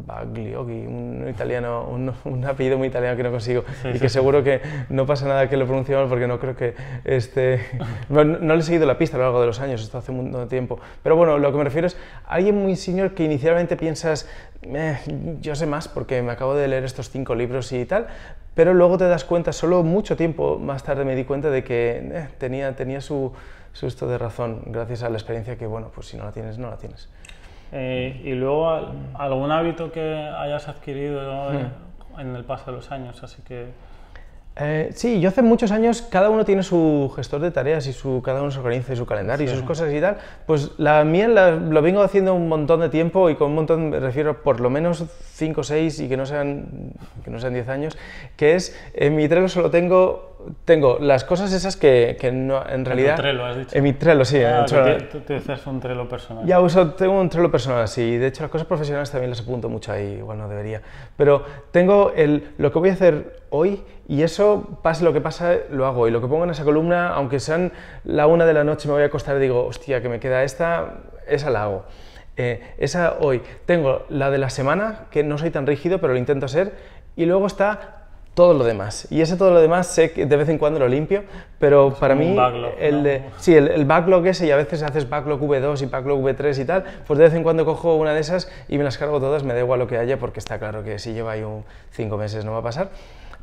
Baglioghi, 0.05 0.86
un 0.86 1.25
italiano, 1.29 1.88
un, 1.89 2.13
un, 2.25 2.45
apellido 2.45 2.77
muy 2.77 2.88
italiano 2.88 3.17
que 3.17 3.23
no 3.23 3.31
consigo 3.31 3.63
sí, 3.81 3.89
y 3.89 3.93
que 3.93 4.10
sí, 4.10 4.13
seguro 4.13 4.43
que 4.43 4.62
no 4.89 5.05
pasa 5.05 5.27
nada 5.27 5.49
que 5.49 5.57
lo 5.57 5.65
pronuncie 5.65 5.95
mal 5.95 6.07
porque 6.07 6.27
no 6.27 6.39
creo 6.39 6.55
que 6.55 6.75
este... 7.05 7.62
no, 8.10 8.23
no, 8.23 8.53
le 8.53 8.60
he 8.60 8.63
seguido 8.63 8.86
la 8.86 8.97
pista 8.97 9.17
a 9.17 9.19
lo 9.19 9.25
largo 9.25 9.41
de 9.41 9.47
los 9.47 9.60
años, 9.60 9.81
esto 9.81 9.97
hace 9.97 10.12
un 10.12 10.17
montón 10.17 10.41
de 10.41 10.47
tiempo. 10.47 10.79
Pero 11.03 11.15
bueno, 11.15 11.38
lo 11.38 11.51
que 11.51 11.57
me 11.57 11.63
refiero 11.63 11.88
es 11.88 11.97
a 12.25 12.36
alguien 12.36 12.55
muy 12.55 12.75
senior 12.75 13.13
que 13.13 13.23
inicialmente 13.23 13.75
piensas, 13.75 14.29
eh, 14.63 14.97
yo 15.41 15.55
sé 15.55 15.65
más 15.65 15.88
porque 15.88 16.21
me 16.21 16.31
acabo 16.31 16.55
de 16.55 16.67
leer 16.67 16.83
estos 16.83 17.10
cinco 17.10 17.36
libros 17.36 17.71
y 17.71 17.86
tal, 17.86 18.07
pero 18.53 18.73
luego 18.73 18.97
te 18.97 19.07
das 19.07 19.23
cuenta, 19.23 19.53
solo 19.53 19.83
mucho 19.83 20.17
tiempo 20.17 20.57
más 20.57 20.83
tarde 20.83 21.05
me 21.05 21.15
di 21.15 21.25
cuenta 21.25 21.49
de 21.49 21.63
que 21.63 22.01
eh, 22.03 22.27
tenía, 22.39 22.75
tenía 22.75 23.01
su, 23.01 23.31
su 23.73 23.86
esto 23.86 24.07
de 24.07 24.17
razón, 24.17 24.63
gracias 24.65 25.03
a 25.03 25.10
la 25.10 25.17
experiencia 25.17 25.57
que, 25.57 25.67
bueno, 25.67 25.91
pues 25.93 26.07
si 26.07 26.17
no 26.17 26.23
la 26.23 26.31
tienes, 26.31 26.57
no 26.57 26.69
la 26.69 26.77
tienes. 26.77 27.10
Eh, 27.71 28.21
y 28.23 28.32
luego 28.32 28.93
algún 29.15 29.51
hábito 29.51 29.91
que 29.91 30.01
hayas 30.01 30.67
adquirido 30.67 31.51
hmm. 31.51 32.19
en 32.19 32.36
el 32.36 32.43
paso 32.43 32.71
de 32.71 32.77
los 32.77 32.91
años, 32.91 33.21
así 33.23 33.41
que... 33.41 33.67
Eh, 34.60 34.89
sí, 34.95 35.19
yo 35.19 35.30
hace 35.30 35.43
muchos 35.43 35.71
años, 35.71 36.01
cada 36.01 36.32
uno 36.32 36.43
tiene 36.43 36.63
su 36.63 37.13
gestor 37.15 37.41
de 37.41 37.51
tareas 37.51 37.86
y 37.86 37.93
su, 37.93 38.23
cada 38.25 38.41
uno 38.41 38.49
se 38.49 38.58
organiza 38.58 38.95
su 38.95 39.06
calendario 39.06 39.47
sí. 39.47 39.53
y 39.53 39.56
sus 39.56 39.63
cosas 39.63 39.93
y 39.93 40.01
tal. 40.01 40.17
Pues 40.47 40.71
la 40.80 41.03
mía 41.03 41.27
la, 41.27 41.51
lo 41.51 41.82
vengo 41.84 42.01
haciendo 42.01 42.34
un 42.34 42.47
montón 42.47 42.80
de 42.80 42.89
tiempo 42.89 43.30
y 43.30 43.36
con 43.36 43.49
un 43.49 43.56
montón 43.56 43.91
me 43.91 43.99
refiero 43.99 44.41
por 44.41 44.60
lo 44.60 44.71
menos 44.71 45.06
5 45.34 45.62
o 45.62 45.63
6 45.63 45.99
y 45.99 46.10
que 46.10 46.17
no 46.17 46.25
sean 46.25 46.91
que 47.23 47.30
no 47.30 47.39
sean 47.39 47.53
10 47.53 47.69
años, 47.69 47.97
que 48.36 48.56
es 48.56 48.75
en 48.95 49.15
mi 49.15 49.27
Trello 49.27 49.47
solo 49.47 49.69
tengo 49.69 50.37
tengo 50.65 50.97
las 50.99 51.23
cosas 51.23 51.51
esas 51.53 51.75
que, 51.75 52.17
que 52.19 52.31
no, 52.31 52.63
en 52.67 52.86
realidad... 52.86 53.12
En 53.12 53.15
tu 53.15 53.21
Trello, 53.21 53.45
has 53.45 53.57
dicho. 53.57 53.75
En 53.75 53.83
mi 53.83 53.93
Trello, 53.93 54.25
sí. 54.25 54.38
Ah, 54.43 54.63
hecho, 54.63 54.83
tú 55.12 55.17
utilizas 55.19 55.65
un 55.67 55.79
Trello 55.79 56.07
personal. 56.07 56.45
Ya 56.45 56.60
uso, 56.60 56.91
tengo 56.91 57.19
un 57.19 57.29
Trello 57.29 57.51
personal, 57.51 57.88
sí. 57.88 58.17
De 58.17 58.27
hecho, 58.27 58.43
las 58.43 58.51
cosas 58.51 58.67
profesionales 58.67 59.12
también 59.12 59.29
las 59.29 59.41
apunto 59.41 59.69
mucho 59.69 59.91
ahí, 59.91 60.17
igual 60.19 60.38
no 60.38 60.47
debería. 60.47 60.81
Pero 61.15 61.43
tengo 61.71 62.13
el, 62.15 62.49
lo 62.57 62.71
que 62.71 62.79
voy 62.79 62.89
a 62.89 62.93
hacer 62.93 63.41
hoy 63.49 63.83
y 64.07 64.23
eso, 64.23 64.79
pase 64.83 65.03
lo 65.03 65.13
que 65.13 65.21
pase, 65.21 65.65
lo 65.71 65.86
hago. 65.86 66.07
Y 66.07 66.12
lo 66.12 66.21
que 66.21 66.27
pongo 66.27 66.43
en 66.43 66.49
esa 66.51 66.63
columna, 66.63 67.10
aunque 67.10 67.39
sean 67.39 67.71
la 68.03 68.27
una 68.27 68.45
de 68.45 68.53
la 68.53 68.63
noche, 68.63 68.88
me 68.88 68.93
voy 68.93 69.03
a 69.03 69.07
acostar 69.07 69.38
y 69.38 69.39
digo, 69.39 69.65
hostia, 69.65 70.01
que 70.01 70.10
me 70.10 70.19
queda 70.19 70.43
esta, 70.43 70.95
esa 71.27 71.49
la 71.49 71.63
hago. 71.63 71.86
Eh, 72.38 72.62
esa 72.77 73.17
hoy. 73.19 73.41
Tengo 73.65 74.05
la 74.10 74.29
de 74.29 74.38
la 74.38 74.49
semana, 74.49 75.05
que 75.12 75.23
no 75.23 75.38
soy 75.38 75.49
tan 75.49 75.65
rígido, 75.65 75.99
pero 75.99 76.13
lo 76.13 76.19
intento 76.19 76.47
ser. 76.47 76.73
Y 77.15 77.25
luego 77.25 77.47
está 77.47 77.96
todo 78.38 78.54
lo 78.54 78.63
demás. 78.63 79.08
Y 79.10 79.21
ese 79.21 79.36
todo 79.36 79.50
lo 79.50 79.60
demás 79.60 79.88
sé 79.88 80.12
que 80.12 80.28
de 80.28 80.38
vez 80.38 80.47
en 80.47 80.60
cuando 80.60 80.78
lo 80.78 80.88
limpio, 80.88 81.23
pero 81.58 81.95
para 81.95 82.13
mí 82.13 82.36
backlog, 82.36 82.73
el, 82.80 82.97
¿no? 82.97 83.04
de, 83.04 83.23
sí, 83.38 83.56
el, 83.56 83.67
el, 83.67 83.86
backlog 83.86 84.28
ese 84.28 84.45
y 84.45 84.52
a 84.52 84.56
veces 84.56 84.84
haces 84.84 85.10
backlog 85.10 85.41
V2 85.41 85.82
y 85.82 85.86
backlog 85.88 86.19
V3 86.19 86.62
y 86.62 86.65
tal, 86.65 86.84
pues 87.08 87.17
de 87.17 87.26
vez 87.26 87.34
en 87.34 87.41
cuando 87.41 87.65
cojo 87.65 87.95
una 87.95 88.13
de 88.13 88.19
esas 88.19 88.47
y 88.69 88.78
me 88.78 88.84
las 88.84 89.00
cargo 89.00 89.19
todas, 89.19 89.43
me 89.43 89.56
da 89.56 89.62
igual 89.62 89.80
lo 89.80 89.88
que 89.88 89.97
haya 89.97 90.19
porque 90.19 90.38
está 90.38 90.60
claro 90.60 90.84
que 90.84 91.00
si 91.00 91.13
lleva 91.13 91.32
ahí 91.32 91.41
un 91.41 91.63
cinco 91.89 92.15
meses 92.15 92.45
no 92.45 92.52
va 92.52 92.60
a 92.60 92.62
pasar. 92.62 92.91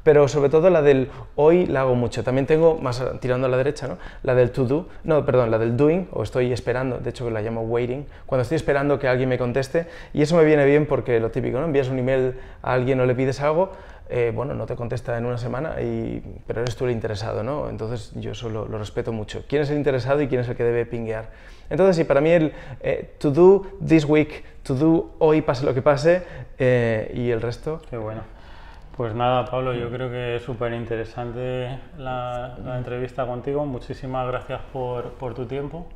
Pero 0.05 0.29
sobre 0.29 0.51
todo 0.51 0.69
la 0.71 0.83
del 0.83 1.11
hoy 1.35 1.67
la 1.67 1.81
hago 1.81 1.95
mucho. 1.95 2.23
También 2.23 2.47
tengo, 2.47 2.77
más 2.77 3.03
tirando 3.21 3.47
a 3.47 3.51
la 3.51 3.57
derecha, 3.57 3.89
¿no? 3.89 3.97
la 4.23 4.35
del 4.35 4.51
to 4.51 4.65
do, 4.65 4.87
no, 5.03 5.25
perdón, 5.25 5.51
la 5.51 5.59
del 5.59 5.77
doing, 5.77 6.09
o 6.13 6.23
estoy 6.23 6.53
esperando, 6.53 6.99
de 6.99 7.11
hecho 7.11 7.29
la 7.31 7.41
llamo 7.41 7.63
waiting, 7.63 8.07
cuando 8.27 8.43
estoy 8.43 8.57
esperando 8.57 8.99
que 8.99 9.09
alguien 9.09 9.31
me 9.31 9.39
conteste, 9.39 9.87
y 10.13 10.21
eso 10.21 10.37
me 10.37 10.45
viene 10.45 10.67
bien 10.67 10.87
porque 10.87 11.19
lo 11.19 11.31
típico, 11.31 11.59
¿no? 11.59 11.65
Envías 11.65 11.89
un 11.89 11.99
email 11.99 12.35
a 12.63 12.75
alguien 12.75 13.01
o 13.01 13.07
le 13.07 13.15
pides 13.15 13.41
algo, 13.41 13.73
eh, 14.16 14.31
bueno, 14.33 14.55
no 14.55 14.64
te 14.64 14.77
contesta 14.77 15.18
en 15.18 15.27
una 15.27 15.38
semana, 15.38 15.83
y, 15.83 16.22
pero 16.46 16.62
eres 16.62 16.77
tú 16.77 16.85
el 16.85 16.92
interesado, 16.92 17.42
¿no? 17.42 17.68
Entonces 17.68 18.12
yo 18.14 18.31
eso 18.31 18.48
lo, 18.48 18.64
lo, 18.68 18.79
respeto 18.79 19.11
mucho. 19.11 19.44
¿Quién 19.48 19.62
es 19.62 19.70
el 19.70 19.77
interesado 19.77 20.22
y 20.22 20.29
quién 20.29 20.42
es 20.42 20.48
el 20.48 20.55
que 20.55 20.62
debe 20.62 20.87
pinguear? 20.87 21.31
Entonces, 21.68 21.96
sí, 21.96 22.05
para 22.05 22.20
mí 22.20 22.31
el 22.31 22.53
eh, 22.81 23.16
to 23.18 23.33
do 23.33 23.66
this 23.85 24.05
week, 24.05 24.44
to 24.62 24.77
do 24.77 25.16
hoy, 25.18 25.42
pase 25.42 25.66
lo 25.66 25.74
que 25.74 25.83
pase, 25.83 26.22
eh, 26.61 27.11
y 27.12 27.29
el 27.33 27.42
resto... 27.42 27.83
Qué 27.90 27.96
bueno. 27.96 28.20
Pues 28.96 29.16
nada, 29.16 29.46
Pablo, 29.46 29.74
yo 29.74 29.90
creo 29.90 30.09
que 30.09 30.37
es 30.37 30.42
súper 30.42 30.72
interesante 30.74 31.81
la, 31.98 32.57
la, 32.64 32.79
entrevista 32.79 33.27
contigo. 33.27 33.66
Muchísimas 33.66 34.29
gracias 34.29 34.61
por, 34.72 35.14
por 35.14 35.35
tu 35.35 35.46
tiempo. 35.46 35.88